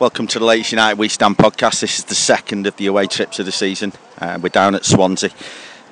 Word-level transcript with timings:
Welcome 0.00 0.26
to 0.26 0.40
the 0.40 0.44
latest 0.44 0.72
United 0.72 0.98
We 0.98 1.08
Stand 1.08 1.38
podcast. 1.38 1.78
This 1.78 2.00
is 2.00 2.04
the 2.04 2.16
second 2.16 2.66
of 2.66 2.76
the 2.76 2.86
away 2.86 3.06
trips 3.06 3.38
of 3.38 3.46
the 3.46 3.52
season. 3.52 3.92
Uh, 4.18 4.40
we're 4.42 4.48
down 4.48 4.74
at 4.74 4.84
Swansea. 4.84 5.30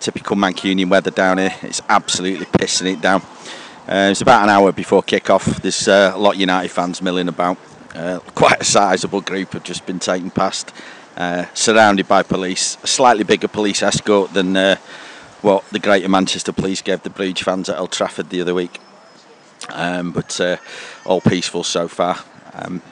Typical 0.01 0.35
Mancunian 0.35 0.91
weather 0.91 1.13
down 1.13 1.39
here. 1.39 1.55
It's 1.63 1.81
absolutely 1.89 2.47
pissing 2.47 2.93
it 2.93 3.01
down. 3.01 3.23
Uh, 3.87 4.11
it's 4.11 4.21
about 4.21 4.43
an 4.43 4.49
hour 4.49 4.73
before 4.73 5.05
kick-off. 5.05 5.63
There's 5.63 5.87
uh, 5.87 6.11
a 6.17 6.19
lot 6.19 6.35
of 6.35 6.41
United 6.41 6.73
fans 6.73 7.01
milling 7.01 7.29
about. 7.29 7.59
Uh, 7.95 8.19
quite 8.35 8.61
a 8.61 8.65
sizable 8.65 9.21
group 9.21 9.53
have 9.53 9.63
just 9.63 9.87
been 9.87 10.01
taken 10.01 10.33
past, 10.33 10.73
uh, 11.17 11.45
surrounded 11.55 12.09
by 12.09 12.25
police. 12.25 12.79
A 12.83 12.89
slightly 12.89 13.23
bigger 13.23 13.47
police 13.47 13.85
escort 13.85 14.35
than 14.35 14.57
uh, 14.57 14.77
what 15.43 15.65
the 15.71 15.79
Greater 15.79 16.09
Manchester 16.09 16.53
Police 16.53 16.83
gave 16.83 17.05
the 17.05 17.11
Bruges 17.11 17.45
fans 17.45 17.69
at 17.69 17.79
Old 17.79 17.93
Trafford 17.93 18.31
the 18.31 18.41
other 18.41 18.53
week. 18.53 18.81
Um, 19.69 20.11
but 20.11 20.41
all 21.07 21.21
peaceful 21.21 21.63
so 21.63 21.87
far. 21.87 22.19
Um, 22.55 22.83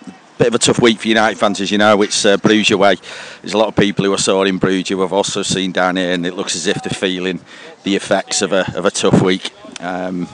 bit 0.40 0.48
of 0.48 0.54
a 0.54 0.58
tough 0.58 0.80
week 0.80 0.98
for 0.98 1.08
United 1.08 1.38
fans, 1.38 1.60
as 1.60 1.70
you 1.70 1.76
know. 1.76 2.00
It's 2.00 2.24
uh, 2.24 2.38
Bruges 2.38 2.70
away. 2.70 2.96
There's 3.42 3.52
a 3.52 3.58
lot 3.58 3.68
of 3.68 3.76
people 3.76 4.06
who 4.06 4.14
are 4.14 4.18
saw 4.18 4.42
in 4.44 4.56
Bruges 4.56 4.88
who 4.88 5.02
have 5.02 5.12
also 5.12 5.42
seen 5.42 5.70
down 5.70 5.96
here, 5.96 6.14
and 6.14 6.24
it 6.24 6.32
looks 6.32 6.56
as 6.56 6.66
if 6.66 6.82
they're 6.82 6.98
feeling 6.98 7.40
the 7.82 7.94
effects 7.94 8.40
of 8.40 8.54
a, 8.54 8.64
of 8.74 8.86
a 8.86 8.90
tough 8.90 9.20
week. 9.20 9.52
Um, 9.80 10.24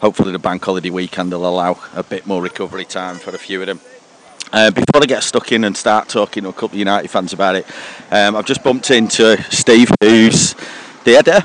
hopefully, 0.00 0.30
the 0.30 0.38
bank 0.38 0.64
holiday 0.64 0.90
weekend 0.90 1.32
will 1.32 1.48
allow 1.48 1.80
a 1.96 2.04
bit 2.04 2.28
more 2.28 2.40
recovery 2.40 2.84
time 2.84 3.16
for 3.16 3.30
a 3.30 3.38
few 3.38 3.60
of 3.60 3.66
them. 3.66 3.80
Uh, 4.52 4.70
before 4.70 5.02
I 5.02 5.06
get 5.06 5.24
stuck 5.24 5.50
in 5.50 5.64
and 5.64 5.76
start 5.76 6.08
talking 6.08 6.44
to 6.44 6.50
a 6.50 6.52
couple 6.52 6.76
of 6.76 6.78
United 6.78 7.10
fans 7.10 7.32
about 7.32 7.56
it, 7.56 7.66
um, 8.12 8.36
I've 8.36 8.46
just 8.46 8.62
bumped 8.62 8.92
into 8.92 9.36
Steve, 9.50 9.90
who's 10.00 10.54
the 11.02 11.16
editor, 11.16 11.44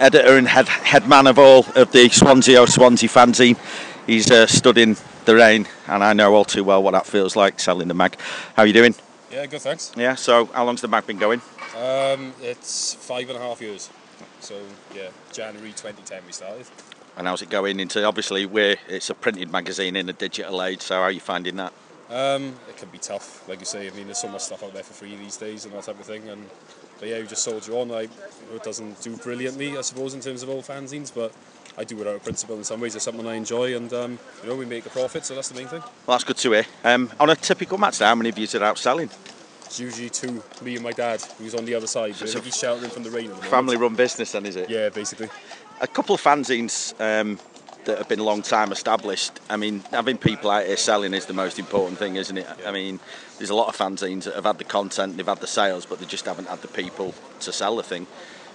editor 0.00 0.36
and 0.36 0.48
head 0.48 0.66
headman 0.66 1.28
of 1.28 1.38
all 1.38 1.64
of 1.76 1.92
the 1.92 2.08
Swansea 2.08 2.60
or 2.60 2.66
Swansea 2.66 3.08
fanzine. 3.08 3.56
He's 4.04 4.32
uh, 4.32 4.48
stood 4.48 4.78
in 4.78 4.96
the 5.24 5.34
rain, 5.34 5.68
and 5.86 6.02
I 6.02 6.12
know 6.12 6.34
all 6.34 6.44
too 6.44 6.64
well 6.64 6.82
what 6.82 6.92
that 6.92 7.06
feels 7.06 7.36
like 7.36 7.60
selling 7.60 7.88
the 7.88 7.94
mag. 7.94 8.16
How 8.56 8.62
are 8.62 8.66
you 8.66 8.72
doing? 8.72 8.94
Yeah, 9.30 9.46
good, 9.46 9.62
thanks. 9.62 9.92
Yeah. 9.96 10.14
So, 10.14 10.46
how 10.46 10.64
long's 10.64 10.80
the 10.80 10.88
mag 10.88 11.06
been 11.06 11.18
going? 11.18 11.40
Um, 11.76 12.34
it's 12.42 12.94
five 12.94 13.28
and 13.30 13.38
a 13.38 13.40
half 13.40 13.60
years. 13.60 13.88
So, 14.40 14.60
yeah, 14.94 15.08
January 15.32 15.70
2010 15.70 16.22
we 16.26 16.32
started. 16.32 16.66
And 17.16 17.26
how's 17.26 17.42
it 17.42 17.50
going 17.50 17.80
into? 17.80 18.04
Obviously, 18.04 18.46
we're 18.46 18.76
it's 18.88 19.10
a 19.10 19.14
printed 19.14 19.50
magazine 19.50 19.96
in 19.96 20.08
a 20.08 20.12
digital 20.12 20.62
age. 20.62 20.82
So, 20.82 20.96
how 20.96 21.02
are 21.02 21.10
you 21.10 21.20
finding 21.20 21.56
that? 21.56 21.72
Um, 22.10 22.56
it 22.68 22.76
can 22.76 22.90
be 22.90 22.98
tough, 22.98 23.48
like 23.48 23.60
you 23.60 23.64
say. 23.64 23.88
I 23.88 23.90
mean, 23.92 24.04
there's 24.04 24.18
so 24.18 24.28
much 24.28 24.42
stuff 24.42 24.62
out 24.62 24.74
there 24.74 24.82
for 24.82 24.92
free 24.92 25.16
these 25.16 25.38
days 25.38 25.64
and 25.64 25.72
that 25.74 25.84
type 25.84 25.98
of 25.98 26.04
thing. 26.04 26.28
And 26.28 26.46
but 26.98 27.08
yeah, 27.08 27.16
you 27.16 27.26
just 27.26 27.42
soldier 27.42 27.72
on. 27.72 27.88
Like 27.88 28.10
it 28.54 28.62
doesn't 28.62 29.00
do 29.00 29.16
brilliantly, 29.16 29.78
I 29.78 29.80
suppose, 29.80 30.12
in 30.12 30.20
terms 30.20 30.42
of 30.42 30.50
old 30.50 30.64
fanzines, 30.64 31.12
but 31.14 31.32
I 31.78 31.84
do 31.84 32.00
it 32.00 32.06
out 32.06 32.16
of 32.16 32.22
principle 32.22 32.56
in 32.56 32.64
some 32.64 32.80
ways. 32.80 32.94
It's 32.94 33.04
something 33.04 33.26
I 33.26 33.34
enjoy, 33.34 33.76
and 33.76 33.92
um, 33.92 34.18
you 34.42 34.50
know, 34.50 34.56
we 34.56 34.66
make 34.66 34.84
a 34.86 34.90
profit, 34.90 35.24
so 35.24 35.34
that's 35.34 35.48
the 35.48 35.54
main 35.54 35.68
thing. 35.68 35.80
Well, 35.80 36.16
that's 36.16 36.24
good 36.24 36.36
to 36.38 36.52
hear. 36.52 36.66
Um, 36.84 37.10
on 37.18 37.30
a 37.30 37.36
typical 37.36 37.78
match, 37.78 38.00
now, 38.00 38.08
how 38.08 38.14
many 38.14 38.28
of 38.28 38.38
you 38.38 38.46
are 38.60 38.64
out 38.64 38.78
selling? 38.78 39.08
It's 39.64 39.80
usually 39.80 40.10
two, 40.10 40.42
me 40.62 40.74
and 40.74 40.84
my 40.84 40.92
dad, 40.92 41.22
who's 41.38 41.54
on 41.54 41.64
the 41.64 41.74
other 41.74 41.86
side. 41.86 42.14
So 42.14 42.40
he's 42.40 42.58
sheltering 42.58 42.90
from 42.90 43.04
the 43.04 43.10
rain. 43.10 43.30
The. 43.30 43.36
Family-run 43.36 43.94
business, 43.94 44.32
then, 44.32 44.44
is 44.44 44.56
it? 44.56 44.68
Yeah, 44.68 44.90
basically. 44.90 45.30
A 45.80 45.86
couple 45.86 46.14
of 46.14 46.22
fanzines 46.22 46.92
um, 47.00 47.38
that 47.86 47.96
have 47.96 48.06
been 48.06 48.20
a 48.20 48.24
long 48.24 48.42
time 48.42 48.70
established. 48.70 49.40
I 49.48 49.56
mean, 49.56 49.80
having 49.90 50.18
people 50.18 50.50
out 50.50 50.66
here 50.66 50.76
selling 50.76 51.14
is 51.14 51.24
the 51.24 51.32
most 51.32 51.58
important 51.58 51.98
thing, 51.98 52.16
isn't 52.16 52.36
it? 52.36 52.46
I 52.66 52.70
mean, 52.70 53.00
there's 53.38 53.48
a 53.48 53.54
lot 53.54 53.68
of 53.68 53.76
fanzines 53.76 54.24
that 54.24 54.34
have 54.34 54.44
had 54.44 54.58
the 54.58 54.64
content, 54.64 55.16
they've 55.16 55.26
had 55.26 55.40
the 55.40 55.46
sales, 55.46 55.86
but 55.86 55.98
they 55.98 56.06
just 56.06 56.26
haven't 56.26 56.48
had 56.48 56.60
the 56.60 56.68
people 56.68 57.14
to 57.40 57.50
sell 57.50 57.76
the 57.76 57.82
thing. 57.82 58.06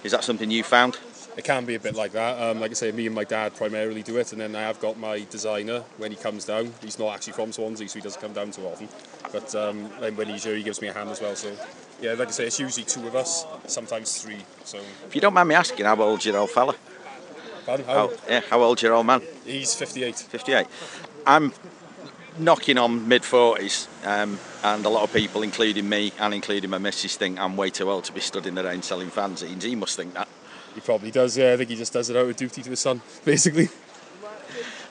Is 0.04 0.12
that 0.12 0.22
something 0.22 0.50
you 0.50 0.62
found? 0.62 0.98
It 1.38 1.44
can 1.44 1.64
be 1.64 1.76
a 1.76 1.80
bit 1.80 1.94
like 1.94 2.10
that. 2.12 2.42
Um, 2.42 2.58
like 2.58 2.72
I 2.72 2.74
say, 2.74 2.90
me 2.90 3.06
and 3.06 3.14
my 3.14 3.22
dad 3.22 3.54
primarily 3.54 4.02
do 4.02 4.16
it, 4.16 4.32
and 4.32 4.40
then 4.40 4.56
I 4.56 4.62
have 4.62 4.80
got 4.80 4.98
my 4.98 5.24
designer 5.30 5.84
when 5.96 6.10
he 6.10 6.16
comes 6.16 6.44
down. 6.44 6.74
He's 6.82 6.98
not 6.98 7.14
actually 7.14 7.34
from 7.34 7.52
Swansea, 7.52 7.88
so 7.88 7.94
he 7.94 8.00
doesn't 8.00 8.20
come 8.20 8.32
down 8.32 8.50
too 8.50 8.62
often. 8.62 8.88
But 9.30 9.54
um, 9.54 9.88
then 10.00 10.16
when 10.16 10.26
he's 10.26 10.42
here, 10.42 10.56
he 10.56 10.64
gives 10.64 10.82
me 10.82 10.88
a 10.88 10.92
hand 10.92 11.10
as 11.10 11.20
well. 11.20 11.36
So, 11.36 11.52
yeah, 12.02 12.14
like 12.14 12.26
I 12.26 12.30
say, 12.32 12.46
it's 12.48 12.58
usually 12.58 12.84
two 12.84 13.06
of 13.06 13.14
us, 13.14 13.46
sometimes 13.68 14.20
three. 14.20 14.40
So, 14.64 14.78
If 15.06 15.14
you 15.14 15.20
don't 15.20 15.32
mind 15.32 15.48
me 15.48 15.54
asking, 15.54 15.86
how 15.86 15.94
old's 16.02 16.26
your 16.26 16.38
old 16.38 16.50
fella? 16.50 16.74
pardon, 17.64 17.86
how, 17.86 18.08
How, 18.08 18.10
yeah, 18.28 18.40
how 18.50 18.60
old's 18.60 18.82
your 18.82 18.94
old 18.94 19.06
man? 19.06 19.22
he's 19.44 19.76
58. 19.76 20.16
58. 20.16 20.66
I'm 21.24 21.52
knocking 22.36 22.78
on 22.78 23.06
mid 23.06 23.22
40s, 23.22 23.86
um, 24.04 24.40
and 24.64 24.84
a 24.84 24.88
lot 24.88 25.04
of 25.04 25.12
people, 25.12 25.42
including 25.42 25.88
me 25.88 26.12
and 26.18 26.34
including 26.34 26.68
my 26.68 26.78
missus, 26.78 27.16
think 27.16 27.38
I'm 27.38 27.56
way 27.56 27.70
too 27.70 27.88
old 27.88 28.02
to 28.06 28.12
be 28.12 28.20
stood 28.20 28.44
in 28.48 28.56
the 28.56 28.64
rain 28.64 28.82
selling 28.82 29.12
fanzines. 29.12 29.62
He 29.62 29.76
must 29.76 29.96
think 29.96 30.14
that. 30.14 30.26
He 30.78 30.84
probably 30.84 31.10
does, 31.10 31.36
yeah. 31.36 31.54
I 31.54 31.56
think 31.56 31.70
he 31.70 31.74
just 31.74 31.92
does 31.92 32.08
it 32.08 32.16
out 32.16 32.28
of 32.28 32.36
duty 32.36 32.62
to 32.62 32.70
his 32.70 32.78
son, 32.78 33.00
basically. 33.24 33.68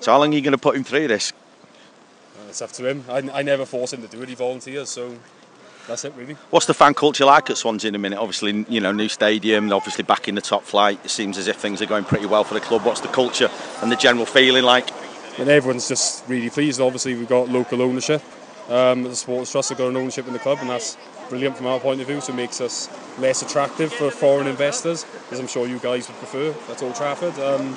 So, 0.02 0.12
how 0.12 0.20
long 0.20 0.34
are 0.34 0.36
you 0.36 0.42
going 0.42 0.52
to 0.52 0.58
put 0.58 0.76
him 0.76 0.84
through 0.84 1.08
this? 1.08 1.32
Uh, 2.38 2.50
it's 2.50 2.62
up 2.62 2.74
to 2.74 2.90
him. 2.90 3.06
I, 3.08 3.20
I 3.40 3.42
never 3.42 3.66
force 3.66 3.94
him 3.94 4.02
to 4.02 4.08
do 4.10 4.22
it, 4.22 4.28
he 4.28 4.36
volunteers, 4.36 4.90
so 4.90 5.18
that's 5.88 6.04
it, 6.04 6.14
really. 6.18 6.34
What's 6.50 6.66
the 6.66 6.74
fan 6.74 6.94
culture 6.94 7.24
like 7.24 7.50
at 7.50 7.58
Swansea 7.58 7.88
in 7.88 7.96
a 7.96 8.00
minute? 8.00 8.20
Obviously, 8.20 8.66
you 8.68 8.82
know, 8.82 8.92
new 8.92 9.08
stadium, 9.08 9.72
obviously 9.72 10.04
back 10.04 10.28
in 10.28 10.36
the 10.36 10.42
top 10.42 10.64
flight. 10.64 11.00
It 11.06 11.10
seems 11.10 11.38
as 11.38 11.48
if 11.48 11.56
things 11.56 11.82
are 11.82 11.86
going 11.86 12.04
pretty 12.04 12.26
well 12.26 12.44
for 12.44 12.54
the 12.54 12.60
club. 12.60 12.84
What's 12.84 13.00
the 13.00 13.08
culture 13.08 13.50
and 13.82 13.90
the 13.90 13.96
general 13.96 14.26
feeling 14.26 14.66
like? 14.66 14.90
And 15.40 15.48
everyone's 15.48 15.88
just 15.88 16.28
really 16.28 16.50
pleased. 16.50 16.82
Obviously, 16.82 17.16
we've 17.16 17.30
got 17.30 17.48
local 17.48 17.82
ownership. 17.82 18.22
Um, 18.68 19.04
the 19.04 19.16
Sports 19.16 19.54
Trust 19.54 19.70
have 19.70 19.78
got 19.78 19.88
an 19.88 19.96
ownership 19.96 20.28
in 20.28 20.34
the 20.34 20.40
club, 20.40 20.58
and 20.60 20.70
that's 20.70 20.98
brilliant 21.30 21.58
from 21.58 21.68
our 21.68 21.80
point 21.80 22.02
of 22.02 22.08
view. 22.08 22.22
So 22.22 22.34
it 22.34 22.36
makes 22.36 22.62
us 22.62 22.90
less 23.20 23.42
attractive 23.42 23.92
for 23.94 24.12
foreign 24.12 24.48
investors, 24.48 25.06
as 25.32 25.40
I'm 25.40 25.48
sure 25.48 25.68
you 25.68 25.80
guys 25.80 26.08
would 26.08 26.18
prefer. 26.18 26.52
That's 26.68 26.84
Old 26.84 26.96
Trafford. 26.96 27.38
Um, 27.40 27.76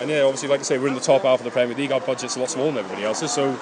and 0.00 0.10
yeah, 0.10 0.22
obviously, 0.22 0.48
like 0.48 0.60
I 0.60 0.64
say, 0.64 0.78
we're 0.78 0.88
in 0.88 0.94
the 0.94 1.00
top 1.00 1.22
half 1.22 1.40
of 1.40 1.44
the 1.44 1.50
Premier 1.50 1.76
League. 1.76 1.92
Our 1.92 2.00
budget's 2.00 2.36
a 2.36 2.40
lot 2.40 2.50
smaller 2.50 2.72
than 2.72 2.78
everybody 2.84 3.04
else's, 3.04 3.32
so 3.32 3.58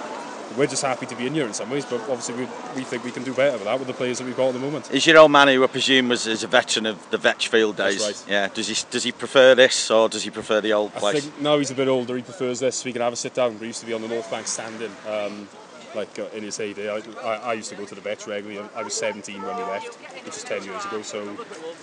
we're 0.56 0.66
just 0.66 0.82
happy 0.82 1.06
to 1.06 1.16
be 1.16 1.26
in 1.26 1.34
here 1.34 1.46
in 1.46 1.54
some 1.54 1.70
ways. 1.70 1.84
But 1.84 2.00
obviously, 2.02 2.34
we, 2.34 2.42
we 2.76 2.82
think 2.82 3.04
we 3.04 3.10
can 3.10 3.22
do 3.22 3.32
better 3.32 3.52
with 3.52 3.64
that 3.64 3.78
with 3.78 3.88
the 3.88 3.94
players 3.94 4.18
that 4.18 4.24
we've 4.24 4.36
got 4.36 4.48
at 4.48 4.54
the 4.54 4.60
moment. 4.60 4.90
Is 4.92 5.06
your 5.06 5.18
old 5.18 5.30
man, 5.30 5.48
who 5.48 5.62
I 5.62 5.66
presume 5.68 6.08
was 6.08 6.26
is 6.26 6.42
a 6.42 6.46
veteran 6.46 6.86
of 6.86 7.08
the 7.10 7.18
Vetchfield 7.18 7.76
days? 7.76 8.00
Right. 8.04 8.24
Yeah. 8.28 8.48
Does 8.48 8.68
he 8.68 8.76
does 8.90 9.04
he 9.04 9.12
prefer 9.12 9.54
this 9.54 9.90
or 9.90 10.08
does 10.08 10.24
he 10.24 10.30
prefer 10.30 10.60
the 10.60 10.72
old 10.72 10.92
I 10.96 10.98
place? 10.98 11.24
think 11.24 11.40
now 11.40 11.58
he's 11.58 11.70
a 11.70 11.74
bit 11.74 11.88
older, 11.88 12.16
he 12.16 12.22
prefers 12.22 12.60
this. 12.60 12.84
We 12.84 12.92
can 12.92 13.02
have 13.02 13.12
a 13.12 13.16
sit 13.16 13.34
down. 13.34 13.58
We 13.58 13.68
used 13.68 13.80
to 13.80 13.86
be 13.86 13.92
on 13.92 14.02
the 14.02 14.08
North 14.08 14.30
Bank 14.30 14.46
standing, 14.46 14.90
um, 15.08 15.48
like 15.94 16.18
uh, 16.18 16.26
in 16.34 16.42
his 16.42 16.56
heyday. 16.56 16.90
I, 16.90 17.00
I, 17.22 17.36
I 17.36 17.52
used 17.54 17.70
to 17.70 17.76
go 17.76 17.84
to 17.84 17.94
the 17.94 18.00
Vetch 18.00 18.26
regularly. 18.26 18.68
I 18.74 18.82
was 18.82 18.94
17 18.94 19.40
when 19.42 19.56
we 19.56 19.62
left, 19.62 19.94
which 20.24 20.36
is 20.36 20.44
10 20.44 20.64
years 20.64 20.84
ago. 20.84 21.02
So, 21.02 21.24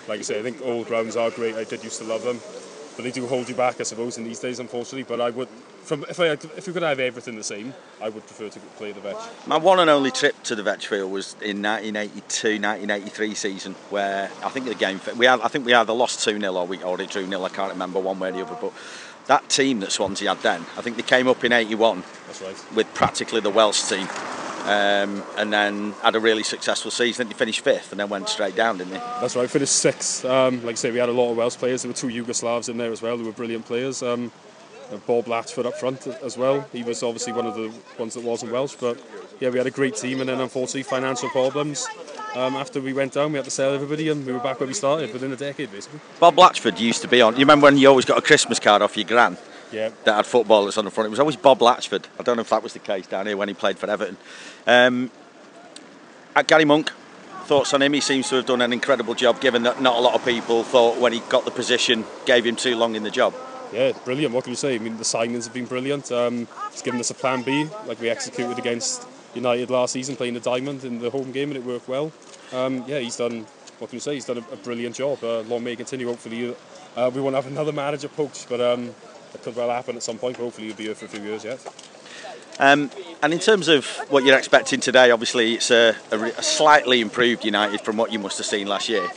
like 0.08 0.20
I 0.20 0.24
say, 0.24 0.40
I 0.40 0.44
think 0.44 0.62
old 0.64 0.88
grounds 0.88 1.16
are 1.16 1.30
great. 1.32 1.56
I 1.56 1.64
did 1.64 1.84
used 1.84 2.00
to 2.00 2.06
love 2.06 2.24
them, 2.24 2.40
but 2.96 3.04
they 3.04 3.12
do 3.12 3.28
hold 3.28 3.50
you 3.50 3.56
back, 3.56 3.80
I 3.80 3.84
suppose, 3.84 4.18
in 4.18 4.24
these 4.24 4.40
days, 4.40 4.60
unfortunately. 4.60 5.04
But 5.04 5.22
I 5.22 5.30
would, 5.30 5.48
from 5.84 6.04
if 6.10 6.20
I 6.20 6.28
if 6.28 6.68
we 6.68 6.74
could 6.74 6.84
have 6.84 7.00
everything 7.00 7.36
the 7.36 7.44
same, 7.44 7.74
I 8.02 8.10
would 8.10 8.26
prefer 8.26 8.50
to 8.50 8.60
play 8.78 8.90
at 8.90 8.96
the 8.96 9.02
Vetch. 9.02 9.48
My 9.48 9.58
one 9.58 9.80
and 9.80 9.90
only 9.90 10.12
trip 10.12 10.42
to 10.44 10.56
the 10.56 10.64
Vetchfield 10.64 11.10
was 11.10 11.36
in 11.42 11.62
1982-1983 11.62 13.36
season, 13.36 13.76
where 13.90 14.30
I 14.44 14.50
think 14.50 14.66
the 14.66 14.76
game 14.76 15.00
we 15.18 15.26
had. 15.26 15.42
I 15.42 15.48
think 15.48 15.66
we 15.66 15.74
either 15.74 15.94
lost 15.94 16.24
two 16.24 16.40
0 16.40 16.54
or 16.54 16.68
we 16.68 16.84
or 16.84 17.00
it 17.02 17.10
drew 17.10 17.26
nil. 17.28 17.46
I 17.46 17.50
can't 17.50 17.72
remember 17.72 18.00
one 18.00 18.20
way 18.20 18.30
or 18.30 18.32
the 18.34 18.46
other. 18.46 18.58
But 18.60 18.74
that 19.28 19.50
team 19.50 19.80
that 19.82 19.92
Swansea 19.92 20.30
had 20.30 20.44
then, 20.44 20.62
I 20.78 20.82
think 20.82 20.98
they 20.98 21.04
came 21.04 21.28
up 21.28 21.44
in 21.44 21.52
'81 21.52 22.04
That's 22.28 22.42
right. 22.42 22.76
with 22.76 22.94
practically 22.94 23.40
the 23.40 23.50
Welsh 23.50 23.84
team, 23.84 24.08
um, 24.66 25.24
and 25.38 25.52
then 25.52 25.92
had 26.02 26.16
a 26.16 26.20
really 26.20 26.44
successful 26.44 26.92
season. 26.92 27.28
They 27.28 27.34
finished 27.34 27.62
fifth 27.62 27.92
and 27.92 28.00
then 28.00 28.10
went 28.10 28.30
straight 28.30 28.56
down, 28.56 28.78
didn't 28.78 28.94
they? 28.94 29.00
That's 29.00 29.36
right. 29.36 29.50
Finished 29.50 29.76
sixth. 29.76 30.26
Um, 30.26 30.64
like 30.64 30.74
I 30.74 30.76
say, 30.76 30.92
we 30.92 31.00
had 31.00 31.10
a 31.10 31.14
lot 31.14 31.32
of 31.32 31.38
Welsh 31.38 31.56
players. 31.58 31.84
There 31.84 31.90
were 31.90 31.96
two 31.96 32.08
Yugoslavs 32.08 32.70
in 32.70 32.78
there 32.78 32.92
as 32.92 33.02
well. 33.02 33.18
They 33.18 33.24
were 33.24 33.32
brilliant 33.32 33.66
players. 33.66 34.04
Um, 34.04 34.32
Bob 35.08 35.26
Latchford 35.26 35.66
up 35.66 35.76
front 35.76 36.06
as 36.08 36.38
well. 36.38 36.68
He 36.74 36.84
was 36.84 37.02
obviously 37.02 37.32
one 37.32 37.46
of 37.46 37.56
the 37.56 37.72
ones 37.98 38.14
that 38.16 38.24
wasn't 38.24 38.52
Welsh, 38.52 38.76
but 38.80 39.00
yeah, 39.42 39.50
we 39.50 39.58
had 39.58 39.68
a 39.68 39.72
great 39.72 39.96
team. 39.96 40.22
And 40.22 40.30
then 40.30 40.40
unfortunately, 40.40 40.84
financial 40.84 41.28
problems. 41.30 41.86
Um, 42.36 42.56
after 42.56 42.80
we 42.80 42.94
went 42.94 43.12
down, 43.14 43.34
we 43.34 43.38
had 43.38 43.46
to 43.46 43.52
sell 43.52 43.74
everybody, 43.74 44.08
and 44.08 44.26
we 44.26 44.32
were 44.32 44.40
back 44.40 44.62
where 44.62 44.68
we 44.68 44.74
started 44.74 45.12
within 45.12 45.34
a 45.34 45.36
decade, 45.36 45.70
basically. 45.70 46.00
Bob 46.20 46.36
Latchford 46.38 46.80
used 46.80 47.02
to 47.02 47.10
be 47.10 47.22
on. 47.22 47.34
You 47.34 47.40
remember 47.40 47.66
when 47.66 47.78
you 47.78 47.90
always 47.90 48.06
got 48.06 48.18
a 48.18 48.22
Christmas 48.22 48.58
card 48.60 48.82
off 48.82 48.96
your 48.96 49.06
gran 49.06 49.38
Yeah. 49.72 49.90
that 50.06 50.16
had 50.16 50.26
footballers 50.26 50.78
on 50.78 50.86
the 50.86 50.92
front? 50.92 51.08
It 51.08 51.10
was 51.10 51.20
always 51.20 51.36
Bob 51.36 51.60
Latchford. 51.60 52.06
I 52.18 52.24
don't 52.24 52.38
know 52.38 52.42
if 52.42 52.50
that 52.52 52.64
was 52.64 52.72
the 52.72 52.80
case 52.80 53.06
down 53.08 53.28
here 53.28 53.36
when 53.36 53.50
he 53.50 53.54
played 53.54 53.78
for 53.78 53.90
Everton. 53.90 54.16
Um, 54.66 55.12
at 56.34 56.48
Gary 56.48 56.64
Monk, 56.64 56.92
thoughts 57.46 57.74
on 57.74 57.82
him? 57.82 57.92
He 57.92 58.00
seems 58.00 58.30
to 58.30 58.36
have 58.36 58.46
done 58.46 58.62
an 58.62 58.72
incredible 58.72 59.14
job, 59.14 59.42
given 59.42 59.64
that 59.64 59.82
not 59.82 59.98
a 59.98 60.00
lot 60.00 60.14
of 60.16 60.24
people 60.24 60.64
thought 60.64 61.00
when 61.00 61.12
he 61.12 61.20
got 61.28 61.44
the 61.44 61.52
position 61.52 62.06
gave 62.26 62.46
him 62.46 62.56
too 62.56 62.78
long 62.78 62.96
in 62.96 63.04
the 63.04 63.12
job. 63.12 63.34
Yeah, 63.74 63.92
brilliant. 64.06 64.34
What 64.34 64.46
can 64.46 64.52
you 64.52 64.58
say? 64.58 64.76
I 64.76 64.78
mean, 64.80 64.98
the 64.98 65.04
signings 65.04 65.44
have 65.46 65.54
been 65.54 65.66
brilliant. 65.66 66.12
Um, 66.14 66.48
he's 66.72 66.82
given 66.82 67.00
us 67.02 67.10
a 67.10 67.14
plan 67.14 67.42
B, 67.42 67.68
like 67.88 68.00
we 68.00 68.10
executed 68.10 68.58
against 68.58 69.06
United 69.36 69.70
last 69.70 69.94
season, 69.94 70.16
playing 70.16 70.34
the 70.34 70.40
diamond 70.40 70.84
in 70.84 71.00
the 71.00 71.10
home 71.10 71.32
game, 71.32 71.50
and 71.50 71.58
it 71.58 71.64
worked 71.64 71.88
well. 71.88 72.12
Um, 72.54 72.84
yeah, 72.88 73.00
he's 73.00 73.18
done. 73.18 73.46
What 73.80 73.90
can 73.90 73.98
you 73.98 74.02
say? 74.02 74.14
He's 74.16 74.26
done 74.26 74.38
a, 74.38 74.54
a 74.54 74.58
brilliant 74.58 74.96
job. 74.96 75.24
Uh, 75.24 75.42
long 75.42 75.64
may 75.64 75.76
continue. 75.76 76.08
Hopefully, 76.08 76.56
uh, 76.96 77.10
we 77.14 77.22
won't 77.22 77.36
have 77.36 77.48
another 77.48 77.72
manager 77.72 78.08
poached, 78.10 78.48
but 78.50 78.60
um, 78.62 78.94
it 79.34 79.42
could 79.44 79.56
well 79.56 79.70
happen 79.70 79.96
at 79.96 80.04
some 80.04 80.18
point. 80.18 80.38
But 80.38 80.44
hopefully, 80.44 80.68
he'll 80.68 80.76
be 80.76 80.84
here 80.86 80.96
for 80.96 81.06
a 81.06 81.10
few 81.10 81.22
years 81.22 81.44
yet. 81.44 81.66
Um, 82.60 82.92
and 83.24 83.34
in 83.34 83.40
terms 83.40 83.68
of 83.70 83.86
what 84.10 84.24
you're 84.24 84.38
expecting 84.38 84.80
today, 84.82 85.10
obviously 85.10 85.56
it's 85.56 85.72
a, 85.72 85.96
a, 86.12 86.22
a 86.26 86.44
slightly 86.44 87.02
improved 87.02 87.44
United 87.44 87.82
from 87.82 87.98
what 87.98 88.12
you 88.12 88.20
must 88.20 88.38
have 88.38 88.46
seen 88.46 88.68
last 88.68 88.88
year. 88.88 89.08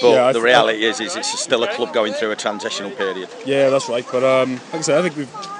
But 0.00 0.10
Yeah, 0.10 0.26
the 0.28 0.32
th- 0.34 0.44
reality 0.44 0.84
is, 0.84 1.00
is 1.00 1.16
it's 1.16 1.38
still 1.40 1.62
a 1.64 1.74
club 1.74 1.92
going 1.92 2.12
through 2.12 2.30
a 2.30 2.36
transitional 2.36 2.90
period. 2.92 3.28
Yeah, 3.44 3.70
that's 3.70 3.88
right. 3.88 4.06
But 4.10 4.22
um, 4.22 4.52
like 4.52 4.74
I 4.74 4.80
said, 4.82 4.98
I 4.98 5.08
think 5.08 5.16
we've. 5.16 5.59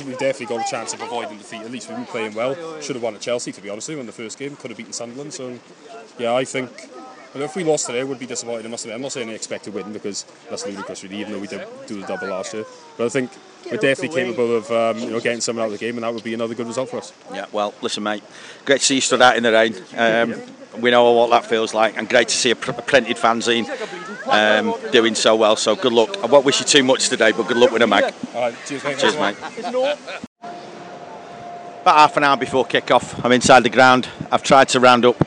I 0.00 0.02
think 0.02 0.18
we've 0.18 0.28
definitely 0.28 0.56
got 0.56 0.66
a 0.66 0.70
chance 0.70 0.94
of 0.94 1.02
avoiding 1.02 1.36
defeat. 1.36 1.60
At 1.60 1.70
least 1.70 1.90
we've 1.90 1.98
been 1.98 2.06
playing 2.06 2.32
well. 2.32 2.80
Should 2.80 2.96
have 2.96 3.02
won 3.02 3.14
at 3.14 3.20
Chelsea, 3.20 3.52
to 3.52 3.60
be 3.60 3.68
honest 3.68 3.86
with 3.88 3.96
you, 3.96 4.00
in 4.00 4.06
the 4.06 4.12
first 4.12 4.38
game. 4.38 4.56
Could 4.56 4.70
have 4.70 4.78
beaten 4.78 4.94
Sunderland. 4.94 5.34
So, 5.34 5.58
yeah, 6.18 6.32
I 6.32 6.46
think. 6.46 6.70
And 7.34 7.42
if 7.42 7.54
we 7.54 7.64
lost 7.64 7.84
today, 7.84 8.00
it 8.00 8.08
would 8.08 8.18
be 8.18 8.24
disappointed. 8.24 8.64
I 8.64 8.70
must 8.70 8.86
admit. 8.86 8.94
I'm 8.94 9.02
not 9.02 9.12
saying 9.12 9.28
I 9.28 9.34
expect 9.34 9.64
to 9.64 9.70
win 9.70 9.92
because 9.92 10.24
that's 10.48 10.64
ludicrous, 10.64 11.02
really, 11.02 11.20
even 11.20 11.34
though 11.34 11.38
we 11.38 11.48
did 11.48 11.68
do 11.86 12.00
the 12.00 12.06
double 12.06 12.28
last 12.28 12.54
year. 12.54 12.64
But 12.96 13.04
I 13.04 13.08
think 13.10 13.30
we're 13.70 13.76
definitely 13.76 14.16
capable 14.16 14.56
of 14.56 14.70
um, 14.70 14.98
you 14.98 15.10
know 15.10 15.20
getting 15.20 15.42
someone 15.42 15.64
out 15.64 15.66
of 15.66 15.78
the 15.78 15.84
game, 15.84 15.96
and 15.96 16.04
that 16.04 16.14
would 16.14 16.24
be 16.24 16.32
another 16.32 16.54
good 16.54 16.66
result 16.66 16.88
for 16.88 16.96
us. 16.96 17.12
Yeah, 17.34 17.44
well, 17.52 17.74
listen, 17.82 18.02
mate. 18.02 18.24
Great 18.64 18.80
to 18.80 18.86
see 18.86 18.94
you 18.94 19.00
stood 19.02 19.20
out 19.20 19.36
in 19.36 19.42
the 19.42 19.52
rain. 19.52 19.74
Um, 19.98 20.40
we 20.78 20.90
know 20.90 21.12
what 21.12 21.30
that 21.30 21.44
feels 21.46 21.74
like, 21.74 21.96
and 21.96 22.08
great 22.08 22.28
to 22.28 22.34
see 22.34 22.50
a, 22.50 22.56
pr- 22.56 22.70
a 22.70 22.82
printed 22.82 23.16
fanzine 23.16 23.68
um, 24.28 24.74
doing 24.92 25.14
so 25.14 25.34
well. 25.36 25.56
So 25.56 25.74
good 25.76 25.92
luck. 25.92 26.16
I 26.22 26.26
won't 26.26 26.44
wish 26.44 26.60
you 26.60 26.66
too 26.66 26.82
much 26.82 27.08
today, 27.08 27.32
but 27.32 27.48
good 27.48 27.56
luck 27.56 27.72
with 27.72 27.80
the 27.80 27.86
mag. 27.86 28.14
Right, 28.34 28.54
cheers, 28.66 28.84
mate. 28.84 28.98
Cheers, 28.98 29.16
mate. 29.16 29.36
About 31.82 31.96
half 31.96 32.16
an 32.16 32.24
hour 32.24 32.36
before 32.36 32.64
kick-off, 32.66 33.24
I'm 33.24 33.32
inside 33.32 33.62
the 33.62 33.70
ground. 33.70 34.08
I've 34.30 34.42
tried 34.42 34.68
to 34.70 34.80
round 34.80 35.04
up 35.06 35.18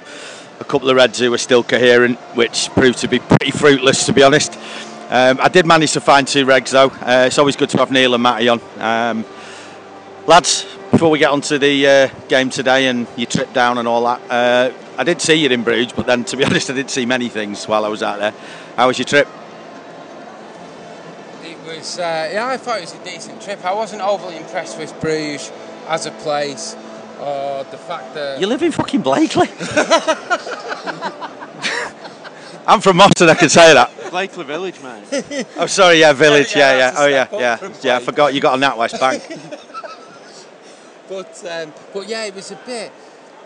a 0.60 0.64
couple 0.64 0.90
of 0.90 0.96
Reds 0.96 1.20
who 1.20 1.34
are 1.34 1.38
still 1.40 1.64
coherent, 1.64 2.20
which 2.36 2.70
proved 2.70 3.00
to 3.00 3.08
be 3.08 3.20
pretty 3.20 3.52
fruitless, 3.52 4.06
to 4.06 4.14
be 4.14 4.22
honest. 4.22 4.56
Um, 5.10 5.40
I 5.42 5.50
did 5.50 5.66
manage 5.66 5.94
to 5.94 6.02
find 6.02 6.28
two 6.28 6.46
regs 6.46 6.72
though. 6.72 6.88
Uh, 6.88 7.26
it's 7.28 7.38
always 7.38 7.56
good 7.56 7.70
to 7.70 7.78
have 7.78 7.92
Neil 7.92 8.14
and 8.14 8.24
Matty 8.24 8.50
on. 8.50 8.62
Um, 8.78 9.26
lads, 10.26 10.66
before 10.92 11.10
we 11.10 11.20
get 11.20 11.32
on 11.32 11.42
to 11.42 11.60
the 11.60 11.88
uh, 11.88 12.08
game 12.30 12.50
today 12.50 12.88
and 12.88 13.08
your 13.16 13.28
trip 13.28 13.52
down 13.54 13.78
and 13.80 13.88
all 13.88 14.04
that, 14.06 14.22
uh, 14.30 14.72
I 14.98 15.04
did 15.04 15.22
see 15.22 15.36
you 15.36 15.50
in 15.50 15.64
Bruges, 15.64 15.94
but 15.94 16.06
then 16.06 16.24
to 16.26 16.38
be 16.38 16.44
honest, 16.48 16.70
I 16.70 16.74
didn't 16.74 16.92
see 16.92 17.06
many 17.06 17.30
things 17.30 17.68
while 17.68 17.86
I 17.86 17.88
was 17.90 18.04
out 18.04 18.20
there. 18.20 18.34
How 18.76 18.88
was 18.88 18.98
your 18.98 19.06
trip? 19.06 19.28
It 21.44 21.58
was, 21.66 22.00
uh, 22.00 22.30
yeah, 22.32 22.48
I 22.48 22.58
thought 22.58 22.78
it 22.78 22.82
was 22.82 22.94
a 22.96 23.04
decent 23.04 23.42
trip. 23.42 23.64
I 23.66 23.74
wasn't 23.74 24.02
overly 24.02 24.38
impressed 24.38 24.78
with 24.78 24.94
Bruges 25.02 25.52
as 25.88 26.06
a 26.06 26.12
place, 26.12 26.76
or 27.20 27.64
the 27.66 27.78
fact 27.78 28.14
that 28.14 28.40
You 28.40 28.48
live 28.48 28.62
in 28.64 28.72
fucking 28.72 29.02
Blackley. 29.02 29.48
I'm 32.66 32.80
from 32.80 32.98
Moston, 32.98 33.28
I 33.28 33.36
can 33.36 33.50
say 33.50 33.74
that. 33.74 33.92
Blackley 34.10 34.46
Village, 34.46 34.80
mate. 34.82 35.46
Oh, 35.58 35.66
sorry, 35.66 36.00
yeah, 36.00 36.14
village, 36.14 36.56
Yeah, 36.56 36.72
yeah, 36.72 36.78
yeah. 36.78 36.92
that's 36.92 37.00
Oh, 37.00 37.08
yeah, 37.08 37.28
yeah, 37.34 37.74
yeah. 37.82 37.96
I 37.98 38.00
forgot 38.00 38.34
you 38.34 38.40
got 38.40 38.54
on 38.54 38.60
that 38.62 38.78
West 38.78 39.00
Bank. 39.00 39.22
But 41.10 41.44
um, 41.46 41.74
but 41.94 42.08
yeah, 42.08 42.24
it 42.26 42.34
was 42.34 42.52
a 42.52 42.56
bit. 42.66 42.92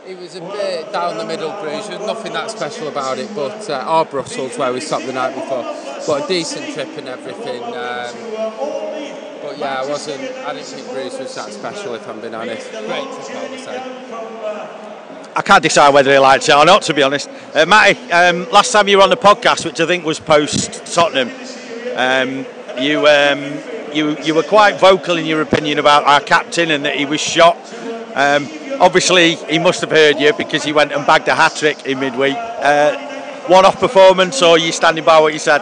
It 0.08 0.18
was 0.18 0.36
a 0.38 0.40
bit 0.40 0.94
down 0.94 1.18
the 1.18 1.26
middle, 1.26 1.52
Bruges. 1.60 1.90
There's 1.90 2.00
nothing 2.00 2.32
that 2.32 2.50
special 2.50 2.88
about 2.88 3.18
it, 3.18 3.30
but 3.36 3.70
uh, 3.70 3.86
or 3.90 4.06
Brussels 4.06 4.58
where 4.58 4.72
we 4.72 4.80
stopped 4.80 5.06
the 5.06 5.12
night 5.12 5.36
before. 5.36 5.64
But 6.08 6.24
a 6.24 6.28
decent 6.30 6.74
trip 6.74 6.98
and 6.98 7.10
everything. 7.10 7.62
Um, 7.62 8.16
but 9.42 9.58
yeah, 9.58 9.82
I 9.82 9.86
wasn't. 9.86 10.22
I 10.22 10.54
didn't 10.54 10.68
think 10.68 10.88
Bruges 10.94 11.20
was 11.20 11.36
that 11.36 11.52
special, 11.52 11.94
if 11.96 12.08
I'm 12.08 12.22
being 12.22 12.34
honest. 12.34 12.72
Great 12.72 12.88
trip, 12.88 13.36
I 13.36 13.50
would 13.50 13.60
say. 13.60 15.34
I 15.36 15.42
can't 15.42 15.62
decide 15.62 15.94
whether 15.94 16.14
he 16.14 16.20
liked 16.20 16.48
it 16.48 16.56
or 16.56 16.64
not, 16.64 16.84
to 16.84 16.94
be 16.94 17.04
honest. 17.04 17.30
Uh, 17.54 17.66
Matty, 17.66 18.00
um, 18.14 18.50
last 18.50 18.72
time 18.72 18.88
you 18.88 18.96
were 18.96 19.04
on 19.04 19.10
the 19.10 19.18
podcast, 19.18 19.66
which 19.66 19.82
I 19.82 19.86
think 19.86 20.06
was 20.06 20.22
post 20.22 20.86
Tottenham, 20.86 21.32
um, 21.98 22.46
you 22.82 23.06
um, 23.08 23.60
you 23.94 24.18
you 24.24 24.34
were 24.34 24.44
quite 24.44 24.80
vocal 24.80 25.18
in 25.18 25.26
your 25.26 25.42
opinion 25.42 25.80
about 25.80 26.06
our 26.06 26.22
captain 26.22 26.72
and 26.72 26.86
that 26.86 26.96
he 26.96 27.06
was 27.06 27.20
shot. 27.20 27.58
Um, 28.18 28.50
obviously, 28.82 29.36
he 29.36 29.60
must 29.60 29.82
have 29.82 29.92
heard 29.92 30.20
you 30.20 30.34
because 30.34 30.64
he 30.64 30.74
went 30.74 30.92
and 30.92 31.06
bagged 31.06 31.28
a 31.28 31.36
hat 31.36 31.56
trick 31.56 31.86
in 31.86 32.00
midweek. 32.00 32.36
Uh, 32.36 32.98
one-off 33.46 33.80
performance, 33.80 34.42
or 34.42 34.58
you 34.58 34.72
standing 34.72 35.06
by 35.06 35.20
what 35.20 35.34
you 35.34 35.40
said? 35.40 35.62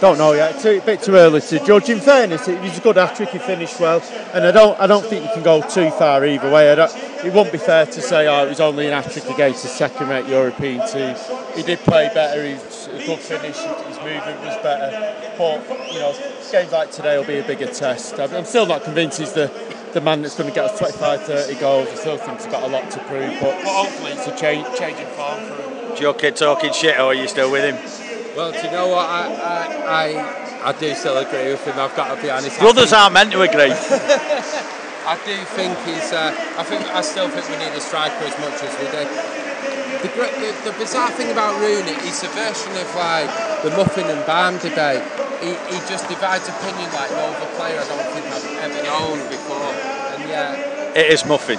Don't 0.00 0.16
know 0.16 0.32
yet. 0.32 0.54
It's 0.54 0.64
a 0.64 0.78
bit 0.78 1.02
too 1.02 1.14
early 1.14 1.40
to 1.40 1.64
judge. 1.64 1.88
In 1.88 1.98
fairness, 1.98 2.46
it 2.46 2.60
was 2.60 2.78
a 2.78 2.80
good 2.80 2.96
hat 2.96 3.16
trick. 3.16 3.30
He 3.30 3.38
finished 3.38 3.80
well, 3.80 4.00
and 4.32 4.46
I 4.46 4.52
don't. 4.52 4.78
I 4.78 4.86
don't 4.86 5.04
think 5.04 5.24
you 5.24 5.30
can 5.32 5.42
go 5.42 5.60
too 5.60 5.90
far 5.90 6.24
either 6.24 6.52
way. 6.52 6.70
It 6.70 7.32
wouldn't 7.32 7.50
be 7.50 7.58
fair 7.58 7.86
to 7.86 8.00
say, 8.00 8.28
oh, 8.28 8.44
it 8.44 8.50
was 8.50 8.60
only 8.60 8.86
an 8.86 8.92
hat 8.92 9.10
trick 9.10 9.24
against 9.28 9.64
a 9.64 9.68
second-rate 9.68 10.28
European 10.28 10.86
team. 10.86 11.16
He 11.56 11.62
did 11.64 11.80
play 11.80 12.10
better. 12.14 12.46
He's 12.46 12.86
a 12.88 13.06
good 13.06 13.18
finish. 13.18 13.56
His 13.56 13.96
movement 13.98 14.38
was 14.40 14.56
better. 14.62 15.34
But 15.36 15.66
you 15.92 15.98
know, 15.98 16.14
games 16.52 16.70
like 16.70 16.92
today 16.92 17.18
will 17.18 17.24
be 17.26 17.38
a 17.38 17.44
bigger 17.44 17.66
test. 17.66 18.20
I'm 18.20 18.44
still 18.44 18.66
not 18.66 18.84
convinced 18.84 19.18
he's 19.18 19.32
the 19.32 19.48
the 19.96 20.00
man 20.02 20.20
that's 20.20 20.36
going 20.36 20.46
to 20.46 20.54
get 20.54 20.66
us 20.66 20.78
25, 20.78 21.22
30 21.22 21.54
goals. 21.54 21.88
I 21.88 21.94
still 21.94 22.18
think 22.18 22.36
he's 22.36 22.52
got 22.52 22.62
a 22.62 22.68
lot 22.68 22.90
to 22.90 22.98
prove. 23.08 23.32
But 23.40 23.64
hopefully, 23.64 24.12
it's 24.12 24.26
a 24.26 24.36
change, 24.36 24.68
change 24.76 25.00
in 25.00 25.08
form 25.16 25.40
for 25.48 25.56
him. 25.56 25.92
Is 25.96 26.00
your 26.00 26.12
kid 26.12 26.36
talking 26.36 26.70
shit, 26.74 27.00
or 27.00 27.04
are 27.04 27.14
you 27.14 27.26
still 27.26 27.50
with 27.50 27.64
him? 27.64 27.80
Well, 28.36 28.52
do 28.52 28.60
you 28.60 28.70
know 28.70 28.88
what? 28.88 29.08
I 29.08 29.24
I, 29.32 30.04
I, 30.04 30.68
I 30.68 30.72
do 30.76 30.94
still 30.94 31.16
agree 31.16 31.48
with 31.48 31.64
him. 31.64 31.80
I've 31.80 31.96
got 31.96 32.14
to 32.14 32.20
be 32.20 32.28
honest. 32.28 32.60
I 32.60 32.60
Brothers 32.60 32.92
aren't 32.92 33.14
meant 33.14 33.32
to 33.32 33.40
agree. 33.40 33.72
I 35.08 35.16
do 35.24 35.32
think 35.56 35.72
he's. 35.88 36.12
Uh, 36.12 36.28
I 36.60 36.62
think 36.68 36.84
I 36.92 37.00
still 37.00 37.32
think 37.32 37.48
we 37.48 37.56
need 37.56 37.72
a 37.72 37.80
striker 37.80 38.20
as 38.20 38.36
much 38.36 38.60
as 38.60 38.76
we 38.76 38.92
do. 38.92 39.00
The, 40.04 40.12
the, 40.12 40.70
the 40.70 40.76
bizarre 40.76 41.10
thing 41.16 41.32
about 41.32 41.56
Rooney, 41.56 41.96
he's 42.04 42.22
a 42.22 42.28
version 42.36 42.76
of 42.76 42.88
like 43.00 43.32
the 43.64 43.70
muffin 43.70 44.04
and 44.12 44.20
barm 44.26 44.58
debate. 44.58 45.00
He, 45.40 45.56
he 45.72 45.80
just 45.88 46.04
divides 46.08 46.48
opinion 46.48 46.92
like 46.92 47.10
no 47.16 47.32
other 47.32 47.48
player 47.56 47.80
I 47.80 47.86
don't 47.88 48.08
think 48.12 48.26
I've 48.28 48.44
ever 48.60 48.82
known 48.84 49.18
before. 49.32 49.55
And 50.26 50.30
yeah, 50.30 51.00
It 51.00 51.12
is 51.12 51.24
muffin. 51.24 51.58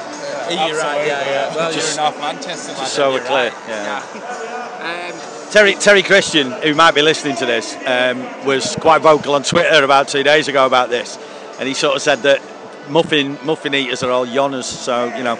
you're 0.50 0.78
right. 0.78 1.06
Yeah, 1.08 1.25
yeah. 1.25 1.56
Well, 1.56 1.72
Just- 1.72 1.96
you're 1.96 2.06
an 2.06 2.14
off 2.14 2.19
Manchester 2.19 2.72
man. 2.74 2.81
just 2.81 2.94
so 2.96 3.12
we're 3.14 3.19
clear, 3.22 3.50
right. 3.52 3.68
yeah. 3.68 5.12
Um, 5.14 5.19
Terry, 5.52 5.75
Terry 5.75 6.04
Christian, 6.04 6.52
who 6.52 6.74
might 6.74 6.94
be 6.94 7.02
listening 7.02 7.36
to 7.38 7.46
this, 7.46 7.75
um, 7.86 8.46
was 8.46 8.75
quite 8.75 9.02
vocal 9.02 9.34
on 9.34 9.44
Twitter 9.44 9.84
about 9.84 10.08
two 10.10 10.24
days 10.24 10.48
ago 10.50 10.66
about 10.66 10.90
this, 10.90 11.18
and 11.60 11.68
he 11.68 11.74
sort 11.74 11.96
of 11.96 12.02
said 12.02 12.19
that 12.24 12.42
muffin 12.90 13.38
muffin 13.46 13.74
eaters 13.74 14.04
are 14.04 14.12
all 14.12 14.25
yoners. 14.25 14.66
So 14.66 15.06
you 15.16 15.24
know, 15.24 15.36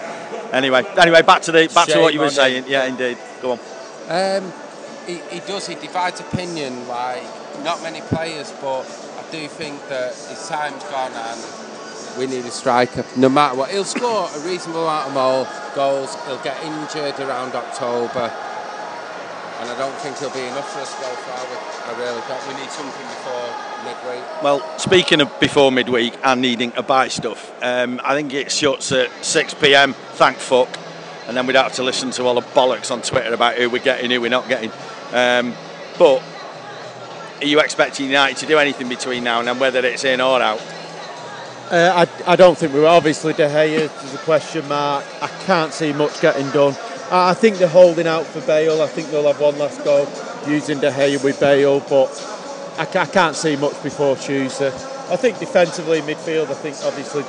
anyway, 0.52 0.84
anyway, 0.96 1.20
back 1.22 1.42
to 1.42 1.52
the 1.52 1.70
back 1.74 1.88
to 1.88 2.00
what 2.00 2.14
you 2.14 2.20
were 2.20 2.30
saying. 2.30 2.64
him. 2.64 2.70
Yeah, 2.70 2.84
indeed. 2.86 3.18
Go 3.42 3.52
on. 3.52 3.58
Um, 4.08 4.52
he, 5.06 5.16
he 5.30 5.40
does. 5.40 5.66
He 5.66 5.74
divides 5.74 6.20
opinion 6.20 6.88
like 6.88 7.22
not 7.62 7.82
many 7.82 8.00
players, 8.00 8.50
but 8.62 8.80
I 9.18 9.30
do 9.30 9.46
think 9.46 9.86
that 9.90 10.14
his 10.14 10.48
time's 10.48 10.82
gone 10.84 11.12
and 11.12 11.40
we 12.18 12.26
need 12.26 12.44
a 12.44 12.50
striker. 12.50 13.04
No 13.16 13.28
matter 13.28 13.56
what, 13.56 13.70
he'll 13.70 13.84
score 13.84 14.28
a 14.34 14.40
reasonable 14.40 14.82
amount 14.82 15.08
of 15.08 15.14
more 15.14 15.46
goals. 15.74 16.16
He'll 16.26 16.42
get 16.42 16.62
injured 16.64 17.18
around 17.20 17.54
October, 17.54 18.32
and 19.60 19.70
I 19.70 19.78
don't 19.78 19.94
think 20.00 20.18
he'll 20.18 20.30
be 20.30 20.40
enough 20.40 20.72
for 20.72 20.80
us 20.80 20.94
to 20.94 21.00
go. 21.00 21.08
I 21.08 21.98
really 21.98 22.20
don't. 22.28 22.48
We 22.48 22.60
need 22.60 22.70
something 22.70 23.06
before 23.06 23.68
midweek. 23.84 24.42
Well, 24.42 24.78
speaking 24.78 25.20
of 25.20 25.40
before 25.40 25.72
midweek 25.72 26.14
and 26.22 26.42
needing 26.42 26.72
to 26.72 26.82
buy 26.82 27.08
stuff, 27.08 27.52
um, 27.62 28.00
I 28.04 28.14
think 28.14 28.34
it 28.34 28.50
shuts 28.50 28.92
at 28.92 29.10
6 29.24 29.54
p.m. 29.54 29.94
Thank 30.14 30.38
fuck, 30.38 30.68
and 31.26 31.36
then 31.36 31.46
we'd 31.46 31.56
have 31.56 31.74
to 31.74 31.82
listen 31.82 32.10
to 32.12 32.24
all 32.24 32.34
the 32.34 32.42
bollocks 32.42 32.90
on 32.90 33.00
Twitter 33.02 33.32
about 33.32 33.56
who 33.56 33.70
we're 33.70 33.82
getting, 33.82 34.10
who 34.10 34.20
we're 34.20 34.28
not 34.28 34.48
getting. 34.48 34.70
Um, 35.12 35.54
but 35.98 36.22
are 37.40 37.46
you 37.46 37.60
expecting 37.60 38.06
United 38.06 38.36
to 38.38 38.46
do 38.46 38.58
anything 38.58 38.88
between 38.88 39.24
now 39.24 39.38
and 39.38 39.48
then, 39.48 39.58
whether 39.58 39.84
it's 39.84 40.04
in 40.04 40.20
or 40.20 40.42
out? 40.42 40.60
Uh, 41.70 42.06
I, 42.06 42.32
I 42.32 42.36
don't 42.36 42.56
think 42.56 42.72
we 42.72 42.80
were. 42.80 42.86
Obviously, 42.86 43.34
De 43.34 43.46
Gea 43.46 44.04
is 44.04 44.14
a 44.14 44.18
question 44.18 44.66
mark. 44.68 45.04
I 45.20 45.28
can't 45.44 45.70
see 45.70 45.92
much 45.92 46.18
getting 46.22 46.48
done. 46.50 46.74
I 47.10 47.34
think 47.34 47.58
they're 47.58 47.68
holding 47.68 48.06
out 48.06 48.24
for 48.24 48.40
Bale. 48.40 48.80
I 48.80 48.86
think 48.86 49.10
they'll 49.10 49.26
have 49.26 49.38
one 49.38 49.58
last 49.58 49.84
go 49.84 50.08
using 50.46 50.80
De 50.80 50.90
Gea 50.90 51.22
with 51.22 51.38
Bale, 51.38 51.80
but 51.80 52.08
I, 52.78 53.02
I 53.02 53.04
can't 53.04 53.36
see 53.36 53.56
much 53.56 53.82
before 53.82 54.16
Tuesday. 54.16 54.68
I 54.68 55.16
think 55.16 55.38
defensively, 55.38 56.00
midfield, 56.00 56.48
I 56.48 56.54
think 56.54 56.76
obviously 56.84 57.22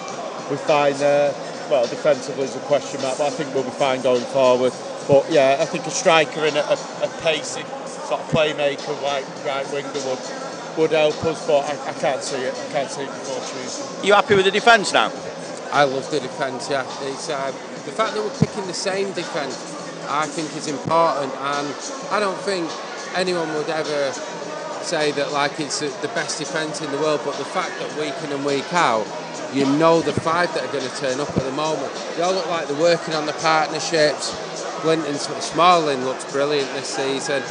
we're 0.50 0.64
fine 0.64 0.98
there. 1.00 1.34
Well, 1.70 1.86
defensively 1.88 2.46
is 2.46 2.56
a 2.56 2.60
question 2.60 3.02
mark, 3.02 3.18
but 3.18 3.28
I 3.28 3.32
think 3.32 3.54
we'll 3.54 3.66
be 3.66 3.72
fine 3.72 4.02
going 4.02 4.24
forward. 4.24 4.72
But 5.10 5.30
yeah, 5.30 5.58
I 5.60 5.66
think 5.66 5.86
a 5.86 5.92
striker 5.92 6.46
and 6.46 6.56
a, 6.56 6.66
a, 6.66 6.74
a 6.74 7.10
pacing 7.20 7.66
sort 8.08 8.22
of 8.22 8.28
playmaker, 8.32 8.96
right, 9.04 9.26
right 9.46 9.70
winger 9.74 9.92
would 10.08 10.49
would 10.78 10.92
help 10.92 11.24
us, 11.26 11.46
but 11.48 11.66
I, 11.66 11.90
I 11.90 11.94
can't 11.94 12.24
see 12.24 12.38
it. 12.38 12.54
I 12.54 12.72
can't 12.72 12.90
see 12.90 13.04
it 13.04 13.08
before 13.08 13.40
Tuesday. 13.40 14.00
Are 14.02 14.06
you 14.06 14.14
happy 14.14 14.36
with 14.36 14.46
the 14.46 14.52
defence 14.52 14.94
now? 14.94 15.12
I 15.72 15.84
love 15.84 16.10
the 16.10 16.20
defence. 16.20 16.70
Yeah, 16.70 16.86
it's 17.04 17.30
um, 17.30 17.54
the 17.86 17.92
fact 17.92 18.16
that 18.16 18.24
we're 18.24 18.40
picking 18.40 18.66
the 18.68 18.74
same 18.74 19.12
defence. 19.14 19.76
I 20.12 20.26
think 20.26 20.56
is 20.58 20.68
important, 20.68 21.32
and 21.34 21.68
I 22.10 22.20
don't 22.20 22.38
think 22.40 22.68
anyone 23.16 23.54
would 23.54 23.70
ever 23.70 24.12
say 24.82 25.12
that 25.12 25.32
like 25.32 25.60
it's 25.60 25.80
the 25.82 26.12
best 26.16 26.40
defence 26.40 26.82
in 26.82 26.92
the 26.92 26.98
world. 26.98 27.22
But 27.24 27.38
the 27.38 27.46
fact 27.46 27.78
that 27.78 27.96
week 28.00 28.16
in 28.24 28.32
and 28.34 28.44
week 28.44 28.74
out, 28.74 29.06
you 29.54 29.66
know 29.78 30.02
the 30.02 30.14
five 30.14 30.52
that 30.56 30.64
are 30.64 30.72
going 30.72 30.90
to 30.90 30.96
turn 30.98 31.20
up 31.20 31.30
at 31.30 31.44
the 31.44 31.52
moment. 31.52 31.94
They 32.16 32.24
all 32.24 32.34
look 32.34 32.48
like 32.48 32.68
they're 32.68 32.82
working 32.82 33.14
on 33.14 33.28
the 33.28 33.34
partnerships. 33.34 34.34
Clinton 34.82 35.16
Smalling 35.16 36.06
looks 36.06 36.26
brilliant 36.32 36.72
this 36.74 36.88
season. 36.88 37.44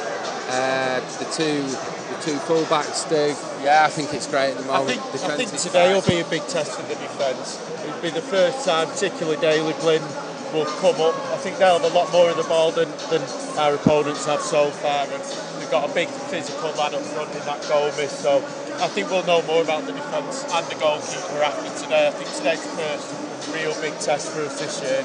Uh, 0.51 1.01
the 1.19 1.27
two 1.31 1.63
the 1.63 1.98
two 2.21 2.37
fullbacks 2.47 3.09
do. 3.09 3.35
Yeah, 3.65 3.85
I 3.85 3.91
think 3.91 4.13
it's 4.15 4.27
great 4.27 4.53
at 4.53 4.59
the 4.59 4.71
I 4.71 4.79
moment. 4.79 5.01
think, 5.01 5.25
I 5.25 5.37
think 5.37 5.51
today 5.57 5.93
will 5.93 6.03
be 6.03 6.21
a 6.21 6.29
big 6.29 6.47
test 6.47 6.73
for 6.79 6.83
the 6.83 6.95
defence. 6.95 7.59
It'll 7.85 8.03
be 8.03 8.11
the 8.11 8.23
first 8.23 8.65
time, 8.65 8.89
particularly 8.89 9.41
Daley 9.41 9.75
Blind 9.81 10.05
will 10.53 10.67
come 10.81 10.97
up. 11.01 11.15
I 11.33 11.39
think 11.39 11.59
they'll 11.59 11.79
have 11.79 11.85
a 11.85 11.95
lot 11.95 12.11
more 12.13 12.31
of 12.31 12.37
the 12.37 12.49
ball 12.49 12.73
than, 12.73 12.89
than 13.11 13.23
our 13.59 13.75
opponents 13.75 14.25
have 14.27 14.41
so 14.41 14.71
far. 14.71 15.05
And 15.05 15.23
we've 15.59 15.71
got 15.71 15.89
a 15.89 15.93
big 15.93 16.09
physical 16.09 16.73
man 16.77 16.95
up 16.95 17.05
front 17.13 17.31
in 17.37 17.45
that 17.45 17.61
Gomis. 17.69 18.09
So 18.09 18.39
I 18.81 18.89
think 18.89 19.11
we'll 19.11 19.27
know 19.27 19.43
more 19.43 19.63
about 19.63 19.85
the 19.85 19.93
defence 19.93 20.45
and 20.49 20.65
the 20.67 20.77
goalkeeper 20.81 21.43
after 21.45 21.69
today. 21.85 22.09
I 22.09 22.11
think 22.13 22.31
today's 22.33 22.63
the 22.63 22.75
first 22.81 23.29
real 23.53 23.75
big 23.81 23.99
test 24.01 24.33
for 24.33 24.43
us 24.45 24.61
this 24.61 24.81
year, 24.83 25.01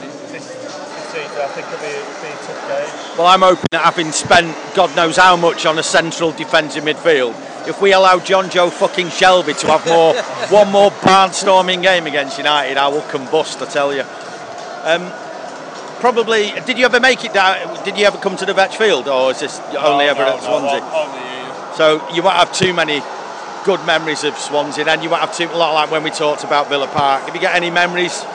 and 1.15 1.23
it, 1.23 1.29
this, 1.29 1.37
this 1.37 1.37
season 1.37 1.41
I 1.41 1.47
think 1.47 1.67
it'll 1.67 1.79
be, 1.79 1.93
it'll 1.93 2.21
be 2.21 2.27
a 2.27 2.39
tough 2.43 2.61
game. 2.67 3.17
Well, 3.17 3.27
I'm 3.27 3.41
hoping 3.41 3.65
that 3.71 3.83
having 3.83 4.11
spent 4.11 4.55
God 4.75 4.95
knows 4.95 5.17
how 5.17 5.35
much 5.35 5.65
on 5.65 5.79
a 5.79 5.83
central 5.83 6.31
defensive 6.31 6.83
midfield, 6.83 7.33
if 7.67 7.81
we 7.81 7.93
allow 7.93 8.19
Jonjo 8.19 8.71
fucking 8.71 9.07
Shelvey 9.07 9.57
to 9.59 9.67
have 9.67 9.85
more 9.87 10.15
one 10.49 10.71
more 10.71 10.91
barnstorming 10.91 11.81
game 11.81 12.07
against 12.07 12.37
United, 12.37 12.77
I 12.77 12.87
will 12.87 13.01
combust. 13.01 13.65
I 13.65 13.69
tell 13.69 13.93
you. 13.93 14.03
Um, 14.83 15.11
probably. 15.99 16.51
Did 16.65 16.77
you 16.77 16.85
ever 16.85 16.99
make 16.99 17.23
it 17.23 17.33
down? 17.33 17.83
Did 17.85 17.97
you 17.97 18.05
ever 18.05 18.17
come 18.17 18.35
to 18.37 18.45
the 18.45 18.53
Vetch 18.53 18.77
Field, 18.77 19.07
or 19.07 19.31
is 19.31 19.39
this 19.39 19.59
only 19.77 20.05
No, 20.05 20.11
ever 20.11 20.19
no, 20.19 20.27
at 20.27 20.41
no, 20.41 20.41
Swansea? 20.41 20.81
Only 20.81 21.19
you. 21.19 21.75
So 21.75 22.13
you 22.13 22.21
won't 22.21 22.35
have 22.35 22.53
too 22.53 22.73
many 22.73 23.01
good 23.63 23.85
memories 23.85 24.23
of 24.23 24.37
Swansea. 24.37 24.83
Then 24.83 25.01
you 25.01 25.09
won't 25.09 25.21
have 25.21 25.35
too 25.35 25.45
a 25.45 25.55
lot 25.55 25.73
like 25.73 25.89
when 25.89 26.03
we 26.03 26.11
talked 26.11 26.43
about 26.43 26.67
Villa 26.67 26.87
Park. 26.87 27.23
Have 27.23 27.35
you 27.35 27.41
got 27.41 27.55
any 27.55 27.71
memories 27.71 28.25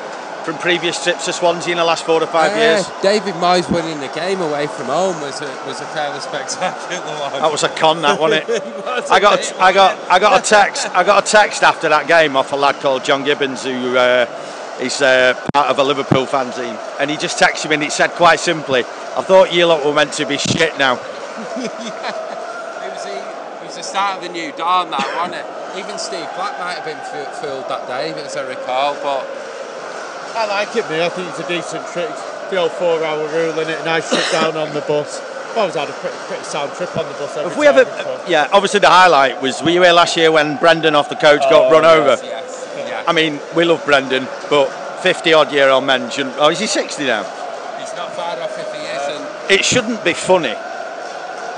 from 0.49 0.57
previous 0.57 1.05
trips 1.05 1.27
to 1.27 1.33
Swansea 1.35 1.73
in 1.73 1.77
the 1.77 1.85
last 1.85 2.07
four 2.07 2.21
to 2.21 2.27
five 2.27 2.57
Yeah, 2.57 2.77
years? 2.77 2.91
David 3.03 3.35
Moyes 3.35 3.71
winning 3.71 4.01
the 4.01 4.09
game 4.15 4.41
away 4.41 4.67
from 4.67 4.87
home 4.87 5.21
was 5.21 5.43
a, 5.43 5.45
was 5.67 5.79
a 5.83 5.85
fairly 5.93 6.19
spectacular 6.21 7.03
one. 7.21 7.33
That 7.33 7.53
was 7.53 7.65
a 7.65 7.69
con, 7.69 8.01
that 8.01 8.19
wasn't 8.19 8.49
it? 8.49 8.63
I 9.11 9.21
got, 9.21 9.53
I 9.61 9.73
got, 9.75 10.11
I 10.11 10.19
got 10.19 10.41
a 10.43 10.49
text. 10.49 10.89
I 10.97 11.05
got 11.05 11.23
a 11.29 11.31
text 11.31 11.63
after 11.63 11.91
that 11.91 12.09
game 12.09 12.35
off 12.35 12.51
a 12.53 12.57
lad 12.57 12.77
called 12.77 13.05
John 13.05 13.25
Gibbons, 13.25 13.63
who 13.65 13.99
uh, 13.99 14.25
is 14.81 15.03
uh, 15.03 15.35
part 15.53 15.69
of 15.69 15.79
a 15.79 15.85
Liverpool 15.85 16.25
fan 16.25 16.51
team, 16.55 16.79
and 16.99 17.11
he 17.11 17.19
just 17.19 17.39
texted 17.39 17.69
me 17.69 17.75
and 17.75 17.83
he 17.83 17.91
said 17.91 18.13
quite 18.13 18.41
simply, 18.41 18.85
"I 18.85 19.21
thought 19.21 19.53
you 19.53 19.67
lot 19.67 19.85
were 19.85 19.93
meant 19.93 20.15
to 20.15 20.25
be 20.25 20.39
shit 20.39 20.79
now." 20.79 20.95
It 21.59 22.95
was, 22.95 23.05
the, 23.05 23.19
it 23.19 23.67
was 23.67 23.77
the 23.77 23.83
start 23.83 24.17
of 24.17 24.23
the 24.23 24.33
new 24.33 24.51
dawn, 24.53 24.91
that, 24.91 25.05
wasn't 25.19 25.37
it? 25.37 25.47
Even 25.79 25.99
Steve 25.99 26.27
Black 26.35 26.59
might 26.59 26.79
have 26.81 26.85
been 26.85 26.99
fo- 27.13 27.31
fooled 27.37 27.69
that 27.69 27.87
day, 27.87 28.11
as 28.25 28.37
I 28.37 28.49
recall, 28.49 28.95
but 29.03 29.27
I 30.37 30.47
like 30.47 30.75
it, 30.77 30.89
mate. 30.89 31.03
I 31.03 31.09
think 31.09 31.29
it's 31.31 31.41
a 31.41 31.49
decent 31.49 31.87
trick. 31.89 32.11
The 32.51 32.57
old 32.57 32.73
four-hour 32.73 33.29
rule 33.29 33.59
in 33.61 33.69
it, 33.69 33.81
a 33.81 33.85
nice 33.85 34.09
trip 34.09 34.25
down 34.33 34.57
on 34.57 34.73
the 34.75 34.81
bus. 34.83 35.21
I've 35.51 35.57
always 35.59 35.75
had 35.75 35.89
a 35.89 35.93
pretty, 35.93 36.17
pretty 36.29 36.45
sound 36.45 36.73
trip 36.75 36.97
on 36.97 37.05
the 37.07 37.13
bus. 37.19 37.37
Every 37.37 37.51
Have 37.51 37.59
we 37.59 37.67
time 37.67 37.79
ever? 37.79 37.91
we've 37.91 38.05
come. 38.05 38.21
Yeah, 38.31 38.49
obviously 38.53 38.81
the 38.81 38.89
highlight 38.89 39.43
was 39.43 39.63
were 39.63 39.71
you 39.71 39.83
here 39.83 39.93
last 39.93 40.17
year 40.17 40.31
when 40.31 40.57
Brendan 40.59 40.95
off 40.95 41.09
the 41.09 41.17
coach 41.17 41.41
got 41.51 41.69
Oh, 41.69 41.73
run 41.73 41.85
over? 41.85 42.17
yes, 42.25 42.69
yeah. 42.89 43.05
I 43.07 43.13
mean, 43.13 43.41
we 43.57 43.65
love 43.65 43.85
Brendan, 43.85 44.27
but 44.49 44.69
50 45.03 45.33
odd 45.33 45.53
year 45.53 45.69
old 45.69 45.85
men 45.85 46.11
shouldn't. 46.11 46.37
Oh, 46.39 46.49
is 46.51 46.59
he 46.61 46.67
60 46.67 47.05
now? 47.05 47.25
He's 47.79 47.95
not 47.97 48.13
far 48.13 48.39
off 48.41 48.57
if 48.59 48.73
he 48.73 48.81
isn't. 48.81 49.23
Uh, 49.27 49.47
it 49.51 49.65
shouldn't 49.65 50.05
be 50.05 50.13
funny 50.15 50.55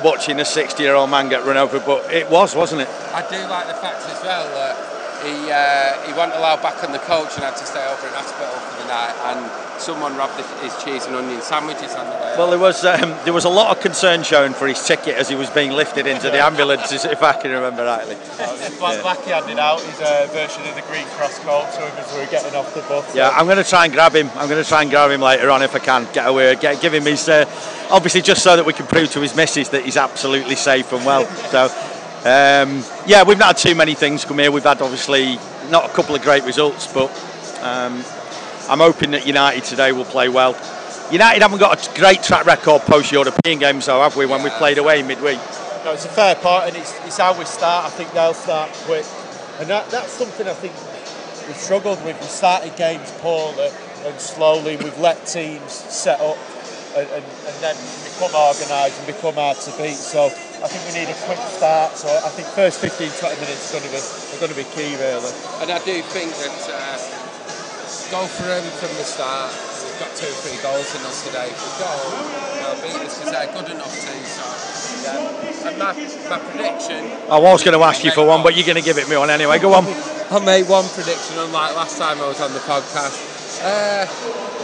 watching 0.03 0.41
a 0.41 0.45
60 0.45 0.83
year 0.83 0.95
old 0.95 1.11
man 1.11 1.29
get 1.29 1.45
run 1.45 1.57
over, 1.57 1.79
but 1.81 2.11
it 2.13 2.29
was, 2.31 2.55
wasn't 2.57 2.81
it? 2.81 2.89
I 3.13 3.23
do 3.29 3.37
like 3.49 3.67
the 3.69 3.75
fact 3.75 4.03
as 4.09 4.23
well 4.23 4.45
that 4.55 4.77
he 5.23 5.51
uh, 5.51 6.01
he 6.07 6.13
wasn't 6.13 6.37
allowed 6.37 6.63
back 6.63 6.83
on 6.85 6.93
the 6.93 7.03
coach 7.05 7.35
and 7.37 7.45
had 7.45 7.57
to 7.57 7.67
stay 7.67 7.85
over 7.87 8.07
in 8.07 8.13
hospital 8.13 8.53
for 8.53 8.83
the 8.83 8.89
night, 8.89 9.15
and 9.33 9.39
someone 9.81 10.17
robbed 10.17 10.37
his, 10.37 10.47
his 10.61 10.85
cheese 10.85 11.07
and 11.07 11.17
onion 11.17 11.41
sandwiches 11.41 11.95
on 11.95 12.07
the 12.07 12.17
way. 12.17 12.35
Well, 12.37 12.51
there 12.51 12.59
was 12.59 12.85
um, 12.85 13.17
there 13.25 13.33
was 13.33 13.45
a 13.45 13.51
lot 13.51 13.75
of 13.75 13.83
concern 13.83 14.23
shown 14.23 14.53
for 14.53 14.67
his 14.67 14.85
ticket 14.85 15.17
as 15.17 15.29
he 15.29 15.35
was 15.35 15.51
being 15.51 15.73
lifted 15.73 16.07
into 16.07 16.31
the 16.31 16.41
ambulance, 16.41 16.93
if 17.05 17.23
I 17.23 17.33
can 17.41 17.51
remember 17.51 17.85
rightly. 17.85 18.17
Black, 18.79 19.01
Blackie 19.01 19.33
handed 19.33 19.59
out 19.59 19.81
his 19.81 20.01
uh, 20.01 20.29
version 20.33 20.67
of 20.69 20.75
the 20.75 20.83
Green 20.83 21.07
Cross 21.17 21.39
code 21.41 21.71
to 21.75 21.81
him 21.81 21.97
as 21.99 22.13
we 22.13 22.21
were 22.21 22.31
getting 22.31 22.55
off 22.55 22.73
the 22.75 22.83
bus. 22.83 23.15
Yeah, 23.15 23.31
I'm 23.31 23.47
going 23.47 23.63
to 23.63 23.69
try 23.69 23.85
and 23.85 23.93
grab 23.93 24.15
him. 24.15 24.29
I'm 24.35 24.49
going 24.49 24.63
to 24.63 24.69
try 24.69 24.83
and 24.83 24.91
grab 24.91 25.11
him 25.11 25.21
later 25.21 25.51
on 25.51 25.63
if 25.63 25.75
I 25.75 25.79
can. 25.79 26.07
Get 26.13 26.29
away, 26.29 26.57
get, 26.57 26.81
give 26.81 26.95
him 26.95 27.05
his. 27.05 27.29
Uh, 27.29 27.45
obviously, 27.91 28.23
just 28.23 28.43
so 28.43 28.57
that 28.57 28.65
we 28.65 28.73
can 28.73 28.87
prove 28.87 29.11
to 29.13 29.21
his 29.21 29.35
missus 29.35 29.69
that 29.71 29.85
he's 29.85 29.97
absolutely 29.97 30.57
safe 30.57 30.93
and 30.93 31.05
well. 31.05 31.27
So, 31.51 31.69
um, 32.21 32.85
yeah, 33.07 33.23
we've 33.23 33.39
not 33.39 33.49
had 33.49 33.57
too 33.57 33.75
many 33.75 33.95
things 33.95 34.25
come 34.25 34.39
here. 34.39 34.53
We've 34.53 34.63
had 34.63 34.83
obviously 34.83 35.37
not 35.71 35.89
a 35.89 35.93
couple 35.95 36.15
of 36.15 36.21
great 36.21 36.45
results, 36.45 36.93
but 36.93 37.11
um, 37.63 38.05
I'm 38.69 38.79
hoping 38.79 39.13
that 39.13 39.27
United 39.27 39.65
today 39.65 39.93
will 39.93 40.05
play 40.05 40.29
well. 40.29 40.53
United 41.11 41.43
haven't 41.43 41.59
got 41.59 41.89
a 41.89 41.99
great 41.99 42.23
track 42.23 42.45
record 42.45 42.83
post 42.83 43.11
European 43.11 43.59
games, 43.59 43.87
though, 43.87 44.03
have 44.03 44.17
we? 44.17 44.27
When 44.27 44.43
we 44.43 44.51
played 44.51 44.79
away 44.79 45.03
midweek. 45.03 45.39
No, 45.85 45.93
it's 45.93 46.05
a 46.05 46.09
fair 46.09 46.35
part, 46.35 46.69
and 46.69 46.77
it's, 46.77 46.95
it's 47.07 47.17
how 47.17 47.37
we 47.39 47.47
start. 47.47 47.87
I 47.87 47.91
think 47.91 48.13
they'll 48.13 48.35
start 48.35 48.71
quick, 48.85 49.07
and 49.59 49.71
that, 49.71 49.89
that's 49.91 50.13
something 50.13 50.47
I 50.47 50.53
think 50.53 50.75
we've 51.49 51.57
struggled 51.57 52.05
with. 52.05 52.21
We 52.21 52.27
started 52.27 52.77
games 52.77 53.11
poorly 53.19 53.71
and 54.05 54.21
slowly. 54.21 54.77
We've 54.77 54.99
let 54.99 55.27
teams 55.27 55.73
set 55.73 56.21
up 56.21 56.37
and, 56.97 57.09
and, 57.09 57.25
and 57.25 57.57
then 57.61 57.77
become 58.05 58.35
organised 58.35 58.99
and 58.99 59.07
become 59.07 59.35
hard 59.35 59.57
to 59.57 59.71
beat. 59.79 59.97
So 59.97 60.31
I 60.61 60.69
think 60.69 60.85
we 60.85 60.93
need 60.93 61.09
a 61.09 61.17
quick 61.25 61.41
start. 61.49 61.97
So 61.97 62.13
I 62.13 62.29
think 62.37 62.45
first 62.53 62.85
15, 62.85 63.09
20 63.17 63.41
minutes 63.41 63.73
are 63.73 63.81
going 63.81 63.89
to 63.89 63.93
be 63.97 64.01
are 64.01 64.41
going 64.45 64.53
to 64.53 64.61
be 64.61 64.69
key, 64.77 64.93
really. 65.01 65.33
And 65.65 65.73
I 65.73 65.81
do 65.81 66.05
think 66.13 66.37
that 66.37 66.61
uh, 66.69 67.01
go 68.13 68.29
for 68.29 68.45
him 68.45 68.65
from 68.77 68.93
the 69.01 69.07
start. 69.09 69.57
We've 69.57 69.97
got 70.05 70.13
two 70.21 70.29
or 70.29 70.37
three 70.45 70.61
goals 70.61 70.93
in 70.93 71.01
us 71.09 71.25
today. 71.25 71.49
If 71.49 71.57
we 71.65 71.71
go, 71.81 71.93
they'll 72.61 72.81
beat 72.85 73.01
us 73.01 73.17
because 73.17 73.33
they're 73.33 73.53
good 73.57 73.73
enough 73.73 73.89
to. 73.89 74.13
So, 74.29 74.45
yeah. 75.09 75.69
And 75.71 75.79
my, 75.81 75.97
my 75.97 76.39
prediction. 76.53 77.09
I 77.33 77.41
was 77.41 77.65
going 77.65 77.77
to 77.79 77.85
ask 77.85 78.05
you 78.05 78.13
for 78.13 78.27
one, 78.29 78.43
but 78.43 78.53
you're 78.53 78.69
going 78.69 78.77
to 78.77 78.85
give 78.85 78.99
it 78.99 79.09
me 79.09 79.17
one 79.17 79.31
anyway. 79.31 79.59
Go 79.59 79.73
on. 79.73 79.89
I 79.89 80.45
made 80.45 80.69
one 80.69 80.85
prediction, 80.93 81.41
unlike 81.41 81.73
last 81.75 81.97
time 81.97 82.21
I 82.21 82.29
was 82.29 82.41
on 82.41 82.53
the 82.53 82.61
podcast. 82.61 83.17
Uh, 83.65 84.07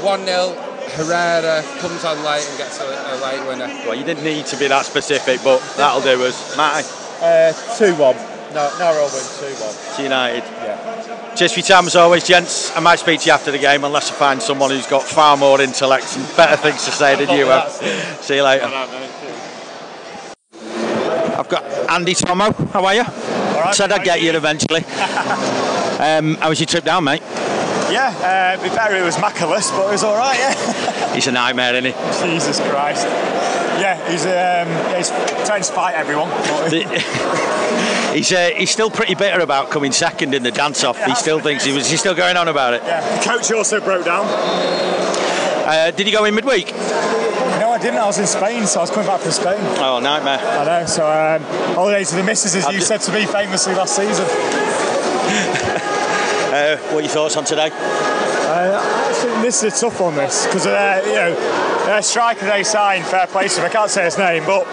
1 0.04 0.24
0, 0.24 0.75
Herrera 0.94 1.62
comes 1.80 2.04
on 2.04 2.22
late 2.24 2.46
and 2.48 2.58
gets 2.58 2.80
a, 2.80 2.84
a 2.84 3.14
late 3.22 3.46
winner. 3.46 3.66
Well, 3.86 3.94
you 3.94 4.04
didn't 4.04 4.24
need 4.24 4.46
to 4.46 4.56
be 4.56 4.68
that 4.68 4.86
specific, 4.86 5.40
but 5.42 5.58
that'll 5.76 6.00
do 6.00 6.24
us. 6.24 6.56
Matty, 6.56 6.86
Uh, 7.20 7.52
two 7.76 7.94
one. 7.96 8.16
No, 8.54 8.70
narrow 8.78 9.04
win, 9.04 9.24
two 9.38 9.52
one. 9.62 9.74
to 9.96 10.02
United. 10.02 10.44
Yeah. 10.62 11.34
Cheers 11.34 11.52
for 11.52 11.58
your 11.60 11.66
time 11.66 11.86
as 11.86 11.96
always, 11.96 12.24
gents. 12.26 12.74
I 12.74 12.80
might 12.80 12.98
speak 12.98 13.20
to 13.20 13.26
you 13.26 13.32
after 13.32 13.50
the 13.50 13.58
game 13.58 13.84
unless 13.84 14.10
I 14.10 14.14
find 14.14 14.40
someone 14.40 14.70
who's 14.70 14.86
got 14.86 15.02
far 15.02 15.36
more 15.36 15.60
intellect 15.60 16.16
and 16.16 16.24
better 16.36 16.56
things 16.56 16.84
to 16.86 16.90
say 16.92 17.16
than 17.16 17.36
you 17.36 17.46
have. 17.46 17.70
See 18.22 18.36
you 18.36 18.42
later. 18.44 18.64
I've 21.38 21.48
got 21.48 21.64
Andy 21.90 22.14
Tomo. 22.14 22.52
How 22.72 22.84
are 22.86 22.94
you? 22.94 23.02
All 23.02 23.60
right. 23.60 23.74
Said 23.74 23.92
I'd 23.92 24.04
get 24.04 24.22
you 24.22 24.32
eventually. 24.32 24.80
um, 26.00 26.36
how 26.36 26.48
was 26.48 26.58
your 26.60 26.66
trip 26.66 26.84
down, 26.84 27.04
mate? 27.04 27.22
Yeah, 27.90 28.10
uh, 28.18 28.58
it'd 28.58 28.68
be 28.68 28.74
better 28.74 28.96
if 28.96 29.02
it 29.02 29.04
was 29.04 29.16
Macalus, 29.16 29.70
but 29.70 29.86
it 29.88 29.92
was 29.92 30.02
all 30.02 30.16
right. 30.16 30.36
Yeah. 30.38 30.54
He's 31.14 31.26
a 31.26 31.32
nightmare, 31.32 31.74
isn't 31.74 31.92
he? 31.92 32.30
Jesus 32.30 32.58
Christ. 32.68 33.06
Yeah, 33.06 33.96
he's 34.10 34.24
um, 34.24 34.30
yeah, 34.30 34.96
he's 34.96 35.08
trying 35.46 35.60
to 35.60 35.64
spite 35.64 35.94
everyone. 35.94 36.28
he's 38.14 38.32
uh, 38.32 38.50
he's 38.56 38.70
still 38.70 38.90
pretty 38.90 39.14
bitter 39.14 39.40
about 39.40 39.70
coming 39.70 39.92
second 39.92 40.34
in 40.34 40.42
the 40.42 40.50
dance 40.50 40.82
off. 40.84 41.02
He 41.04 41.14
still 41.14 41.40
thinks 41.40 41.64
he 41.64 41.72
was. 41.72 41.88
He's 41.88 42.00
still 42.00 42.14
going 42.14 42.36
on 42.36 42.48
about 42.48 42.74
it. 42.74 42.82
yeah, 42.84 43.18
the 43.18 43.24
coach 43.24 43.50
also 43.52 43.80
broke 43.80 44.04
down. 44.06 44.24
Uh, 44.26 45.90
did 45.90 46.06
he 46.06 46.12
go 46.12 46.24
in 46.24 46.34
midweek? 46.34 46.68
No, 46.72 47.70
I 47.72 47.78
didn't. 47.80 47.98
I 47.98 48.06
was 48.06 48.18
in 48.18 48.26
Spain, 48.26 48.66
so 48.66 48.80
I 48.80 48.82
was 48.84 48.90
coming 48.90 49.06
back 49.08 49.20
from 49.20 49.32
Spain. 49.32 49.58
Oh, 49.78 49.98
nightmare. 50.02 50.38
I 50.38 50.64
know. 50.64 50.86
So 50.86 51.04
um, 51.04 51.42
holidays 51.74 52.10
to 52.10 52.16
the 52.16 52.22
missus, 52.24 52.54
as 52.54 52.64
I 52.66 52.70
you 52.70 52.78
did- 52.78 52.86
said 52.86 53.00
to 53.02 53.12
me 53.12 53.26
famously 53.26 53.74
last 53.74 53.96
season. 53.96 54.26
Uh, 56.46 56.76
what 56.88 56.94
are 56.94 57.00
your 57.02 57.10
thoughts 57.10 57.36
on 57.36 57.44
today? 57.44 57.68
Uh, 57.72 59.05
This 59.46 59.62
is 59.62 59.78
a 59.78 59.80
tough 59.86 60.00
one, 60.00 60.16
this, 60.16 60.44
because 60.44 60.66
uh, 60.66 61.00
you 61.06 61.12
know, 61.14 61.32
uh, 61.86 62.00
striker 62.02 62.44
they 62.46 62.64
signed, 62.64 63.04
fair 63.06 63.28
play 63.28 63.46
to 63.46 63.60
him. 63.60 63.64
I 63.64 63.68
can't 63.68 63.88
say 63.88 64.02
his 64.02 64.18
name, 64.18 64.42
but 64.44 64.66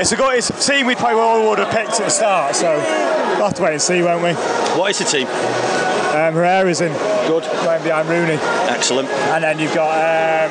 it's 0.00 0.12
a 0.12 0.16
good, 0.16 0.38
it's 0.38 0.48
a 0.48 0.54
team 0.54 0.86
we 0.86 0.94
probably 0.94 1.20
all 1.20 1.46
would 1.50 1.58
have 1.58 1.70
picked 1.70 2.00
at 2.00 2.06
the 2.06 2.08
start. 2.08 2.56
So 2.56 2.70
we'll 2.74 3.44
have 3.44 3.52
to 3.56 3.62
wait 3.64 3.72
and 3.72 3.82
see, 3.82 4.00
won't 4.00 4.22
we? 4.24 4.32
What 4.80 4.90
is 4.92 4.98
the 5.00 5.04
team? 5.04 5.26
Um, 5.26 6.32
Herrera's 6.32 6.80
in, 6.80 6.90
Good. 7.28 7.42
playing 7.60 7.82
behind 7.84 8.08
Rooney, 8.08 8.38
Excellent. 8.72 9.10
and 9.10 9.44
then 9.44 9.58
you've 9.58 9.74
got 9.74 9.92
um, 9.92 10.50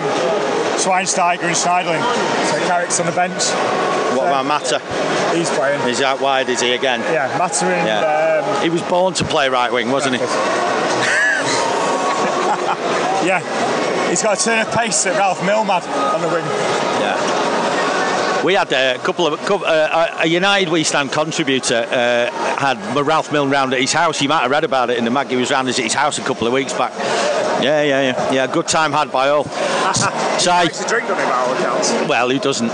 Schweinsteiger 0.78 1.42
and 1.42 1.56
Schneiderlin. 1.58 2.04
So 2.52 2.60
Carrick's 2.68 3.00
on 3.00 3.08
the 3.08 3.12
bench. 3.12 3.42
What 4.16 4.28
about 4.28 4.46
Mata? 4.46 4.78
He's 5.36 5.50
playing. 5.50 5.82
He's 5.82 6.02
out 6.04 6.22
wide? 6.22 6.48
Is 6.50 6.62
he 6.62 6.74
again? 6.74 7.00
Yeah, 7.12 7.36
Maturin. 7.40 7.88
Yeah. 7.88 8.44
Um, 8.56 8.62
He 8.62 8.70
was 8.70 8.84
born 8.84 9.16
to 9.16 9.24
play 9.24 9.50
right 9.50 9.74
wing, 9.74 9.90
wasn't 9.90 10.18
he? 10.18 11.27
Yeah, 13.26 14.10
he's 14.10 14.22
got 14.22 14.40
a 14.40 14.44
turn 14.44 14.60
of 14.66 14.72
pace 14.74 15.06
at 15.06 15.18
Ralph 15.18 15.40
Milmad 15.40 15.84
on 16.14 16.22
the 16.22 16.28
wing. 16.28 16.46
Yeah. 17.02 18.44
We 18.44 18.54
had 18.54 18.72
a 18.72 18.98
couple 19.00 19.26
of 19.28 19.40
uh, 19.64 20.18
a 20.20 20.28
United 20.28 20.70
We 20.70 20.84
Stand 20.84 21.12
contributor 21.12 21.86
uh, 21.90 22.32
had 22.58 22.78
Ralph 22.96 23.32
Milne 23.32 23.50
round 23.50 23.74
at 23.74 23.82
his 23.82 23.92
house. 23.92 24.22
You 24.22 24.30
might 24.30 24.42
have 24.44 24.52
read 24.52 24.64
about 24.64 24.90
it 24.90 24.98
in 24.98 25.06
the 25.06 25.12
mag. 25.12 25.28
He 25.28 25.36
was 25.36 25.50
round 25.52 25.68
at 25.68 25.76
his 25.76 25.94
house 25.94 26.18
a 26.20 26.22
couple 26.22 26.46
of 26.48 26.54
weeks 26.54 26.72
back. 26.72 26.94
Yeah, 27.62 27.82
yeah, 27.82 28.02
yeah. 28.02 28.32
Yeah, 28.32 28.48
good 28.48 28.68
time 28.68 28.92
had 28.92 29.12
by 29.12 29.30
all. 29.30 29.44
Si, 29.46 30.08
It's 30.40 30.82
a 30.82 30.88
drink 30.88 31.10
on 31.10 31.18
him, 31.18 31.28
our 31.28 31.56
accounts. 31.56 31.92
well, 32.08 32.30
who 32.30 32.40
doesn't? 32.40 32.70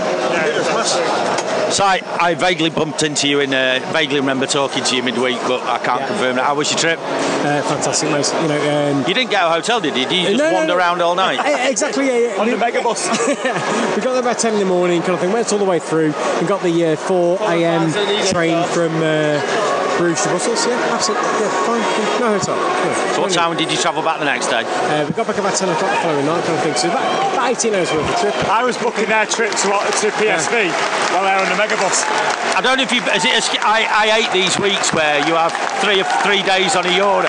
Si, 1.74 1.82
I 1.82 2.36
vaguely 2.38 2.70
bumped 2.70 3.02
into 3.02 3.26
you 3.26 3.40
in, 3.40 3.52
uh, 3.52 3.80
vaguely 3.92 4.20
remember 4.20 4.46
talking 4.46 4.84
to 4.84 4.94
you 4.94 5.02
midweek, 5.02 5.40
but 5.48 5.60
I 5.64 5.78
can't 5.78 6.06
confirm 6.06 6.36
that. 6.36 6.44
How 6.44 6.54
was 6.54 6.70
your 6.70 6.78
trip? 6.78 7.00
Uh, 7.00 7.62
fantastic, 7.62 8.10
mate. 8.10 8.32
You 8.42 8.48
know, 8.48 8.92
um, 8.92 8.98
You 9.08 9.12
didn't 9.12 9.30
get 9.30 9.42
a 9.44 9.50
hotel, 9.50 9.80
did 9.80 9.96
you? 9.96 10.06
Did 10.06 10.12
you 10.12 10.28
just 10.28 10.38
no, 10.38 10.52
wander 10.52 10.74
no. 10.74 10.76
around 10.78 11.02
all 11.02 11.16
night? 11.16 11.40
eh, 11.40 11.68
exactly. 11.68 12.06
Yeah, 12.06 12.18
yeah. 12.18 12.40
On 12.40 12.48
the 12.48 12.56
megabus. 12.56 13.10
we 13.96 14.02
got 14.02 14.12
there 14.12 14.20
about 14.20 14.38
ten 14.38 14.52
in 14.52 14.60
the 14.60 14.66
morning, 14.66 15.00
kind 15.00 15.14
of 15.14 15.20
thing. 15.20 15.32
Went 15.32 15.52
all 15.52 15.58
the 15.58 15.64
way 15.64 15.80
through 15.80 16.12
and 16.14 16.46
got 16.46 16.62
the 16.62 16.86
uh, 16.86 16.96
four 16.96 17.38
a.m. 17.42 17.90
train 18.30 18.62
from 18.68 18.94
uh, 19.02 19.40
Bruges 19.96 20.22
to 20.24 20.28
Brussels, 20.30 20.66
yeah, 20.66 20.74
absolutely, 20.90 21.22
yeah, 21.38 21.50
fine, 21.64 21.78
yeah, 21.80 22.18
no 22.18 22.28
hotel. 22.38 22.56
Yeah. 22.58 23.14
So 23.14 23.20
what 23.22 23.30
No, 23.30 23.34
no. 23.34 23.34
time 23.34 23.56
did 23.56 23.70
you 23.70 23.78
travel 23.78 24.02
back 24.02 24.18
the 24.18 24.24
next 24.26 24.48
day? 24.48 24.66
Uh, 24.66 25.06
we 25.06 25.12
got 25.14 25.26
back 25.26 25.38
about 25.38 25.54
10 25.54 25.68
o'clock 25.70 25.90
the 25.94 26.00
following 26.02 26.26
night, 26.26 26.42
kind 26.44 26.58
of 26.58 26.62
thing, 26.66 26.74
so 26.74 26.88
about, 26.90 27.06
about 27.34 27.50
18 27.54 27.74
hours 27.74 27.90
worth 27.94 28.10
of 28.10 28.16
trip. 28.20 28.34
I 28.50 28.64
was 28.64 28.76
booking 28.76 29.06
their 29.08 29.26
trip 29.26 29.52
to, 29.54 29.68
to 29.70 30.06
PSV 30.18 30.52
while 31.14 31.22
they 31.22 31.34
were 31.38 31.46
on 31.46 31.50
the 31.50 31.58
megabus. 31.62 32.02
I 32.54 32.60
don't 32.60 32.76
know 32.78 32.82
if 32.82 32.92
you. 32.92 33.02
Is 33.14 33.24
it? 33.24 33.34
A, 33.38 33.42
I, 33.66 33.78
I 33.86 34.06
hate 34.20 34.32
these 34.34 34.58
weeks 34.58 34.92
where 34.92 35.18
you 35.26 35.34
have 35.34 35.54
three 35.82 36.02
three 36.26 36.42
days 36.42 36.74
on 36.76 36.86
a 36.86 36.94
Euro, 36.98 37.26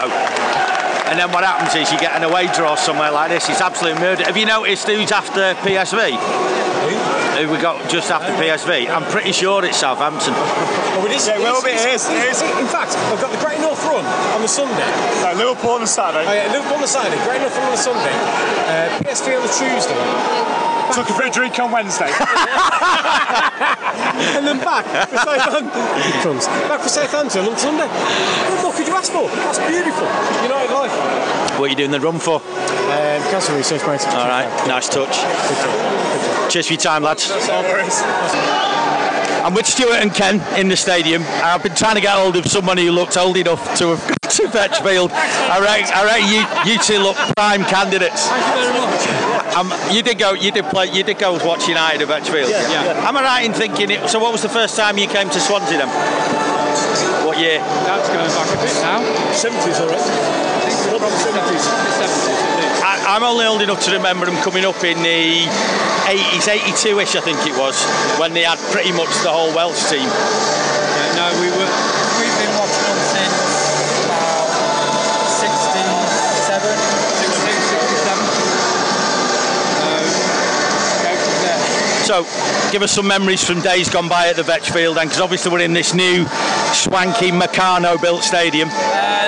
and 1.10 1.18
then 1.20 1.32
what 1.32 1.44
happens 1.44 1.74
is 1.76 1.92
you 1.92 2.00
get 2.00 2.16
an 2.18 2.24
away 2.24 2.48
draw 2.54 2.76
somewhere 2.76 3.12
like 3.12 3.30
this. 3.30 3.50
It's 3.50 3.62
absolute 3.62 4.00
murder. 4.00 4.24
Have 4.26 4.38
you 4.38 4.46
noticed 4.46 4.88
who's 4.88 5.12
after 5.12 5.54
PSV? 5.62 6.18
Who 7.36 7.52
we 7.52 7.60
got 7.60 7.90
just 7.92 8.12
after 8.12 8.32
PSV? 8.40 8.88
I'm 8.88 9.04
pretty 9.12 9.34
sure 9.34 9.60
it's 9.66 9.76
Southampton. 9.76 10.32
Well, 10.32 11.06
it 11.06 11.12
is, 11.12 11.28
Yeah, 11.28 11.38
well, 11.40 11.60
it 11.68 11.76
is, 11.76 12.08
it 12.08 12.24
is. 12.32 12.40
In 12.42 12.68
fact, 12.72 12.96
I've 13.12 13.20
got 13.20 13.28
the 13.28 13.44
Great 13.44 13.60
North 13.60 13.84
Run 13.84 14.06
on 14.08 14.42
the 14.42 14.48
Sunday. 14.48 14.88
No, 15.20 15.36
Liverpool 15.36 15.72
on 15.72 15.82
the 15.82 15.88
Saturday. 15.88 16.24
Oh, 16.24 16.32
yeah, 16.32 16.48
Liverpool 16.56 16.76
on 16.80 16.82
the 16.82 16.88
Saturday, 16.88 17.20
Great 17.28 17.42
North 17.42 17.52
Run 17.60 17.66
on 17.68 17.72
the 17.76 17.84
Sunday, 17.84 18.16
uh, 18.72 18.88
PSV 19.04 19.36
on 19.36 19.44
the 19.44 19.52
Tuesday, 19.52 20.00
Took 20.94 21.10
a 21.10 21.18
bit 21.18 21.28
of 21.28 21.34
drink 21.34 21.58
on 21.60 21.72
Wednesday. 21.72 22.06
and 24.36 24.46
then 24.46 24.60
back 24.60 24.86
for 25.10 25.18
Southampton. 25.18 25.72
Crumbs. 26.22 26.46
Back 26.46 26.82
for 26.82 26.90
Southampton 26.90 27.46
on 27.46 27.58
Sunday. 27.58 27.88
What 27.88 28.62
more 28.62 28.74
could 28.74 28.88
you 28.88 28.94
ask 28.96 29.12
for? 29.12 29.28
That's 29.30 29.60
beautiful. 29.60 30.06
United 30.44 30.72
life. 30.74 30.92
What 31.60 31.66
are 31.66 31.70
you 31.70 31.76
doing 31.76 31.92
the 31.92 32.00
run 32.00 32.20
for? 32.20 32.36
Um, 32.36 33.22
cancer 33.32 33.56
research, 33.56 33.82
mate. 33.88 34.06
All 34.08 34.28
right, 34.28 34.48
nice 34.68 34.90
touch. 34.90 35.16
Cheers 36.52 36.68
for 36.68 36.74
your 36.74 36.82
time, 36.82 37.04
lads. 37.04 37.32
I'm 39.46 39.54
with 39.54 39.66
Stuart 39.68 40.02
and 40.02 40.14
Ken 40.14 40.42
in 40.60 40.70
the 40.70 40.76
stadium. 40.76 41.24
I've 41.24 41.62
been 41.62 41.76
trying 41.76 41.96
to 41.96 42.02
get 42.02 42.16
hold 42.16 42.36
of 42.36 42.48
someone 42.48 42.78
who 42.78 42.92
looked 42.92 43.16
old 43.16 43.38
enough 43.38 43.78
to 43.78 43.90
have 43.90 44.08
got 44.08 44.15
to 44.38 44.48
Vetchfield. 44.48 45.12
I 45.12 45.60
reckon, 45.62 45.92
I 45.94 46.02
reckon 46.06 46.28
you, 46.30 46.42
you 46.74 46.80
two 46.82 47.00
look 47.00 47.18
prime 47.38 47.64
candidates. 47.66 48.28
Thank 48.28 48.46
you 48.46 48.54
very 48.62 48.74
much. 48.74 49.26
Um, 49.56 49.72
you 49.94 50.04
did 50.04 50.20
go. 50.20 50.34
You 50.34 50.52
did 50.52 50.66
play. 50.66 50.92
You 50.92 51.04
did 51.04 51.18
go 51.18 51.34
watch 51.46 51.68
United 51.68 52.02
at 52.02 52.08
Vetchfield. 52.08 52.50
Yeah. 52.50 53.08
Am 53.08 53.16
I 53.16 53.24
right 53.24 53.46
in 53.46 53.54
thinking 53.54 53.92
it? 53.92 54.10
So, 54.10 54.20
what 54.20 54.32
was 54.32 54.42
the 54.42 54.50
first 54.50 54.76
time 54.76 54.98
you 54.98 55.08
came 55.08 55.30
to 55.30 55.40
Swansea 55.40 55.78
then? 55.78 55.90
What 57.26 57.40
year? 57.40 57.60
That's 57.88 58.08
going 58.10 58.28
back 58.28 58.50
a 58.52 58.58
bit 58.62 58.76
now. 58.84 59.00
70s 59.32 59.80
already. 59.82 60.46
From 61.00 61.12
70s. 61.12 61.66
70s, 61.66 62.56
I, 62.86 63.16
I'm 63.16 63.24
only 63.24 63.46
old 63.46 63.62
enough 63.62 63.84
to 63.86 63.92
remember 63.94 64.26
them 64.26 64.38
coming 64.44 64.66
up 64.66 64.84
in 64.84 65.02
the 65.02 65.46
80s, 66.06 66.46
82ish, 66.54 67.18
I 67.18 67.22
think 67.22 67.42
it 67.50 67.58
was, 67.58 67.74
when 68.22 68.34
they 68.34 68.46
had 68.46 68.62
pretty 68.70 68.94
much 68.94 69.10
the 69.26 69.34
whole 69.34 69.50
Welsh 69.58 69.90
team. 69.90 70.06
Yeah, 70.06 71.18
no, 71.18 71.26
we 71.42 71.50
were, 71.50 71.66
So, 82.06 82.22
give 82.72 82.84
us 82.84 82.92
some 82.92 83.08
memories 83.08 83.44
from 83.44 83.62
days 83.62 83.90
gone 83.90 84.08
by 84.08 84.28
at 84.28 84.36
the 84.36 84.44
Vetchfield, 84.44 85.02
and 85.02 85.10
because 85.10 85.20
obviously 85.20 85.52
we're 85.52 85.66
in 85.66 85.74
this 85.74 85.96
new 85.96 86.26
swanky 86.70 87.32
Meccano 87.32 88.00
built 88.00 88.22
stadium. 88.22 88.70
Uh, 88.70 89.26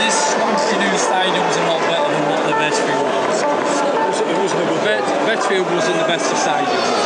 this 0.00 0.32
swanky 0.32 0.72
new 0.80 0.96
stadium 0.96 1.44
was 1.44 1.56
a 1.60 1.66
lot 1.68 1.80
better 1.84 2.08
than 2.08 2.24
what 2.32 2.40
the 2.48 2.56
Vetchfield 2.56 3.04
was. 3.04 3.42
It 4.24 4.38
wasn't 4.40 4.62
a 4.62 4.72
good. 4.80 5.04
Vetchfield 5.28 5.70
wasn't 5.74 6.00
the 6.00 6.08
best 6.08 6.32
of 6.32 6.38
stadiums. 6.38 7.03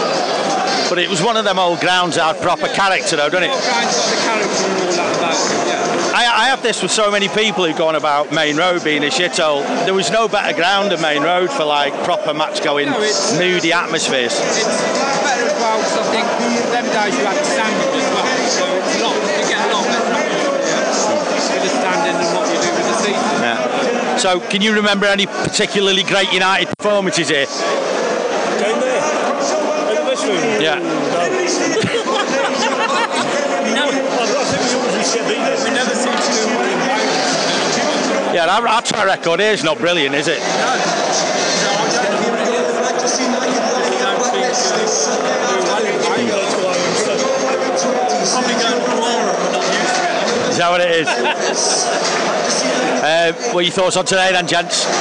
But 0.89 0.99
it 0.99 1.09
was 1.09 1.23
one 1.23 1.37
of 1.37 1.45
them 1.45 1.59
old 1.59 1.81
grounds 1.81 2.17
that 2.17 2.35
had 2.35 2.43
proper 2.43 2.69
character, 2.69 3.17
though, 3.17 3.29
doesn't 3.29 3.45
it? 3.45 3.51
All 3.51 3.61
kinds 3.61 3.93
got 3.93 4.09
the 4.09 4.21
character 4.25 4.65
and 4.65 4.79
all 4.81 4.93
that 4.97 5.17
about 5.21 5.37
yeah. 5.69 6.17
I, 6.17 6.23
I 6.25 6.49
have 6.49 6.63
this 6.63 6.83
with 6.83 6.91
so 6.91 7.11
many 7.11 7.29
people 7.29 7.65
who've 7.65 7.77
gone 7.77 7.95
about 7.95 8.33
Main 8.33 8.57
Road 8.57 8.83
being 8.83 9.05
a 9.05 9.13
shithole. 9.13 9.63
There 9.85 9.95
was 9.95 10.11
no 10.11 10.29
better 10.29 10.57
ground 10.57 10.91
than 10.91 11.01
Main 11.03 11.23
Road 11.23 11.51
for 11.51 11.65
like 11.65 11.93
proper 12.05 12.33
match 12.33 12.65
going, 12.65 12.89
No, 12.89 12.99
moody 13.39 13.73
atmospheres. 13.73 14.33
It's 14.33 14.65
better 14.65 15.45
as 15.45 15.57
well 15.61 15.79
because 15.79 15.99
I 15.99 16.05
think 16.11 16.27
them 16.73 16.87
days 16.89 17.15
you 17.19 17.25
had 17.25 17.39
standing 17.45 17.91
as 17.93 18.09
well. 18.11 18.27
So 18.49 18.65
it's 18.81 18.97
a 18.97 19.05
lot, 19.05 19.15
you 19.15 19.45
get 19.47 19.61
a 19.61 19.73
lot 19.73 19.85
yeah, 19.85 20.89
with 21.53 21.63
the 21.63 21.69
standing 21.69 22.17
than 22.17 22.29
what 22.35 22.49
you 22.49 22.59
do 22.65 22.71
with 22.73 22.89
the 22.89 22.97
season. 23.05 23.43
Yeah. 23.45 24.17
So, 24.17 24.41
can 24.41 24.63
you 24.63 24.75
remember 24.75 25.07
any 25.07 25.27
particularly 25.27 26.03
great 26.03 26.33
United 26.33 26.69
performances 26.77 27.29
here? 27.29 27.47
Game 28.59 28.81
there. 28.81 28.99
At 28.99 29.95
the 29.95 30.03
Vetchfield. 30.03 30.09
Yeah. 30.09 30.09
We 30.09 30.17
never, 30.17 30.17
we 30.17 30.17
never 30.17 30.17
seem 30.19 30.35
to 30.35 30.35
do 30.35 30.35
well 30.35 30.43
in 30.43 30.48
Wales. 30.59 30.79
Yeah, 38.35 38.45
our, 38.47 38.69
our 38.69 38.83
track 38.83 39.07
record 39.07 39.41
here 39.41 39.53
is 39.53 39.65
not 39.65 39.79
brilliant, 39.79 40.15
is 40.15 40.29
it? 40.29 40.39
No. 40.39 40.45
So 40.45 40.55
I 41.73 41.89
don't 41.89 42.11
know 42.13 42.29
what 42.29 42.39
it 42.39 42.53
is. 42.55 42.69
We 42.69 42.83
don't 42.85 43.09
seem 43.09 43.33
to 43.33 43.41
do 43.41 43.49
well 43.49 43.89
in 43.89 44.05
Wales. 44.05 44.31
Probably 48.29 48.57
going 48.61 48.77
to 48.77 48.93
war 49.01 49.17
and 49.17 49.39
we're 49.41 49.55
not 49.57 49.65
used 49.65 49.95
to 49.97 50.03
it. 50.05 50.51
Is 50.51 50.57
that 50.59 50.69
what 50.71 50.81
it 50.83 50.91
is? 50.93 51.09
uh, 53.03 53.33
what 53.55 53.61
are 53.61 53.63
your 53.63 53.73
thoughts 53.73 53.97
on 53.97 54.05
today 54.05 54.31
then, 54.33 54.47
gents? 54.47 54.85
Uh, 54.87 54.93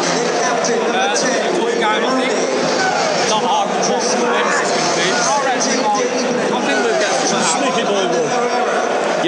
tough 1.13 1.76
game, 1.78 1.84
I 1.84 2.10
think. 2.15 2.34
Not 3.30 3.43
hard 3.43 3.67
to 3.67 3.76
watch 3.91 4.08
the 4.08 4.24
Wales 4.24 4.56
is 4.63 4.72
going 4.72 4.88
to 4.88 4.96
be. 4.98 5.12
I 5.12 5.36
reckon, 5.43 5.84
like, 5.84 6.08
I 6.48 6.63
think 6.63 6.80
we'll 6.80 6.96
get 6.96 7.12
some 7.28 7.43
Sneaky 7.43 7.84
boy 7.84 8.08
one. 8.08 8.24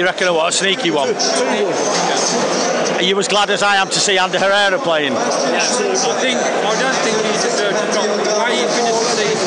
You 0.00 0.06
reckon 0.08 0.32
what 0.32 0.48
a 0.48 0.52
sneaky 0.56 0.88
one? 0.88 1.12
Are 1.12 3.04
you 3.04 3.12
as 3.20 3.28
glad 3.28 3.52
as 3.52 3.60
I 3.60 3.76
am 3.76 3.92
to 3.92 4.00
see 4.00 4.16
Ander 4.16 4.40
Herrera 4.40 4.80
playing? 4.80 5.12
Yeah, 5.12 5.60
I 5.60 6.16
think 6.16 6.40
I 6.40 6.72
don't 6.80 6.96
think 7.04 7.20
he 7.20 7.36
deserved 7.36 7.76
to 7.76 7.84
drop 7.92 8.08
way 8.08 8.56
he 8.56 8.64
finished 8.80 8.96
the 8.96 9.12
season. 9.20 9.44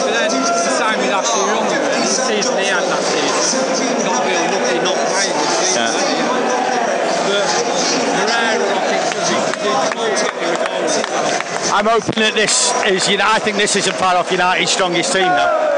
But 0.00 0.16
then 0.16 0.32
it's 0.32 0.48
the 0.48 0.64
same 0.64 0.96
with 1.04 1.12
Ashley 1.12 1.44
Young. 1.44 1.68
The 1.68 2.08
season 2.08 2.56
he 2.56 2.72
had 2.72 2.88
last 2.88 3.04
season, 3.04 4.00
got 4.00 4.24
real 4.24 4.40
lucky 4.48 4.80
not 4.80 4.96
playing 4.96 5.36
this 5.36 5.52
season. 5.60 5.92
Yeah. 5.92 6.32
But 7.28 7.44
Herrera, 8.16 8.64
I 8.64 8.80
think, 8.88 9.12
does 9.12 9.28
he 9.28 9.36
did 9.60 9.76
well 9.92 10.08
to 10.08 10.24
get 10.24 10.40
me 10.40 10.48
a 10.48 10.56
goal 10.56 10.88
as 10.88 11.04
well. 11.04 11.76
I'm 11.76 11.84
hoping 11.84 12.24
that 12.24 12.32
this 12.32 12.72
is, 12.88 13.12
you 13.12 13.20
know, 13.20 13.28
I 13.28 13.38
think 13.44 13.60
this 13.60 13.76
isn't 13.76 13.96
part 14.00 14.16
of 14.16 14.32
United's 14.32 14.72
strongest 14.72 15.12
team 15.12 15.28
now. 15.28 15.69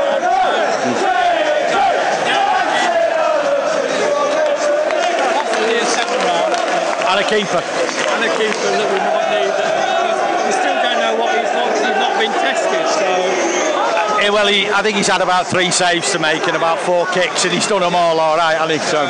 And 7.12 7.20
a 7.20 7.28
keeper. 7.28 7.60
and 7.60 8.24
a 8.24 8.30
keeper 8.40 8.70
that 8.72 8.88
we 8.88 8.98
might 9.04 9.28
need. 9.36 9.52
uh, 9.52 10.46
We 10.46 10.52
still 10.52 10.76
don't 10.80 10.96
know 10.98 11.14
what 11.20 11.36
he's 11.36 11.52
like. 11.52 11.68
'cause 11.76 11.84
He's 11.84 12.00
not 12.00 12.14
been 12.18 12.32
tested, 12.32 12.84
so. 12.88 14.24
Eh, 14.24 14.30
well, 14.30 14.46
he, 14.46 14.66
I 14.70 14.80
think 14.82 14.96
he's 14.96 15.08
had 15.08 15.20
about 15.20 15.46
three 15.46 15.70
saves 15.70 16.10
to 16.12 16.18
make 16.18 16.46
and 16.48 16.56
about 16.56 16.78
four 16.78 17.06
kicks, 17.08 17.44
and 17.44 17.52
he's 17.52 17.66
done 17.66 17.80
them 17.82 17.94
all 17.94 18.18
all 18.18 18.36
right, 18.38 18.56
hasn't 18.56 18.80
he? 18.80 18.86
So, 18.86 19.02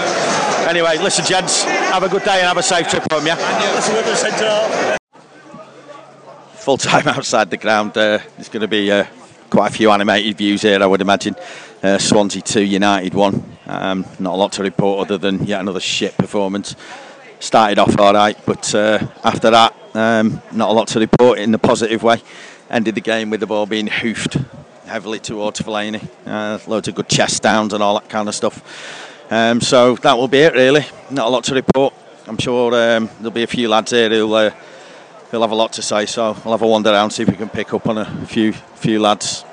anyway, 0.68 0.98
listen, 0.98 1.24
gents, 1.24 1.62
have 1.64 2.02
a 2.02 2.08
good 2.08 2.24
day 2.24 2.38
and 2.38 2.48
have 2.48 2.56
a 2.56 2.62
safe 2.62 2.88
trip 2.88 3.04
home, 3.12 3.24
yeah? 3.26 3.36
Full 6.56 6.76
time 6.78 7.06
outside 7.08 7.50
the 7.50 7.56
ground. 7.56 7.90
Uh, 7.96 8.18
there's 8.36 8.48
going 8.48 8.62
to 8.62 8.68
be 8.68 8.90
uh, 8.90 9.04
quite 9.50 9.70
a 9.70 9.74
few 9.74 9.90
animated 9.90 10.36
views 10.38 10.62
here, 10.62 10.82
I 10.82 10.86
would 10.86 11.00
imagine. 11.00 11.36
Uh, 11.82 11.98
Swansea 11.98 12.42
2, 12.42 12.62
United 12.62 13.14
1. 13.14 13.44
Um, 13.66 14.06
not 14.18 14.34
a 14.34 14.36
lot 14.36 14.52
to 14.52 14.62
report 14.62 15.06
other 15.06 15.18
than 15.18 15.44
yet 15.44 15.60
another 15.60 15.80
shit 15.80 16.16
performance. 16.16 16.74
Started 17.42 17.80
off 17.80 17.98
all 17.98 18.14
right, 18.14 18.38
but 18.46 18.72
uh, 18.72 19.04
after 19.24 19.50
that, 19.50 19.74
um, 19.94 20.40
not 20.52 20.70
a 20.70 20.72
lot 20.72 20.86
to 20.86 21.00
report 21.00 21.40
in 21.40 21.50
the 21.50 21.58
positive 21.58 22.00
way. 22.04 22.22
Ended 22.70 22.94
the 22.94 23.00
game 23.00 23.30
with 23.30 23.40
the 23.40 23.48
ball 23.48 23.66
being 23.66 23.88
hoofed 23.88 24.36
heavily 24.86 25.18
towards 25.18 25.60
Fellaini. 25.60 26.08
Uh, 26.24 26.60
loads 26.68 26.86
of 26.86 26.94
good 26.94 27.08
chest 27.08 27.42
downs 27.42 27.72
and 27.72 27.82
all 27.82 27.98
that 27.98 28.08
kind 28.08 28.28
of 28.28 28.36
stuff. 28.36 29.26
Um, 29.28 29.60
so 29.60 29.96
that 29.96 30.16
will 30.16 30.28
be 30.28 30.38
it, 30.38 30.54
really. 30.54 30.86
Not 31.10 31.26
a 31.26 31.30
lot 31.30 31.42
to 31.44 31.54
report. 31.56 31.92
I'm 32.28 32.38
sure 32.38 32.74
um, 32.76 33.10
there'll 33.16 33.32
be 33.32 33.42
a 33.42 33.48
few 33.48 33.68
lads 33.68 33.90
here 33.90 34.08
who'll, 34.08 34.34
uh, 34.34 34.50
who'll 35.32 35.42
have 35.42 35.50
a 35.50 35.56
lot 35.56 35.72
to 35.72 35.82
say. 35.82 36.06
So 36.06 36.26
I'll 36.44 36.52
have 36.52 36.62
a 36.62 36.68
wander 36.68 36.90
around, 36.90 37.10
see 37.10 37.24
if 37.24 37.28
we 37.28 37.34
can 37.34 37.48
pick 37.48 37.74
up 37.74 37.88
on 37.88 37.98
a 37.98 38.26
few 38.26 38.52
few 38.52 39.00
lads. 39.00 39.44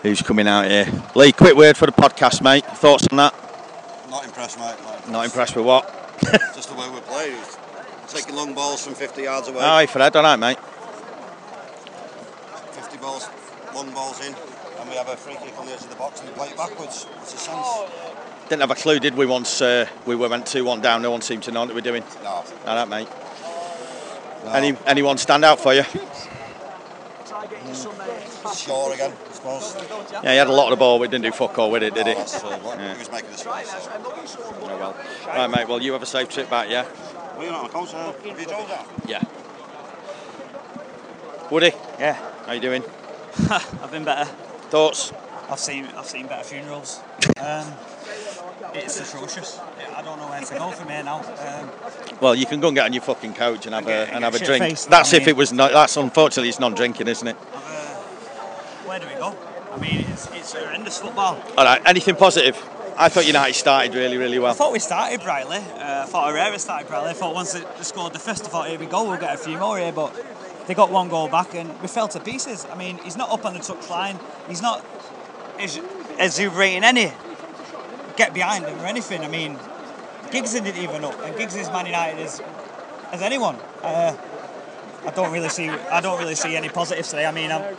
Who's 0.00 0.22
coming 0.22 0.48
out 0.48 0.64
here? 0.64 0.86
Lee, 1.14 1.32
quick 1.32 1.56
word 1.56 1.76
for 1.76 1.84
the 1.84 1.92
podcast, 1.92 2.40
mate. 2.40 2.64
Thoughts 2.64 3.06
on 3.10 3.18
that? 3.18 3.47
Not 4.10 4.24
impressed, 4.24 4.58
mate. 4.58 4.74
Not 4.82 5.10
Not 5.10 5.24
impressed 5.26 5.54
with 5.56 5.66
what? 5.66 5.84
Just 6.54 6.70
the 6.70 6.74
way 6.74 6.88
we 6.90 7.00
play. 7.00 7.36
Taking 8.08 8.34
long 8.34 8.54
balls 8.54 8.84
from 8.84 8.94
50 8.94 9.22
yards 9.22 9.48
away. 9.48 9.60
Aye, 9.60 9.86
Fred, 9.86 10.16
all 10.16 10.22
right, 10.22 10.36
mate. 10.36 10.58
50 12.72 12.96
balls, 12.98 13.28
long 13.74 13.90
balls 13.92 14.20
in, 14.26 14.34
and 14.80 14.88
we 14.88 14.96
have 14.96 15.08
a 15.08 15.16
free 15.16 15.34
kick 15.34 15.58
on 15.58 15.66
the 15.66 15.72
edge 15.72 15.82
of 15.82 15.90
the 15.90 15.96
box 15.96 16.20
and 16.20 16.30
we 16.30 16.34
play 16.34 16.48
it 16.48 16.56
backwards. 16.56 17.04
What's 17.04 17.32
the 17.32 17.38
sense? 17.38 17.66
Didn't 18.48 18.62
have 18.62 18.70
a 18.70 18.74
clue, 18.74 18.98
did 18.98 19.14
we? 19.14 19.26
Once 19.26 19.60
uh, 19.60 19.86
we 20.06 20.16
went 20.16 20.46
two 20.46 20.64
one 20.64 20.80
down, 20.80 21.02
no 21.02 21.10
one 21.10 21.20
seemed 21.20 21.42
to 21.42 21.52
know 21.52 21.60
what 21.60 21.68
we 21.68 21.74
were 21.74 21.80
doing. 21.82 22.02
No. 22.24 22.30
All 22.30 22.44
right, 22.66 22.88
mate. 22.88 23.08
no. 24.44 24.52
Any 24.52 24.74
anyone 24.86 25.18
stand 25.18 25.44
out 25.44 25.60
for 25.60 25.74
you? 25.74 25.84
Sure 28.56 28.92
again, 28.94 29.12
I 29.12 29.32
suppose. 29.32 29.76
Yeah, 30.22 30.32
he 30.32 30.36
had 30.38 30.46
a 30.48 30.52
lot 30.52 30.64
of 30.64 30.70
the 30.70 30.76
ball, 30.76 30.98
but 30.98 31.10
didn't 31.10 31.24
do 31.24 31.32
fuck 31.32 31.58
all 31.58 31.70
with 31.70 31.82
it, 31.82 31.94
did 31.94 32.06
he? 32.06 32.12
Oh, 32.14 32.16
that's 32.18 32.40
true, 32.40 32.50
but 32.62 32.78
Yeah. 32.78 32.92
He 32.94 32.98
was 32.98 33.10
making 33.10 33.30
the 33.30 33.50
us 33.50 34.36
Oh, 34.40 34.76
well. 34.78 34.96
Right, 35.26 35.48
mate. 35.50 35.68
Well, 35.68 35.80
you 35.82 35.92
have 35.92 36.02
a 36.02 36.06
safe 36.06 36.28
trip 36.28 36.48
back, 36.50 36.68
yeah? 36.70 36.84
Well, 37.36 37.42
you're 37.44 37.52
not 37.52 37.60
on 37.60 37.66
the 37.68 37.72
coast, 37.72 37.94
uh, 37.94 38.12
have 38.12 38.40
you 38.40 38.46
drove 38.46 38.68
that? 38.68 38.86
Yeah. 39.06 39.22
Woody, 41.50 41.72
Yeah, 41.98 42.14
how 42.46 42.52
you 42.52 42.60
doing? 42.60 42.82
I've 43.50 43.90
been 43.90 44.04
better. 44.04 44.26
Thoughts? 44.70 45.12
I've 45.50 45.58
seen 45.58 45.86
I've 45.96 46.04
seen 46.06 46.26
better 46.26 46.44
funerals. 46.44 47.00
Um, 47.38 47.72
it's 48.74 49.00
atrocious. 49.00 49.58
I 49.96 50.02
don't 50.02 50.18
know 50.18 50.26
where 50.28 50.40
to 50.42 50.54
go 50.58 50.70
from 50.72 50.88
here 50.90 51.02
now. 51.02 51.20
Um, 51.20 51.70
Well, 52.20 52.34
you 52.34 52.44
can 52.44 52.60
go 52.60 52.68
and 52.68 52.74
get 52.76 52.84
on 52.84 52.92
your 52.92 53.02
fucking 53.02 53.32
couch 53.32 53.64
and 53.64 53.74
have 53.74 53.86
get- 53.86 53.96
a 54.08 54.12
and 54.14 54.22
get 54.22 54.22
have 54.24 54.34
a 54.34 54.38
drink. 54.38 54.62
shit-faced, 54.62 54.90
That's 54.90 55.14
I 55.14 55.16
if 55.16 55.22
mean- 55.22 55.28
it 55.30 55.36
was 55.36 55.52
not. 55.54 55.72
That's 55.72 55.96
unfortunately 55.96 56.50
it's 56.50 56.60
non-drinking, 56.60 57.08
isn't 57.08 57.28
it? 57.28 57.36
Where 58.88 58.98
do 58.98 59.06
we 59.06 59.14
go? 59.14 59.36
I 59.70 59.78
mean, 59.78 60.06
it's, 60.08 60.26
it's 60.32 60.54
horrendous 60.54 60.98
football. 60.98 61.40
All 61.56 61.64
right. 61.64 61.80
Anything 61.84 62.16
positive? 62.16 62.56
I 62.96 63.08
thought 63.08 63.26
United 63.26 63.54
started 63.54 63.94
really, 63.94 64.16
really 64.16 64.38
well. 64.38 64.50
I 64.50 64.54
thought 64.54 64.72
we 64.72 64.80
started 64.80 65.20
brightly. 65.20 65.58
Uh, 65.58 66.02
I 66.02 66.06
thought 66.06 66.30
Herrera 66.32 66.58
started 66.58 66.88
brightly. 66.88 67.10
I 67.10 67.12
thought 67.12 67.34
once 67.34 67.52
they 67.52 67.62
scored 67.82 68.12
the 68.12 68.18
first, 68.18 68.44
I 68.46 68.48
thought 68.48 68.68
here 68.68 68.78
we 68.78 68.86
go, 68.86 69.08
we'll 69.08 69.20
get 69.20 69.34
a 69.34 69.36
few 69.36 69.56
more 69.58 69.78
here. 69.78 69.92
But 69.92 70.16
they 70.66 70.74
got 70.74 70.90
one 70.90 71.08
goal 71.08 71.28
back 71.28 71.54
and 71.54 71.80
we 71.80 71.86
fell 71.86 72.08
to 72.08 72.18
pieces. 72.18 72.66
I 72.72 72.74
mean, 72.76 72.98
he's 73.04 73.16
not 73.16 73.30
up 73.30 73.44
on 73.44 73.54
the 73.54 73.60
touchline. 73.60 74.18
He's 74.48 74.62
not 74.62 74.84
ex- 75.58 75.78
exuberating 76.18 76.82
any 76.82 77.12
get 78.16 78.34
behind 78.34 78.64
him 78.64 78.80
or 78.80 78.86
anything. 78.86 79.22
I 79.22 79.28
mean, 79.28 79.58
Giggs 80.32 80.52
didn't 80.52 80.76
even 80.76 81.04
up, 81.04 81.18
and 81.22 81.36
Giggs 81.36 81.54
is 81.54 81.68
Man 81.68 81.86
United 81.86 82.20
as 82.20 82.42
as 83.12 83.22
anyone. 83.22 83.56
Uh, 83.82 84.16
I 85.06 85.10
don't 85.12 85.32
really 85.32 85.48
see 85.48 85.68
I 85.68 86.00
don't 86.00 86.18
really 86.18 86.34
see 86.34 86.56
any 86.56 86.68
positives 86.68 87.10
today. 87.10 87.26
I 87.26 87.32
mean, 87.32 87.52
I'm 87.52 87.76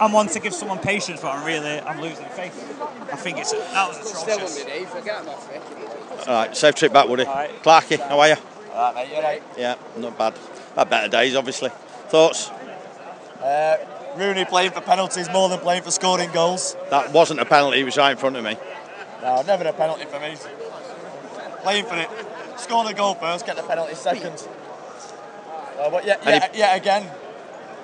I'm 0.00 0.12
one 0.12 0.26
to 0.28 0.40
give 0.40 0.52
someone 0.54 0.78
patience, 0.78 1.20
but 1.20 1.34
I'm 1.34 1.44
really 1.46 1.80
I'm 1.80 2.00
losing 2.00 2.26
faith. 2.26 2.80
I 3.12 3.16
think 3.16 3.38
it's 3.38 3.52
a, 3.52 3.56
that 3.56 3.88
was 3.88 3.96
Still 4.18 4.34
atrocious. 4.36 4.60
on 4.62 4.66
me, 4.68 4.72
Dave. 4.72 4.88
Forget 4.88 5.22
him 5.22 5.28
off 5.28 5.52
it. 5.52 6.28
All 6.28 6.34
right. 6.34 6.56
Safe 6.56 6.74
trip 6.74 6.92
back, 6.92 7.08
Woody. 7.08 7.24
Clarky, 7.24 7.98
how 8.00 8.18
are 8.20 8.28
you? 8.28 8.36
Alright, 8.72 8.94
mate, 8.94 9.16
you 9.16 9.22
right? 9.22 9.42
Yeah, 9.58 9.74
not 9.98 10.16
bad. 10.18 10.34
Had 10.76 10.88
better 10.90 11.08
days, 11.08 11.36
obviously. 11.36 11.68
Thoughts? 12.08 12.48
Uh, 13.40 13.76
Rooney 14.16 14.44
playing 14.44 14.70
for 14.72 14.80
penalties 14.80 15.28
more 15.30 15.48
than 15.48 15.58
playing 15.60 15.82
for 15.82 15.90
scoring 15.90 16.30
goals. 16.32 16.76
That 16.90 17.12
wasn't 17.12 17.40
a 17.40 17.44
penalty. 17.44 17.78
He 17.78 17.84
was 17.84 17.96
right 17.96 18.12
in 18.12 18.16
front 18.16 18.36
of 18.36 18.44
me. 18.44 18.56
No, 19.22 19.42
never 19.42 19.64
a 19.64 19.72
penalty 19.72 20.04
for 20.06 20.18
me. 20.20 20.34
Playing 21.62 21.84
for 21.84 21.96
it. 21.96 22.08
Score 22.58 22.84
the 22.84 22.94
goal 22.94 23.14
first, 23.14 23.44
get 23.46 23.56
the 23.56 23.62
penalty 23.62 23.94
second. 23.94 24.46
Uh, 25.78 25.90
but 25.90 26.04
yeah, 26.06 26.16
Any- 26.22 26.32
yet, 26.36 26.54
yet 26.56 26.76
again, 26.76 27.10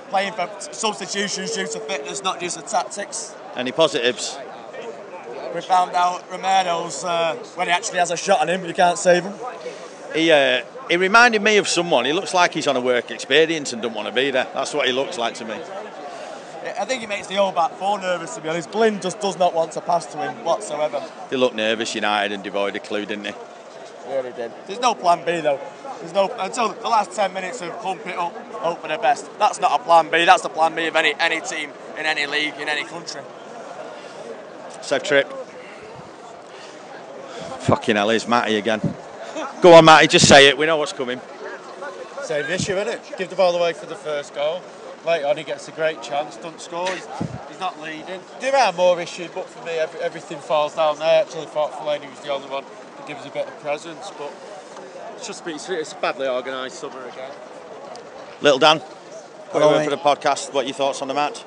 playing 0.08 0.32
for 0.32 0.48
substitutions 0.72 1.52
due 1.52 1.66
to 1.66 1.80
fitness, 1.80 2.22
not 2.22 2.40
due 2.40 2.50
to 2.50 2.62
tactics. 2.62 3.34
Any 3.56 3.72
positives? 3.72 4.38
We 5.54 5.60
found 5.62 5.94
out 5.94 6.30
Romero's, 6.30 7.04
uh, 7.04 7.34
when 7.54 7.68
he 7.68 7.72
actually 7.72 7.98
has 7.98 8.10
a 8.10 8.16
shot 8.16 8.40
on 8.40 8.48
him, 8.48 8.60
but 8.60 8.68
you 8.68 8.74
can't 8.74 8.98
save 8.98 9.24
him. 9.24 9.34
He 10.14 10.30
uh, 10.30 10.64
he 10.88 10.96
reminded 10.96 11.42
me 11.42 11.58
of 11.58 11.68
someone. 11.68 12.04
He 12.04 12.12
looks 12.12 12.32
like 12.32 12.54
he's 12.54 12.66
on 12.66 12.76
a 12.76 12.80
work 12.80 13.10
experience 13.10 13.72
and 13.72 13.82
doesn't 13.82 13.94
want 13.94 14.08
to 14.08 14.14
be 14.14 14.30
there. 14.30 14.46
That's 14.54 14.72
what 14.74 14.86
he 14.86 14.92
looks 14.92 15.18
like 15.18 15.34
to 15.34 15.44
me. 15.44 15.60
I 16.78 16.84
think 16.84 17.00
he 17.00 17.06
makes 17.06 17.26
the 17.26 17.36
whole 17.36 17.52
back 17.52 17.72
four 17.72 17.98
nervous, 17.98 18.34
to 18.34 18.40
be 18.40 18.48
honest. 18.48 18.70
Blind 18.70 19.02
just 19.02 19.20
does 19.20 19.38
not 19.38 19.54
want 19.54 19.72
to 19.72 19.80
pass 19.80 20.06
to 20.06 20.18
him 20.18 20.44
whatsoever. 20.44 21.02
They 21.30 21.36
looked 21.36 21.56
nervous, 21.56 21.94
United, 21.94 22.32
and 22.32 22.42
devoid 22.42 22.76
of 22.76 22.82
clue, 22.82 23.06
didn't 23.06 23.24
they? 23.24 23.34
really 24.08 24.32
did. 24.32 24.52
There's 24.66 24.80
no 24.80 24.94
plan 24.94 25.24
B 25.24 25.40
though. 25.40 25.60
There's 26.00 26.12
no 26.12 26.30
until 26.38 26.68
the 26.68 26.88
last 26.88 27.12
ten 27.12 27.32
minutes 27.32 27.60
of 27.60 27.76
pump 27.80 28.06
it 28.06 28.16
up, 28.16 28.34
hope 28.54 28.82
for 28.82 28.88
the 28.88 28.98
best. 28.98 29.28
That's 29.38 29.60
not 29.60 29.80
a 29.80 29.82
plan 29.82 30.10
B. 30.10 30.24
That's 30.24 30.42
the 30.42 30.48
plan 30.48 30.74
B 30.74 30.86
of 30.86 30.96
any 30.96 31.14
any 31.18 31.40
team 31.40 31.70
in 31.98 32.06
any 32.06 32.26
league 32.26 32.54
in 32.60 32.68
any 32.68 32.84
country. 32.84 33.22
Safe 34.80 35.02
trip. 35.02 35.28
Fucking 37.60 37.96
hell, 37.96 38.08
here's 38.08 38.26
Matty 38.28 38.56
again. 38.56 38.80
Go 39.60 39.74
on, 39.74 39.84
Matty, 39.84 40.06
just 40.06 40.28
say 40.28 40.48
it. 40.48 40.56
We 40.56 40.66
know 40.66 40.76
what's 40.76 40.92
coming. 40.92 41.20
Same 42.22 42.46
issue, 42.46 42.76
isn't 42.76 42.88
it? 42.88 43.00
Give 43.18 43.28
the 43.28 43.36
ball 43.36 43.56
away 43.56 43.72
for 43.72 43.86
the 43.86 43.96
first 43.96 44.34
goal. 44.34 44.62
Later 45.06 45.26
on, 45.26 45.36
he 45.36 45.44
gets 45.44 45.68
a 45.68 45.72
great 45.72 46.02
chance, 46.02 46.36
doesn't 46.36 46.60
score. 46.60 46.88
He's, 46.90 47.06
he's 47.48 47.60
not 47.60 47.80
leading. 47.80 48.20
There 48.40 48.54
are 48.54 48.72
more 48.72 49.00
issues, 49.00 49.30
but 49.30 49.48
for 49.48 49.64
me, 49.64 49.72
every, 49.72 50.00
everything 50.00 50.38
falls 50.38 50.74
down 50.76 50.98
there. 50.98 51.22
Actually, 51.22 51.46
thought 51.46 51.72
Fellaini 51.72 52.10
was 52.10 52.20
the 52.20 52.32
only 52.32 52.48
one 52.48 52.64
that 52.96 53.06
gives 53.06 53.24
a 53.26 53.30
bit 53.30 53.46
of 53.46 53.60
presence, 53.60 54.10
but 54.18 54.32
it's 55.16 55.26
just 55.26 55.46
it's, 55.46 55.68
it's 55.68 55.92
a 55.92 55.96
badly 55.96 56.28
organised 56.28 56.78
summer 56.78 57.04
again. 57.06 57.30
Little 58.40 58.58
Dan, 58.58 58.78
put 58.80 58.88
Hello, 59.52 59.68
over 59.70 59.78
mate. 59.78 59.84
for 59.84 59.90
the 59.90 59.96
podcast. 59.96 60.52
What 60.52 60.64
are 60.64 60.68
your 60.68 60.74
thoughts 60.74 61.02
on 61.02 61.08
the 61.08 61.14
match? 61.14 61.42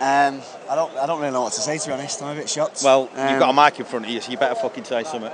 Um, 0.00 0.42
I 0.68 0.74
don't, 0.74 0.94
I 0.96 1.06
don't 1.06 1.20
really 1.20 1.32
know 1.32 1.42
what 1.42 1.52
to 1.52 1.60
say 1.60 1.78
to 1.78 1.86
be 1.86 1.92
honest. 1.92 2.20
I'm 2.22 2.36
a 2.36 2.40
bit 2.40 2.48
shocked. 2.48 2.80
Well, 2.82 3.08
Um, 3.14 3.30
you've 3.30 3.38
got 3.38 3.50
a 3.50 3.52
mic 3.52 3.78
in 3.78 3.86
front 3.86 4.04
of 4.06 4.10
you, 4.10 4.20
so 4.20 4.30
you 4.32 4.36
better 4.36 4.56
fucking 4.56 4.84
say 4.84 5.04
something. 5.04 5.30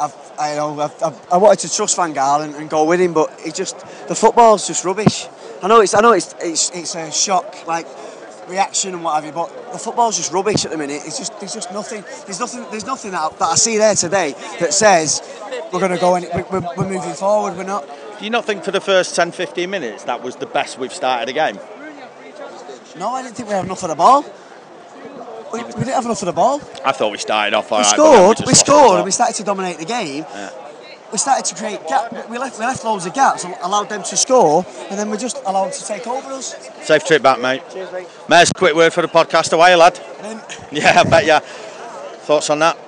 I've, 0.00 0.14
I 0.38 0.56
know, 0.56 0.80
I've, 0.80 1.02
I've, 1.02 1.32
I 1.32 1.36
wanted 1.36 1.68
to 1.68 1.76
trust 1.76 1.94
Van 1.96 2.14
Gaal 2.14 2.42
and, 2.42 2.54
and 2.56 2.68
go 2.68 2.84
with 2.84 3.00
him, 3.00 3.12
but 3.12 3.30
it 3.44 3.54
just 3.54 3.78
the 4.08 4.14
football's 4.14 4.66
just 4.66 4.84
rubbish. 4.84 5.28
I 5.62 5.68
know 5.68 5.80
it's, 5.80 5.94
I 5.94 6.00
know 6.00 6.12
it's, 6.12 6.34
it's, 6.40 6.70
it's 6.70 6.94
a 6.96 7.12
shock, 7.12 7.66
like 7.68 7.86
reaction 8.48 8.94
and 8.94 9.04
what 9.04 9.14
have 9.14 9.24
you, 9.24 9.30
but 9.32 9.72
the 9.72 9.78
football's 9.78 10.16
just 10.16 10.32
rubbish 10.32 10.64
at 10.64 10.72
the 10.72 10.78
minute. 10.78 11.02
It's 11.04 11.18
just, 11.18 11.38
there's 11.38 11.54
just 11.54 11.72
nothing, 11.72 12.02
there's 12.24 12.40
nothing, 12.40 12.66
there's 12.70 12.86
nothing 12.86 13.12
that, 13.12 13.38
that 13.38 13.44
I 13.44 13.54
see 13.54 13.76
there 13.78 13.94
today 13.94 14.34
that 14.58 14.74
says 14.74 15.20
we're 15.72 15.80
going 15.80 15.92
to 15.92 15.98
go 15.98 16.14
and 16.16 16.26
we're, 16.34 16.60
we're, 16.60 16.68
we're 16.76 16.88
moving 16.88 17.14
forward. 17.14 17.56
We're 17.56 17.64
not. 17.64 17.86
Do 18.18 18.24
you 18.24 18.30
not 18.30 18.44
think 18.44 18.64
for 18.64 18.70
the 18.70 18.80
first 18.80 19.16
10 19.16 19.32
15 19.32 19.68
minutes 19.68 20.04
that 20.04 20.22
was 20.22 20.36
the 20.36 20.46
best 20.46 20.78
we've 20.78 20.92
started 20.92 21.28
a 21.28 21.32
game? 21.32 21.58
No, 22.98 23.10
I 23.10 23.22
didn't 23.22 23.36
think 23.36 23.48
we 23.48 23.54
had 23.54 23.64
enough 23.64 23.82
of 23.82 23.88
the 23.88 23.94
ball. 23.94 24.22
We, 25.52 25.62
we 25.62 25.72
didn't 25.72 25.88
have 25.88 26.04
enough 26.04 26.22
of 26.22 26.26
the 26.26 26.32
ball. 26.32 26.60
I 26.84 26.92
thought 26.92 27.12
we 27.12 27.18
started 27.18 27.54
off 27.54 27.72
all 27.72 27.78
we 27.78 27.84
right, 27.84 27.94
scored, 27.94 28.36
just 28.36 28.46
we, 28.46 28.52
lost 28.52 28.66
scored, 28.66 28.96
and 28.96 29.04
we 29.04 29.10
started 29.10 29.36
to 29.36 29.44
dominate 29.44 29.78
the 29.78 29.84
game. 29.84 30.24
We 31.10 31.18
started 31.18 31.44
to 31.46 31.54
create 31.54 31.86
gap. 31.88 32.30
We 32.30 32.38
left, 32.38 32.58
we 32.58 32.64
left 32.64 32.84
loads 32.84 33.04
of 33.04 33.12
gaps, 33.12 33.44
allowed 33.62 33.90
them 33.90 34.02
to 34.02 34.16
score, 34.16 34.64
and 34.88 34.98
then 34.98 35.10
we 35.10 35.18
just 35.18 35.36
allowed 35.44 35.66
them 35.66 35.72
to 35.72 35.84
take 35.86 36.06
over 36.06 36.32
us. 36.32 36.54
Safe 36.82 37.04
trip 37.04 37.22
back, 37.22 37.38
mate. 37.38 37.62
Cheers, 37.70 37.92
mate. 37.92 38.08
Mayor's 38.30 38.50
quick 38.52 38.74
word 38.74 38.94
for 38.94 39.02
the 39.02 39.08
podcast. 39.08 39.52
Away, 39.52 39.74
lad. 39.76 40.00
And 40.20 40.40
Yeah, 40.72 41.00
I 41.00 41.04
bet 41.04 41.26
ya. 41.26 41.40
Thoughts 41.40 42.48
on 42.48 42.60
that? 42.60 42.78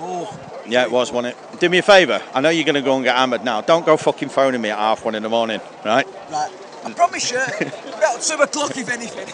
Oh. 0.00 0.41
Yeah, 0.72 0.84
it 0.84 0.90
was, 0.90 1.12
wasn't 1.12 1.36
it? 1.36 1.60
Do 1.60 1.68
me 1.68 1.76
a 1.76 1.82
favour. 1.82 2.22
I 2.32 2.40
know 2.40 2.48
you're 2.48 2.64
going 2.64 2.76
to 2.76 2.80
go 2.80 2.94
and 2.96 3.04
get 3.04 3.14
hammered 3.14 3.44
now. 3.44 3.60
Don't 3.60 3.84
go 3.84 3.98
fucking 3.98 4.30
phoning 4.30 4.62
me 4.62 4.70
at 4.70 4.78
half 4.78 5.04
one 5.04 5.14
in 5.14 5.22
the 5.22 5.28
morning, 5.28 5.60
right? 5.84 6.06
Right. 6.30 6.50
I 6.82 6.92
promise 6.94 7.30
you, 7.30 7.36
about 7.36 8.22
two 8.22 8.40
o'clock 8.42 8.74
if 8.78 8.88
anything. 8.88 9.28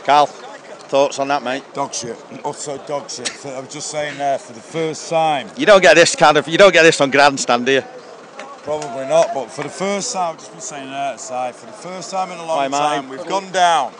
Carl, 0.06 0.24
thoughts 0.24 1.18
on 1.18 1.28
that, 1.28 1.42
mate? 1.42 1.62
Dog 1.74 1.92
shit. 1.92 2.16
Also 2.42 2.78
dog 2.86 3.10
shit. 3.10 3.28
For, 3.28 3.48
I 3.48 3.60
was 3.60 3.68
just 3.68 3.90
saying 3.90 4.16
there, 4.16 4.38
for 4.38 4.54
the 4.54 4.60
first 4.60 5.10
time, 5.10 5.50
You 5.58 5.66
don't 5.66 5.82
get 5.82 5.94
this 5.94 6.16
kind 6.16 6.38
of. 6.38 6.48
You 6.48 6.56
don't 6.56 6.72
get 6.72 6.84
this 6.84 7.02
on 7.02 7.10
grandstand, 7.10 7.66
do 7.66 7.72
you? 7.72 7.82
probably 8.62 9.06
not, 9.06 9.34
but 9.34 9.50
for 9.50 9.62
the 9.62 9.68
first 9.68 10.10
time, 10.14 10.32
I've 10.32 10.38
just 10.38 10.52
been 10.52 10.60
saying 10.62 10.88
uh, 10.88 10.92
that 10.92 11.14
aside, 11.16 11.54
for 11.54 11.66
the 11.66 11.72
first 11.72 12.10
time 12.10 12.30
in 12.30 12.38
a 12.38 12.42
Hi, 12.46 12.62
long 12.62 12.70
Martin. 12.70 13.02
time, 13.02 13.10
we've 13.10 13.26
gone 13.26 13.50
down. 13.52 13.92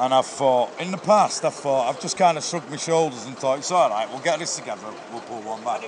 And 0.00 0.14
I've 0.14 0.24
thought, 0.24 0.70
in 0.80 0.90
the 0.90 0.96
past, 0.96 1.44
I've 1.44 1.52
thought, 1.52 1.90
I've 1.90 2.00
just 2.00 2.16
kind 2.16 2.38
of 2.38 2.42
shrugged 2.44 2.70
my 2.70 2.76
shoulders 2.78 3.26
and 3.26 3.36
thought, 3.36 3.58
it's 3.58 3.70
all 3.70 3.90
right, 3.90 4.08
we'll 4.08 4.20
get 4.20 4.38
this 4.38 4.56
together, 4.56 4.86
we'll 5.12 5.20
pull 5.20 5.42
one 5.42 5.62
back. 5.62 5.82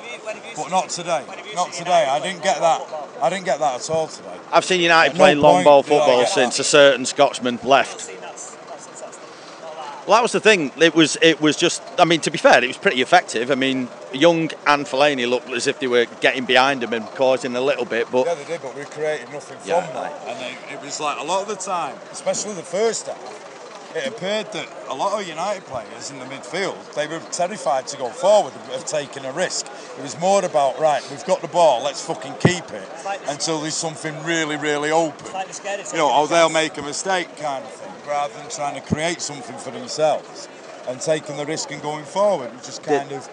But 0.55 0.71
not 0.71 0.91
today. 0.91 1.25
Not 1.55 1.73
today. 1.73 2.07
I 2.07 2.21
didn't 2.21 2.43
get 2.43 2.61
that. 2.61 2.83
I 3.23 3.31
didn't 3.31 3.47
get 3.47 3.59
that 3.61 3.81
at 3.81 3.91
all 3.91 4.09
today. 4.09 4.37
I've 4.53 4.67
seen 4.67 4.83
United 4.83 5.13
At 5.13 5.17
play 5.17 5.35
no 5.35 5.41
long 5.41 5.65
ball 5.65 5.83
football 5.83 6.27
since 6.27 6.59
a 6.59 6.65
certain 6.65 7.07
Scotsman 7.07 7.59
left. 7.65 8.11
Well, 10.07 10.17
that 10.17 10.23
was 10.23 10.33
the 10.33 10.41
thing. 10.41 10.73
It 10.79 10.97
was. 10.97 11.17
It 11.23 11.41
was 11.41 11.57
just. 11.57 11.81
I 11.97 12.05
mean, 12.05 12.21
to 12.23 12.31
be 12.33 12.37
fair, 12.37 12.63
it 12.63 12.67
was 12.67 12.77
pretty 12.77 13.01
effective. 13.01 13.53
I 13.53 13.55
mean, 13.55 13.89
Young 14.13 14.51
and 14.67 14.85
Fellaini 14.85 15.31
looked 15.31 15.49
as 15.51 15.69
if 15.69 15.79
they 15.79 15.87
were 15.87 16.07
getting 16.21 16.45
behind 16.45 16.83
him 16.83 16.93
and 16.93 17.07
causing 17.07 17.55
a 17.55 17.61
little 17.61 17.85
bit, 17.85 18.11
but 18.11 18.27
Yeah, 18.27 18.35
they 18.35 18.45
did, 18.45 18.63
but 18.63 18.77
we 18.77 18.83
created 18.83 19.33
nothing 19.33 19.59
from 19.59 19.69
Yeah, 19.69 19.93
that. 19.93 20.27
And 20.27 20.41
it, 20.45 20.75
it 20.75 20.83
was 20.83 20.99
like 20.99 21.21
a 21.21 21.23
lot 21.23 21.43
of 21.43 21.49
the 21.49 21.55
time, 21.55 21.95
especially 22.11 22.55
the 22.55 22.63
first 22.63 23.07
half, 23.07 23.42
it 23.95 24.07
appeared 24.07 24.53
that 24.53 24.69
a 24.89 24.95
lot 24.95 25.21
of 25.21 25.27
United 25.27 25.65
players 25.65 26.11
in 26.11 26.19
the 26.19 26.25
midfield, 26.27 26.95
they 26.95 27.07
were 27.07 27.21
terrified 27.31 27.87
to 27.89 27.97
go 27.97 28.09
forward 28.09 28.53
of 28.75 28.85
taking 28.85 29.25
a 29.25 29.33
risk. 29.33 29.67
It 29.99 30.03
was 30.03 30.19
more 30.19 30.45
about, 30.45 30.79
right, 30.79 31.07
we've 31.11 31.25
got 31.25 31.41
the 31.43 31.49
ball, 31.49 31.83
let's 31.83 32.05
fucking 32.05 32.35
keep 32.41 32.71
it 32.71 32.89
until 33.29 33.61
there's 33.61 33.75
something 33.75 34.15
really, 34.25 34.57
really 34.57 34.91
open. 34.91 35.27
You 35.27 35.99
know, 35.99 36.11
oh, 36.13 36.27
they'll 36.27 36.49
make 36.49 36.79
a 36.79 36.83
mistake 36.83 37.37
kind 37.37 37.65
of 37.65 37.71
thing, 37.71 37.93
rather 38.09 38.35
than 38.35 38.49
trying 38.51 38.75
to 38.75 38.81
create 38.81 39.21
something 39.21 39.57
for 39.57 39.71
themselves 39.71 40.49
and 40.89 41.01
taking 41.01 41.37
the 41.37 41.47
risk 41.47 41.71
and 41.71 41.81
going 41.81 42.05
forward, 42.05 42.53
which 42.55 42.69
is 42.69 42.79
kind 42.79 43.13
of, 43.13 43.29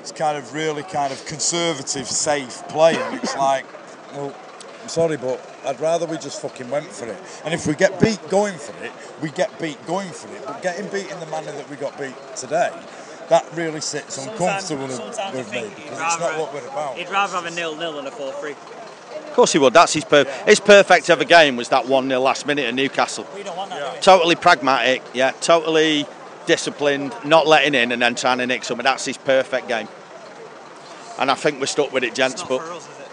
it's 0.00 0.12
kind 0.12 0.38
of 0.38 0.54
really 0.54 0.82
kind 0.82 1.12
of 1.12 1.24
conservative, 1.26 2.06
safe 2.06 2.66
playing. 2.68 3.00
It's 3.14 3.36
like, 3.36 3.66
well, 4.14 4.34
I'm 4.88 4.92
sorry, 4.92 5.18
but 5.18 5.38
I'd 5.66 5.78
rather 5.80 6.06
we 6.06 6.16
just 6.16 6.40
fucking 6.40 6.70
went 6.70 6.86
for 6.86 7.04
it. 7.04 7.22
And 7.44 7.52
if 7.52 7.66
we 7.66 7.74
get 7.74 8.00
beat 8.00 8.26
going 8.30 8.54
for 8.56 8.72
it, 8.82 8.90
we 9.20 9.28
get 9.30 9.60
beat 9.60 9.86
going 9.86 10.08
for 10.08 10.34
it. 10.34 10.42
But 10.46 10.62
getting 10.62 10.88
beat 10.88 11.10
in 11.10 11.20
the 11.20 11.26
manner 11.26 11.52
that 11.52 11.68
we 11.68 11.76
got 11.76 11.98
beat 11.98 12.14
today, 12.34 12.70
that 13.28 13.44
really 13.54 13.82
sits 13.82 14.16
uncomfortable 14.16 14.84
with, 14.84 14.92
sometimes 14.92 15.36
with 15.36 15.52
me 15.52 15.68
because 15.68 15.90
it's 15.90 16.00
rather, 16.00 16.20
not 16.22 16.40
what 16.40 16.54
we're 16.54 16.66
about. 16.66 16.96
he'd 16.96 17.10
rather 17.10 17.34
have 17.34 17.44
a 17.44 17.50
nil-nil 17.50 17.96
than 17.96 18.06
a 18.06 18.10
4-3. 18.10 18.52
Of 18.52 19.32
course 19.34 19.52
he 19.52 19.58
would. 19.58 19.74
That's 19.74 19.92
his 19.92 20.06
per- 20.06 20.24
his 20.46 20.58
perfect 20.58 21.10
ever 21.10 21.24
game 21.24 21.56
was 21.56 21.68
that 21.68 21.86
one 21.86 22.08
0 22.08 22.22
last 22.22 22.46
minute 22.46 22.64
at 22.64 22.74
Newcastle. 22.74 23.26
We 23.34 23.42
don't 23.42 23.58
want 23.58 23.68
that. 23.68 24.00
Totally 24.00 24.36
pragmatic, 24.36 25.02
yeah, 25.12 25.32
totally 25.42 26.06
disciplined, 26.46 27.14
not 27.26 27.46
letting 27.46 27.74
in 27.74 27.92
and 27.92 28.00
then 28.00 28.14
trying 28.14 28.38
to 28.38 28.46
nick 28.46 28.64
something. 28.64 28.84
That's 28.84 29.04
his 29.04 29.18
perfect 29.18 29.68
game. 29.68 29.86
And 31.18 31.30
I 31.30 31.34
think 31.34 31.60
we're 31.60 31.66
stuck 31.66 31.92
with 31.92 32.04
it, 32.04 32.14
gents. 32.14 32.42
but 32.42 32.62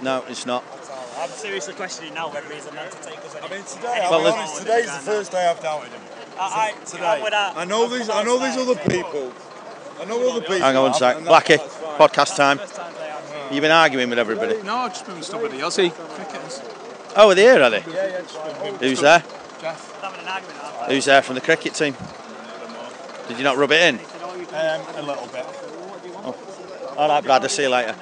no, 0.02 0.24
it's 0.30 0.46
not. 0.46 0.64
I'm 1.18 1.30
seriously 1.30 1.74
questioning 1.74 2.14
now 2.14 2.30
whether 2.32 2.54
he's 2.54 2.72
meant 2.74 2.92
to 2.92 3.02
take 3.02 3.20
us. 3.20 3.36
I 3.36 3.48
mean, 3.50 3.64
today, 3.64 4.02
I'll 4.04 4.22
be 4.22 4.30
honest, 4.30 4.58
today's 4.60 4.86
the 4.86 5.00
first 5.00 5.32
day 5.32 5.48
I've 5.48 5.62
doubted 5.62 5.92
him. 5.92 6.02
I, 6.38 6.74
I, 6.76 6.86
today. 6.86 7.04
I, 7.06 7.54
I 7.56 7.66
know 7.66 7.88
these. 7.88 8.10
I 8.10 8.24
know 8.24 8.38
these 8.38 8.58
other 8.58 8.76
people. 8.90 9.32
I 10.00 10.06
know 10.06 10.30
other 10.30 10.42
people. 10.42 10.60
Hang 10.60 10.76
on 10.76 10.84
one 10.84 10.94
sec. 10.94 11.18
Blackie, 11.18 11.58
that's 11.58 11.78
podcast 11.98 12.36
time. 12.36 12.60
You've 13.52 13.62
been 13.62 13.72
arguing 13.72 14.10
with 14.10 14.20
everybody. 14.20 14.62
No, 14.64 14.76
I've 14.76 14.92
just 14.94 15.06
been 15.06 15.16
with 15.16 15.26
somebody 15.26 15.60
else. 15.62 15.78
He 15.78 15.90
cricketers. 15.90 16.62
Oh, 17.16 17.30
are 17.30 17.36
they 17.36 17.44
here, 17.44 17.62
are 17.62 17.70
they? 17.70 17.80
Yeah, 17.80 18.08
yeah, 18.08 18.22
just 18.22 18.44
been 18.44 18.74
with 18.74 18.82
Who's 18.82 19.00
there? 19.00 19.24
Jeff. 19.62 20.88
Who's 20.90 21.06
there 21.06 21.22
from 21.22 21.36
the 21.36 21.42
cricket 21.42 21.74
team? 21.74 21.96
Did 23.30 23.38
you 23.38 23.44
not 23.44 23.58
rub 23.58 23.72
it 23.72 23.82
in? 23.82 24.00
Um, 24.00 24.82
a 24.96 25.02
little 25.02 25.28
bit. 25.28 25.46
All 26.98 27.08
right, 27.08 27.24
Brad. 27.24 27.42
I'll 27.42 27.50
see 27.50 27.64
you 27.64 27.70
later. 27.70 27.96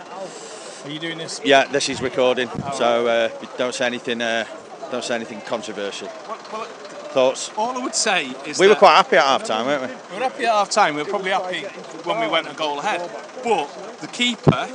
Are 0.83 0.89
you 0.89 0.99
doing 0.99 1.17
this? 1.17 1.39
Yeah, 1.45 1.65
this 1.65 1.87
is 1.87 2.01
recording, 2.01 2.49
so 2.73 3.07
uh, 3.07 3.29
don't 3.57 3.73
say 3.73 3.85
anything. 3.85 4.21
Uh, 4.21 4.45
don't 4.91 5.03
say 5.03 5.15
anything 5.15 5.39
controversial. 5.41 6.09
Thoughts? 6.09 7.51
All 7.55 7.77
I 7.77 7.83
would 7.83 7.95
say 7.95 8.27
is 8.45 8.59
We 8.59 8.67
were 8.67 8.75
quite 8.75 8.95
happy 8.95 9.15
at 9.15 9.23
half 9.23 9.43
time, 9.45 9.65
weren't 9.65 9.83
we? 9.83 9.87
we 9.87 10.17
were 10.17 10.23
happy 10.23 10.45
at 10.45 10.51
half 10.51 10.69
time. 10.69 10.95
We 10.95 11.03
were 11.03 11.09
probably 11.09 11.31
happy 11.31 11.61
when 12.03 12.19
we 12.19 12.27
went 12.27 12.49
a 12.49 12.53
goal 12.53 12.79
ahead. 12.79 13.09
But 13.43 13.67
the 14.01 14.07
keeper 14.07 14.67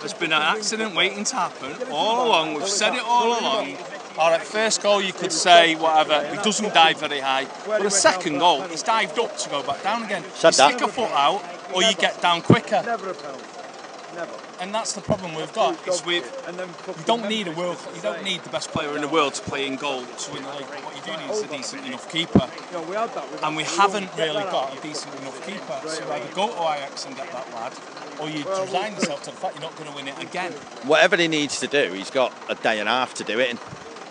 has 0.00 0.14
been 0.14 0.32
an 0.32 0.40
accident 0.40 0.94
waiting 0.94 1.24
to 1.24 1.36
happen 1.36 1.76
all 1.90 2.26
along. 2.26 2.54
We've 2.54 2.66
said 2.66 2.94
it 2.94 3.02
all 3.04 3.38
along. 3.38 3.76
All 4.18 4.30
right, 4.30 4.40
first 4.40 4.82
goal 4.82 5.02
you 5.02 5.12
could 5.12 5.32
say 5.32 5.74
whatever. 5.74 6.26
He 6.28 6.36
doesn't 6.36 6.72
dive 6.72 7.00
very 7.00 7.20
high. 7.20 7.46
But 7.66 7.82
the 7.82 7.90
second 7.90 8.38
goal, 8.38 8.62
he's 8.62 8.82
dived 8.82 9.18
up 9.18 9.36
to 9.36 9.50
go 9.50 9.62
back 9.62 9.82
down 9.82 10.04
again. 10.04 10.24
Said 10.34 10.52
you 10.52 10.56
that. 10.56 10.78
stick 10.78 10.88
a 10.88 10.88
foot 10.88 11.10
out, 11.10 11.42
or 11.74 11.82
you 11.82 11.94
get 11.94 12.20
down 12.22 12.40
quicker. 12.42 12.82
And 14.60 14.74
that's 14.74 14.92
the 14.92 15.00
problem 15.00 15.34
we've 15.34 15.52
got. 15.54 15.88
Is 15.88 16.04
we 16.04 16.16
you 16.16 16.24
don't 17.06 17.28
need 17.28 17.48
a 17.48 17.52
world. 17.52 17.78
You 17.94 18.02
don't 18.02 18.22
need 18.22 18.42
the 18.42 18.50
best 18.50 18.70
player 18.72 18.94
in 18.94 19.00
the 19.00 19.08
world 19.08 19.34
to 19.34 19.42
play 19.42 19.66
in 19.66 19.76
goal 19.76 20.04
to 20.04 20.32
win 20.32 20.42
the 20.42 20.50
league. 20.50 20.66
What 20.66 20.94
you 20.96 21.02
do 21.02 21.18
need 21.18 21.30
is 21.30 21.42
a 21.42 21.48
decent 21.48 21.86
enough 21.86 22.10
keeper. 22.12 22.46
And 23.42 23.56
we 23.56 23.64
haven't 23.64 24.14
really 24.16 24.42
got 24.44 24.76
a 24.76 24.80
decent 24.82 25.14
enough 25.20 25.46
keeper. 25.46 25.80
So 25.88 26.12
either 26.12 26.34
go 26.34 26.48
to 26.48 26.60
Ajax 26.60 27.06
and 27.06 27.16
get 27.16 27.32
that 27.32 27.50
lad, 27.54 27.72
or 28.20 28.28
you 28.28 28.44
resign 28.44 28.92
yourself 28.94 29.22
to 29.24 29.30
the 29.30 29.36
fact 29.36 29.54
you're 29.54 29.62
not 29.62 29.76
going 29.76 29.90
to 29.90 29.96
win 29.96 30.08
it 30.08 30.22
again. 30.22 30.52
Whatever 30.84 31.16
he 31.16 31.28
needs 31.28 31.58
to 31.60 31.66
do, 31.66 31.92
he's 31.94 32.10
got 32.10 32.32
a 32.50 32.54
day 32.54 32.80
and 32.80 32.88
a 32.88 32.92
half 32.92 33.14
to 33.14 33.24
do 33.24 33.40
it 33.40 33.50
in. 33.50 33.58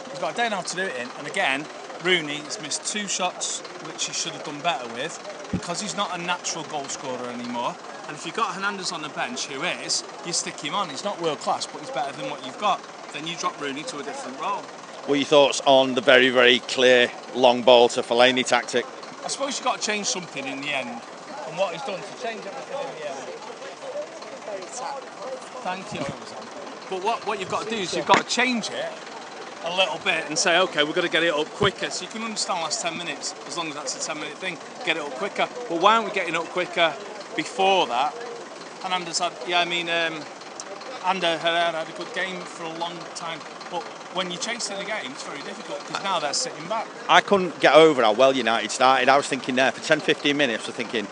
He's 0.10 0.20
got 0.20 0.34
a 0.34 0.36
day 0.36 0.50
now 0.50 0.62
to 0.62 0.76
do 0.76 0.82
it 0.82 0.96
in, 0.96 1.10
and 1.20 1.28
again, 1.28 1.66
Rooney 2.04 2.38
has 2.38 2.60
missed 2.60 2.86
two 2.92 3.08
shots 3.08 3.60
which 3.86 4.06
he 4.06 4.14
should 4.14 4.32
have 4.32 4.44
done 4.44 4.62
better 4.62 4.88
with 4.94 5.38
because 5.52 5.82
he's 5.82 5.96
not 5.96 6.18
a 6.18 6.22
natural 6.22 6.64
goal 6.66 6.86
scorer 6.86 7.30
anymore. 7.30 7.76
And 8.08 8.16
if 8.16 8.26
you've 8.26 8.36
got 8.36 8.56
Hernandez 8.56 8.92
on 8.92 9.02
the 9.02 9.10
bench, 9.10 9.48
who 9.48 9.62
is, 9.64 10.04
you 10.26 10.34
stick 10.34 10.60
him 10.60 10.74
on. 10.74 10.90
He's 10.90 11.04
not 11.04 11.22
world 11.22 11.40
class, 11.40 11.66
but 11.66 11.82
he's 11.82 11.90
better 11.90 12.12
than 12.20 12.30
what 12.30 12.46
you've 12.46 12.60
got. 12.60 12.82
Then 13.14 13.28
you 13.28 13.36
drop 13.36 13.60
Rooney 13.62 13.84
to 13.84 14.00
a 14.00 14.04
different 14.04 14.40
role. 14.40 14.62
What 15.06 15.16
are 15.16 15.18
your 15.18 15.26
thoughts 15.26 15.62
on 15.66 15.96
the 15.96 16.02
very, 16.02 16.30
very 16.30 16.60
clear 16.60 17.12
long 17.36 17.64
ball 17.64 17.90
to 17.90 18.02
Fellaini 18.02 18.46
tactic? 18.46 18.86
I 19.24 19.28
suppose 19.28 19.58
you've 19.58 19.66
got 19.66 19.82
to 19.82 19.86
change 19.86 20.08
something 20.08 20.46
in 20.46 20.62
the 20.62 20.70
end. 20.70 21.02
And 21.48 21.58
what 21.58 21.74
he's 21.74 21.82
done 21.84 22.00
to 22.00 22.24
change 22.24 22.46
everything 22.46 22.80
in 22.80 22.96
the 23.00 23.10
end. 23.10 23.18
Thank 25.62 25.94
you. 25.94 26.00
But 26.90 27.04
what, 27.04 27.26
what 27.28 27.40
you've 27.40 27.50
got 27.50 27.66
to 27.66 27.70
do 27.70 27.76
is 27.76 27.96
you've 27.96 28.06
got 28.06 28.18
to 28.18 28.36
change 28.36 28.70
it 28.70 28.92
a 29.65 29.76
little 29.76 30.00
bit 30.00 30.26
and 30.28 30.38
say, 30.38 30.60
okay, 30.60 30.84
we're 30.84 30.93
going 30.93 31.08
to 31.08 31.12
get 31.12 31.24
it 31.24 31.34
up 31.34 31.48
quicker. 31.48 31.89
So 31.89 32.06
you 32.06 32.12
can 32.12 32.24
understand 32.24 32.62
last 32.62 32.82
10 32.82 32.98
minutes, 32.98 33.36
as 33.48 33.58
long 33.58 33.67
as 33.69 33.76
that's 33.76 34.04
a 34.04 34.08
10 34.08 34.19
minute 34.19 34.38
thing, 34.38 34.58
get 34.86 34.98
it 34.98 35.04
up 35.04 35.12
quicker. 35.12 35.48
But 35.67 35.82
why 35.82 35.95
aren't 35.95 36.08
we 36.08 36.13
getting 36.13 36.36
up 36.36 36.45
quicker 36.45 36.93
before 37.36 37.88
that? 37.88 38.15
And 38.84 38.93
Anders 38.93 39.19
had, 39.19 39.34
yeah, 39.48 39.60
I 39.60 39.65
mean, 39.65 39.89
um, 39.89 40.22
Ander 41.06 41.38
Herrera 41.38 41.72
had 41.72 41.89
a 41.89 41.98
good 41.98 42.13
game 42.13 42.39
for 42.41 42.63
a 42.63 42.78
long 42.78 42.98
time. 43.15 43.39
But 43.69 43.84
when 44.15 44.32
you're 44.32 44.39
chasing 44.39 44.78
a 44.78 44.86
game, 44.86 45.12
it's 45.12 45.24
very 45.24 45.41
difficult 45.41 45.86
because 45.86 46.04
now 46.04 46.19
they're 46.19 46.34
sitting 46.34 46.67
back. 46.67 46.88
I 47.08 47.22
couldn't 47.22 47.60
get 47.60 47.76
over 47.76 48.02
how 48.02 48.13
well 48.13 48.36
United 48.36 48.72
started. 48.72 49.10
I 49.10 49.17
was 49.17 49.28
thinking 49.28 49.56
there 49.56 49.72
for 49.72 49.82
10, 49.82 50.00
15 50.00 50.36
minutes, 50.36 50.63
I 50.63 50.67
was 50.67 50.76
thinking 50.76 51.08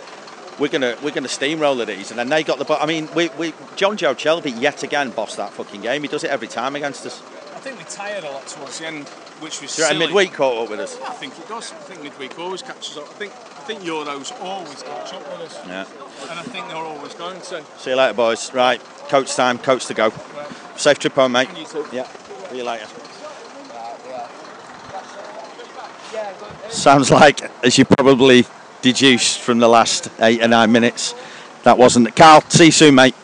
we're 0.60 0.69
gonna 0.69 0.97
we're 1.03 1.12
gonna 1.12 1.27
steamroller 1.27 1.86
these, 1.86 2.10
and 2.10 2.19
then 2.19 2.29
they 2.29 2.43
got 2.43 2.57
the. 2.57 2.73
I 2.73 2.86
mean, 2.86 3.10
we, 3.13 3.29
we 3.38 3.51
Jonjo 3.75 4.15
Shelvey 4.15 4.60
yet 4.60 4.83
again 4.83 5.12
bossed 5.12 5.38
that 5.38 5.53
fucking 5.53 5.81
game. 5.81 6.01
He 6.01 6.07
does 6.07 6.23
it 6.23 6.31
every 6.31 6.47
time 6.47 6.75
against 6.75 7.05
us. 7.05 7.21
I 7.67 7.71
think 7.71 7.80
we 7.80 7.93
tired 7.93 8.23
a 8.23 8.32
lot 8.32 8.47
towards 8.47 8.80
the 8.80 8.88
end, 8.88 9.10
which 9.43 9.62
was 9.62 9.77
you 9.77 9.84
reckon 9.84 9.97
silly. 9.97 10.08
midweek 10.08 10.32
caught 10.32 10.63
up 10.63 10.69
with 10.69 10.80
us? 10.80 10.97
I 11.01 11.10
think 11.10 11.38
it 11.38 11.49
does. 11.49 11.73
I 11.73 11.75
think 11.75 12.01
midweek 12.01 12.39
always 12.39 12.62
catches 12.62 12.95
up. 12.95 13.03
I 13.03 13.13
think 13.19 13.34
I 13.34 13.62
think 13.67 13.82
Euros 13.82 14.32
always 14.41 14.84
catch 14.84 15.13
up 15.13 15.19
with 15.19 15.51
us. 15.51 15.67
Yeah. 15.67 15.86
And 16.32 16.39
I 16.39 16.43
think 16.43 16.69
they're 16.69 16.77
always 16.77 17.13
going 17.13 17.41
to. 17.41 17.65
See 17.77 17.89
you 17.89 17.97
later, 17.97 18.13
boys. 18.13 18.53
Right, 18.53 18.80
coach 19.10 19.36
time, 19.36 19.58
coach 19.58 19.86
to 19.88 19.93
go. 19.93 20.13
Safe 20.77 20.97
trip 20.97 21.12
home, 21.12 21.34
mate. 21.34 21.49
And 21.49 21.58
you 21.58 21.65
too. 21.65 21.86
Yeah. 21.91 22.08
See 22.49 22.58
you 22.60 22.63
later. 22.63 22.88
Sounds 26.69 27.12
like, 27.12 27.41
as 27.65 27.77
you 27.77 27.84
probably 27.84 28.45
deduced 28.82 29.41
from 29.41 29.60
the 29.60 29.67
last 29.67 30.10
eight 30.21 30.41
or 30.41 30.47
nine 30.47 30.71
minutes, 30.71 31.15
that 31.63 31.77
wasn't. 31.77 32.15
Carl, 32.15 32.39
see 32.47 32.67
you 32.67 32.71
soon, 32.71 32.95
mate. 32.95 33.15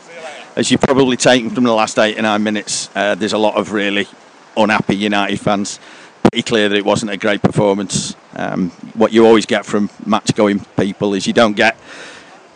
As 0.58 0.70
you've 0.70 0.82
probably 0.82 1.16
taken 1.16 1.50
from 1.50 1.64
the 1.64 1.74
last 1.74 1.98
eight 1.98 2.20
or 2.20 2.24
nine 2.24 2.44
minutes, 2.44 2.90
uh, 2.94 3.16
there's 3.16 3.32
a 3.32 3.38
lot 3.38 3.56
of 3.56 3.72
really 3.72 4.06
unhappy 4.56 4.96
United 4.96 5.40
fans. 5.40 5.80
Pretty 6.24 6.44
clear 6.44 6.70
that 6.70 6.78
it 6.78 6.86
wasn't 6.86 7.12
a 7.12 7.18
great 7.18 7.42
performance. 7.42 8.16
Um, 8.36 8.70
what 8.94 9.12
you 9.12 9.26
always 9.26 9.46
get 9.46 9.66
from 9.66 9.90
match-going 10.06 10.62
people 10.78 11.14
is 11.14 11.28
you 11.28 11.34
don't 11.34 11.56
get 11.56 11.78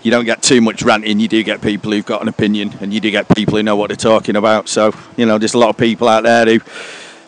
you 0.04 0.12
don't 0.12 0.26
get 0.26 0.42
too 0.42 0.62
much 0.62 0.84
ranting. 0.84 1.20
You 1.20 1.28
do 1.28 1.44
get 1.44 1.62
people 1.62 1.92
who've 1.92 2.06
got 2.06 2.22
an 2.22 2.28
opinion, 2.28 2.76
and 2.80 2.94
you 2.94 3.00
do 3.00 3.12
get 3.12 3.28
people 3.36 3.58
who 3.58 3.64
know 3.64 3.76
what 3.76 3.88
they're 3.88 3.98
talking 3.98 4.36
about. 4.36 4.70
So 4.70 4.94
you 5.18 5.26
know, 5.26 5.38
there's 5.38 5.54
a 5.54 5.58
lot 5.58 5.70
of 5.70 5.78
people 5.78 6.08
out 6.08 6.24
there 6.24 6.46
who 6.46 6.60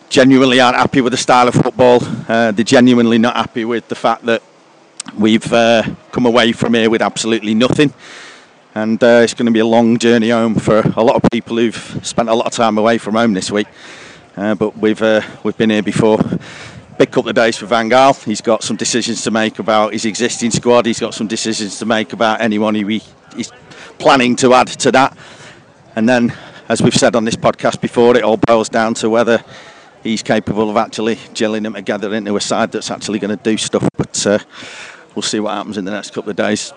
genuinely 0.08 0.60
aren't 0.60 0.76
happy 0.76 1.00
with 1.00 1.12
the 1.12 1.16
style 1.16 1.48
of 1.48 1.54
football. 1.54 2.00
Uh, 2.28 2.52
they're 2.52 2.64
genuinely 2.64 3.18
not 3.18 3.36
happy 3.36 3.64
with 3.64 3.88
the 3.88 3.94
fact 3.94 4.24
that 4.26 4.42
we've 5.16 5.52
uh, 5.52 5.82
come 6.12 6.26
away 6.26 6.52
from 6.52 6.74
here 6.74 6.90
with 6.90 7.02
absolutely 7.02 7.54
nothing. 7.54 7.92
And 8.74 9.02
uh, 9.02 9.20
it's 9.22 9.34
going 9.34 9.46
to 9.46 9.52
be 9.52 9.58
a 9.58 9.66
long 9.66 9.98
journey 9.98 10.30
home 10.30 10.54
for 10.54 10.80
a 10.80 11.02
lot 11.02 11.16
of 11.16 11.30
people 11.30 11.56
who've 11.56 12.00
spent 12.02 12.28
a 12.28 12.34
lot 12.34 12.46
of 12.46 12.52
time 12.52 12.78
away 12.78 12.98
from 12.98 13.14
home 13.14 13.34
this 13.34 13.50
week. 13.50 13.66
Uh, 14.36 14.54
but 14.54 14.76
we've 14.78 15.02
uh, 15.02 15.20
we've 15.42 15.56
been 15.56 15.70
here 15.70 15.82
before. 15.82 16.18
Big 16.98 17.10
couple 17.10 17.30
of 17.30 17.34
days 17.34 17.56
for 17.56 17.66
Van 17.66 17.88
Gaal. 17.88 18.22
He's 18.24 18.40
got 18.40 18.62
some 18.62 18.76
decisions 18.76 19.22
to 19.22 19.30
make 19.30 19.58
about 19.58 19.92
his 19.92 20.04
existing 20.04 20.50
squad. 20.50 20.86
He's 20.86 21.00
got 21.00 21.14
some 21.14 21.26
decisions 21.26 21.78
to 21.78 21.86
make 21.86 22.12
about 22.12 22.40
anyone 22.40 22.74
he, 22.74 23.02
he's 23.34 23.50
planning 23.98 24.36
to 24.36 24.52
add 24.54 24.68
to 24.68 24.92
that. 24.92 25.16
And 25.96 26.08
then, 26.08 26.36
as 26.68 26.82
we've 26.82 26.94
said 26.94 27.16
on 27.16 27.24
this 27.24 27.36
podcast 27.36 27.80
before, 27.80 28.16
it 28.16 28.22
all 28.22 28.36
boils 28.36 28.68
down 28.68 28.94
to 28.94 29.10
whether 29.10 29.42
he's 30.02 30.22
capable 30.22 30.70
of 30.70 30.76
actually 30.76 31.16
gelling 31.34 31.62
them 31.62 31.74
together 31.74 32.14
into 32.14 32.36
a 32.36 32.40
side 32.40 32.72
that's 32.72 32.90
actually 32.90 33.18
going 33.18 33.36
to 33.36 33.42
do 33.42 33.56
stuff. 33.56 33.88
But 33.96 34.26
uh, 34.26 34.38
we'll 35.14 35.22
see 35.22 35.40
what 35.40 35.54
happens 35.54 35.78
in 35.78 35.84
the 35.84 35.90
next 35.90 36.12
couple 36.12 36.30
of 36.30 36.36
days. 36.36 36.72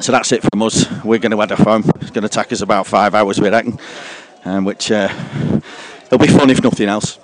So 0.00 0.12
that's 0.12 0.32
it 0.32 0.42
from 0.42 0.62
us. 0.62 0.90
We're 1.04 1.18
going 1.18 1.32
to 1.32 1.38
head 1.38 1.52
off 1.52 1.58
home. 1.58 1.84
It's 2.00 2.10
going 2.10 2.22
to 2.22 2.28
take 2.28 2.52
us 2.52 2.60
about 2.60 2.86
five 2.86 3.14
hours, 3.14 3.40
we 3.40 3.50
reckon, 3.50 3.78
um, 4.44 4.64
which 4.64 4.90
uh, 4.90 5.08
it'll 6.08 6.18
be 6.18 6.26
fun 6.26 6.50
if 6.50 6.62
nothing 6.62 6.88
else. 6.88 7.18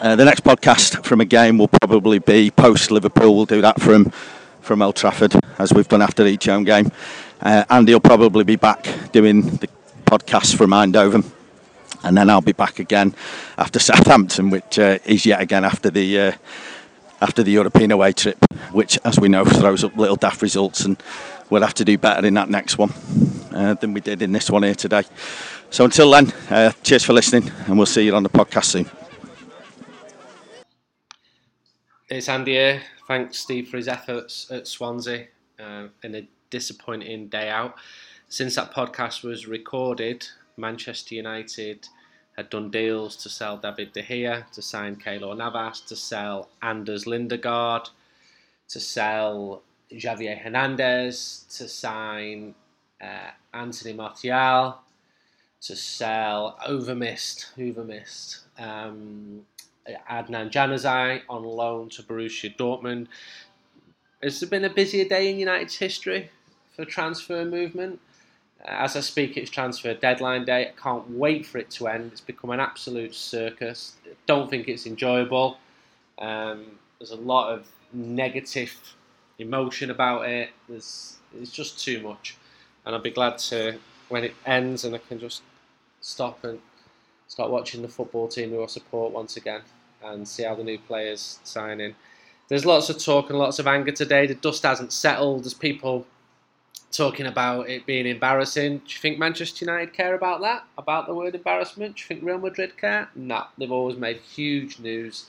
Uh, 0.00 0.16
the 0.16 0.24
next 0.24 0.42
podcast 0.42 1.04
from 1.04 1.20
a 1.20 1.24
game 1.24 1.58
will 1.58 1.68
probably 1.68 2.18
be 2.18 2.50
post 2.50 2.90
Liverpool. 2.90 3.36
We'll 3.36 3.46
do 3.46 3.60
that 3.62 3.80
from 3.80 4.10
from 4.60 4.82
Old 4.82 4.96
Trafford 4.96 5.34
as 5.58 5.72
we've 5.72 5.86
done 5.86 6.02
after 6.02 6.26
each 6.26 6.46
home 6.46 6.64
game. 6.64 6.90
Uh, 7.40 7.64
Andy 7.70 7.92
will 7.92 8.00
probably 8.00 8.42
be 8.42 8.56
back 8.56 8.82
doing 9.12 9.42
the 9.42 9.68
podcast 10.04 10.56
from 10.56 10.70
Eindhoven, 10.70 11.30
and 12.02 12.16
then 12.16 12.28
I'll 12.28 12.40
be 12.40 12.52
back 12.52 12.78
again 12.78 13.14
after 13.58 13.78
Southampton, 13.88 14.50
which 14.50 14.78
uh, 14.78 14.98
is 15.04 15.24
yet 15.24 15.40
again 15.40 15.64
after 15.64 15.90
the 15.90 16.20
uh, 16.20 16.32
after 17.20 17.42
the 17.42 17.50
European 17.50 17.90
away 17.92 18.12
trip, 18.12 18.38
which, 18.72 18.98
as 19.04 19.18
we 19.18 19.28
know, 19.28 19.44
throws 19.44 19.84
up 19.84 19.96
little 19.96 20.16
daft 20.16 20.42
results, 20.42 20.84
and 20.84 21.02
we'll 21.48 21.62
have 21.62 21.74
to 21.74 21.84
do 21.84 21.96
better 21.96 22.26
in 22.26 22.34
that 22.34 22.50
next 22.50 22.78
one 22.78 22.92
uh, 23.52 23.74
than 23.74 23.94
we 23.94 24.00
did 24.00 24.22
in 24.22 24.32
this 24.32 24.50
one 24.50 24.62
here 24.62 24.74
today. 24.74 25.04
So 25.70 25.84
until 25.84 26.10
then, 26.10 26.32
uh, 26.50 26.72
cheers 26.82 27.04
for 27.04 27.12
listening, 27.12 27.50
and 27.66 27.76
we'll 27.76 27.86
see 27.86 28.04
you 28.04 28.14
on 28.14 28.22
the 28.22 28.28
podcast 28.28 28.64
soon. 28.66 28.90
It's 32.08 32.28
Andy 32.28 32.52
here. 32.52 32.82
Thanks, 33.08 33.38
Steve, 33.38 33.68
for 33.68 33.76
his 33.76 33.88
efforts 33.88 34.50
at 34.50 34.66
Swansea 34.66 35.26
uh, 35.58 35.88
in 36.02 36.14
a 36.14 36.28
disappointing 36.50 37.28
day 37.28 37.48
out. 37.48 37.74
Since 38.28 38.56
that 38.56 38.72
podcast 38.72 39.22
was 39.22 39.46
recorded, 39.46 40.26
Manchester 40.56 41.14
United 41.14 41.88
had 42.36 42.50
done 42.50 42.70
deals 42.70 43.16
to 43.16 43.28
sell 43.28 43.56
David 43.56 43.92
De 43.92 44.02
Gea, 44.02 44.50
to 44.52 44.62
sign 44.62 44.96
Keylor 44.96 45.36
Navas, 45.36 45.80
to 45.82 45.96
sell 45.96 46.48
Anders 46.62 47.06
Lindegaard, 47.06 47.88
to 48.68 48.80
sell 48.80 49.62
Javier 49.90 50.38
Hernandez, 50.38 51.44
to 51.56 51.68
sign 51.68 52.54
uh, 53.00 53.30
Anthony 53.54 53.94
Martial, 53.94 54.78
to 55.62 55.76
sell 55.76 56.58
Overmissed, 56.66 57.46
Overmissed, 57.56 58.40
um, 58.58 59.42
Adnan 60.10 60.50
Januzaj 60.50 61.22
on 61.28 61.44
loan 61.44 61.88
to 61.90 62.02
Borussia 62.02 62.54
Dortmund. 62.56 63.06
There 64.20 64.48
been 64.48 64.64
a 64.64 64.70
busier 64.70 65.04
day 65.04 65.30
in 65.30 65.38
United's 65.38 65.76
history 65.76 66.30
for 66.76 66.84
transfer 66.84 67.44
movement? 67.44 68.00
As 68.64 68.96
I 68.96 69.00
speak, 69.00 69.36
it's 69.36 69.50
transfer 69.50 69.94
deadline 69.94 70.44
day. 70.44 70.68
I 70.68 70.80
can't 70.80 71.08
wait 71.10 71.46
for 71.46 71.58
it 71.58 71.70
to 71.72 71.88
end. 71.88 72.10
It's 72.12 72.20
become 72.20 72.50
an 72.50 72.60
absolute 72.60 73.14
circus. 73.14 73.96
Don't 74.26 74.50
think 74.50 74.68
it's 74.68 74.86
enjoyable. 74.86 75.58
Um, 76.18 76.66
there's 76.98 77.10
a 77.10 77.16
lot 77.16 77.52
of 77.52 77.66
negative 77.92 78.74
emotion 79.38 79.90
about 79.90 80.28
it. 80.28 80.50
There's 80.68 81.16
it's 81.38 81.50
just 81.50 81.78
too 81.78 82.00
much, 82.02 82.36
and 82.84 82.94
I'll 82.94 83.02
be 83.02 83.10
glad 83.10 83.38
to 83.38 83.78
when 84.08 84.24
it 84.24 84.34
ends 84.44 84.84
and 84.84 84.94
I 84.94 84.98
can 84.98 85.18
just 85.18 85.42
stop 86.00 86.44
and 86.44 86.60
start 87.28 87.50
watching 87.50 87.82
the 87.82 87.88
football 87.88 88.28
team 88.28 88.50
who 88.50 88.62
I 88.62 88.66
support 88.66 89.12
once 89.12 89.36
again 89.36 89.62
and 90.04 90.26
see 90.26 90.44
how 90.44 90.54
the 90.54 90.64
new 90.64 90.78
players 90.78 91.40
sign 91.42 91.80
in. 91.80 91.94
There's 92.48 92.64
lots 92.64 92.88
of 92.90 92.98
talk 92.98 93.30
and 93.30 93.38
lots 93.38 93.58
of 93.58 93.66
anger 93.66 93.90
today. 93.90 94.26
The 94.26 94.34
dust 94.34 94.62
hasn't 94.62 94.92
settled. 94.92 95.44
There's 95.44 95.54
people 95.54 96.06
talking 96.92 97.26
about 97.26 97.68
it 97.68 97.84
being 97.86 98.06
embarrassing. 98.06 98.78
Do 98.78 98.84
you 98.86 98.98
think 99.00 99.18
Manchester 99.18 99.64
United 99.64 99.92
care 99.92 100.14
about 100.14 100.40
that? 100.42 100.64
About 100.78 101.06
the 101.06 101.14
word 101.14 101.34
embarrassment? 101.34 101.96
Do 101.96 102.00
you 102.00 102.06
think 102.06 102.22
Real 102.22 102.38
Madrid 102.38 102.76
care? 102.76 103.08
No. 103.16 103.44
They've 103.58 103.72
always 103.72 103.96
made 103.96 104.18
huge 104.18 104.78
news 104.78 105.26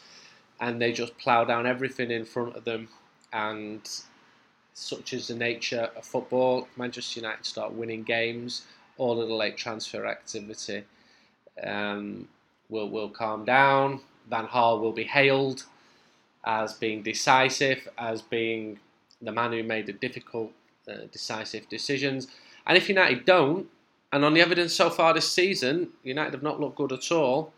and 0.59 0.81
they 0.81 0.91
just 0.91 1.17
plough 1.17 1.45
down 1.45 1.65
everything 1.65 2.11
in 2.11 2.25
front 2.25 2.55
of 2.55 2.65
them. 2.65 2.89
And 3.33 3.81
such 4.77 5.11
is 5.13 5.27
the 5.27 5.35
nature 5.35 5.89
of 5.95 6.05
football, 6.05 6.67
Manchester 6.77 7.19
United 7.21 7.43
start 7.45 7.73
winning 7.73 8.03
games, 8.03 8.67
all 8.97 9.19
of 9.19 9.27
the 9.27 9.33
late 9.33 9.57
transfer 9.57 10.05
activity 10.05 10.83
um, 11.63 12.27
will, 12.69 12.87
will 12.89 13.09
calm 13.09 13.43
down. 13.43 14.01
Van 14.29 14.45
Gaal 14.45 14.79
will 14.79 14.91
be 14.91 15.03
hailed 15.03 15.63
as 16.45 16.73
being 16.73 17.01
decisive, 17.01 17.87
as 17.97 18.21
being 18.21 18.79
the 19.19 19.31
man 19.31 19.51
who 19.51 19.63
made 19.63 19.87
the 19.87 19.93
difficult, 19.93 20.51
uh, 20.87 21.07
decisive 21.11 21.67
decisions. 21.69 22.27
And 22.67 22.77
if 22.77 22.87
United 22.87 23.25
don't, 23.25 23.67
and 24.13 24.23
on 24.23 24.35
the 24.35 24.41
evidence 24.41 24.75
so 24.75 24.91
far 24.91 25.11
this 25.11 25.31
season, 25.31 25.89
United 26.03 26.33
have 26.33 26.43
not 26.43 26.59
looked 26.59 26.77
good 26.77 26.91
at 26.91 27.11
all, 27.11 27.51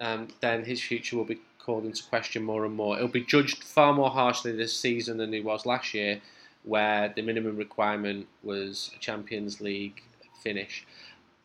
um, 0.00 0.26
then 0.40 0.64
his 0.64 0.82
future 0.82 1.16
will 1.16 1.24
be 1.24 1.38
called 1.60 1.84
into 1.84 2.02
question 2.02 2.42
more 2.42 2.64
and 2.64 2.74
more. 2.74 2.96
It'll 2.96 3.08
be 3.08 3.24
judged 3.24 3.62
far 3.62 3.92
more 3.92 4.10
harshly 4.10 4.50
this 4.50 4.76
season 4.76 5.18
than 5.18 5.32
he 5.32 5.40
was 5.40 5.64
last 5.64 5.94
year, 5.94 6.20
where 6.64 7.12
the 7.14 7.22
minimum 7.22 7.56
requirement 7.56 8.26
was 8.42 8.90
a 8.96 8.98
Champions 8.98 9.60
League 9.60 10.02
finish. 10.42 10.86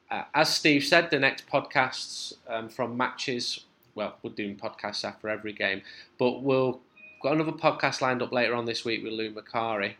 Uh, 0.10 0.23
as 0.34 0.53
Steve 0.53 0.84
said, 0.84 1.12
the 1.12 1.19
next 1.19 1.47
podcasts 1.47 2.34
um, 2.47 2.67
from 2.67 2.97
matches, 2.97 3.65
well, 3.95 4.15
we're 4.23 4.32
doing 4.32 4.55
podcasts 4.55 5.05
after 5.05 5.29
every 5.29 5.53
game, 5.53 5.82
but 6.17 6.41
we'll 6.41 6.79
got 7.21 7.34
another 7.34 7.51
podcast 7.51 8.01
lined 8.01 8.21
up 8.21 8.32
later 8.32 8.55
on 8.55 8.65
this 8.65 8.86
week 8.86 9.03
with 9.03 9.13
Lou 9.13 9.32
Macari, 9.32 9.93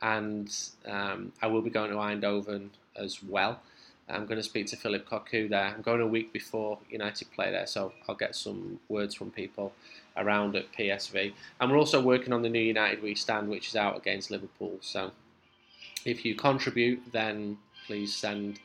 and 0.00 0.54
um, 0.86 1.32
I 1.42 1.46
will 1.46 1.62
be 1.62 1.70
going 1.70 1.90
to 1.90 1.96
Eindhoven 1.96 2.70
as 2.96 3.22
well. 3.22 3.60
I'm 4.08 4.26
going 4.26 4.38
to 4.38 4.42
speak 4.42 4.66
to 4.66 4.76
Phillip 4.76 5.08
Cocu 5.08 5.48
there. 5.48 5.72
I'm 5.74 5.80
going 5.80 6.00
a 6.00 6.06
week 6.06 6.32
before 6.32 6.78
United 6.90 7.30
play 7.32 7.50
there, 7.50 7.66
so 7.66 7.92
I'll 8.08 8.14
get 8.14 8.34
some 8.34 8.80
words 8.88 9.14
from 9.14 9.30
people 9.30 9.72
around 10.16 10.56
at 10.56 10.72
PSV. 10.72 11.32
And 11.60 11.70
we're 11.70 11.78
also 11.78 12.00
working 12.00 12.32
on 12.32 12.42
the 12.42 12.48
new 12.48 12.60
United 12.60 13.02
We 13.02 13.14
Stand, 13.14 13.48
which 13.48 13.68
is 13.68 13.76
out 13.76 13.96
against 13.96 14.30
Liverpool. 14.30 14.78
So 14.80 15.10
if 16.04 16.24
you 16.24 16.34
contribute, 16.34 17.00
then 17.12 17.58
please 17.86 18.14
send 18.14 18.60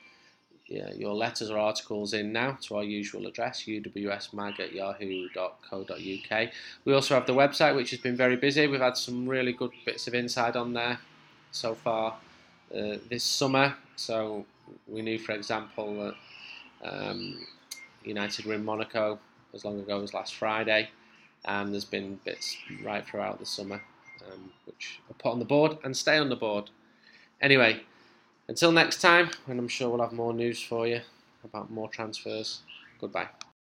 yeah, 0.67 0.91
your 0.93 1.13
letters 1.13 1.49
or 1.49 1.57
articles 1.57 2.13
in 2.13 2.33
now 2.33 2.57
to 2.63 2.75
our 2.75 2.83
usual 2.83 3.25
address, 3.27 3.63
uwsmag 3.63 4.59
at 4.59 4.73
yahoo.co.uk. 4.73 6.49
We 6.83 6.93
also 6.93 7.15
have 7.15 7.25
the 7.25 7.33
website, 7.33 7.75
which 7.75 7.91
has 7.91 7.99
been 7.99 8.17
very 8.17 8.35
busy. 8.35 8.67
We've 8.67 8.81
had 8.81 8.97
some 8.97 9.27
really 9.27 9.53
good 9.53 9.71
bits 9.85 10.07
of 10.07 10.13
inside 10.13 10.57
on 10.57 10.73
there 10.73 10.99
so 11.51 11.73
far 11.73 12.17
uh, 12.75 12.97
this 13.09 13.23
summer. 13.23 13.75
So 13.95 14.45
we 14.87 15.01
knew, 15.01 15.19
for 15.19 15.31
example, 15.31 16.13
that 16.83 16.91
um, 16.91 17.45
United 18.03 18.45
were 18.45 18.55
in 18.55 18.65
Monaco 18.65 19.19
as 19.53 19.63
long 19.63 19.79
ago 19.79 20.01
as 20.01 20.13
last 20.13 20.35
Friday, 20.35 20.89
and 21.45 21.73
there's 21.73 21.85
been 21.85 22.19
bits 22.25 22.57
right 22.83 23.05
throughout 23.05 23.39
the 23.39 23.45
summer 23.45 23.81
um, 24.31 24.51
which 24.65 24.99
are 25.09 25.13
put 25.13 25.31
on 25.31 25.39
the 25.39 25.45
board 25.45 25.77
and 25.83 25.95
stay 25.95 26.17
on 26.17 26.29
the 26.29 26.35
board. 26.35 26.69
Anyway, 27.41 27.81
until 28.47 28.71
next 28.71 29.01
time, 29.01 29.29
and 29.47 29.59
I'm 29.59 29.67
sure 29.67 29.89
we'll 29.89 30.01
have 30.01 30.13
more 30.13 30.33
news 30.33 30.61
for 30.61 30.87
you 30.87 31.01
about 31.43 31.71
more 31.71 31.89
transfers. 31.89 32.61
Goodbye. 32.99 33.27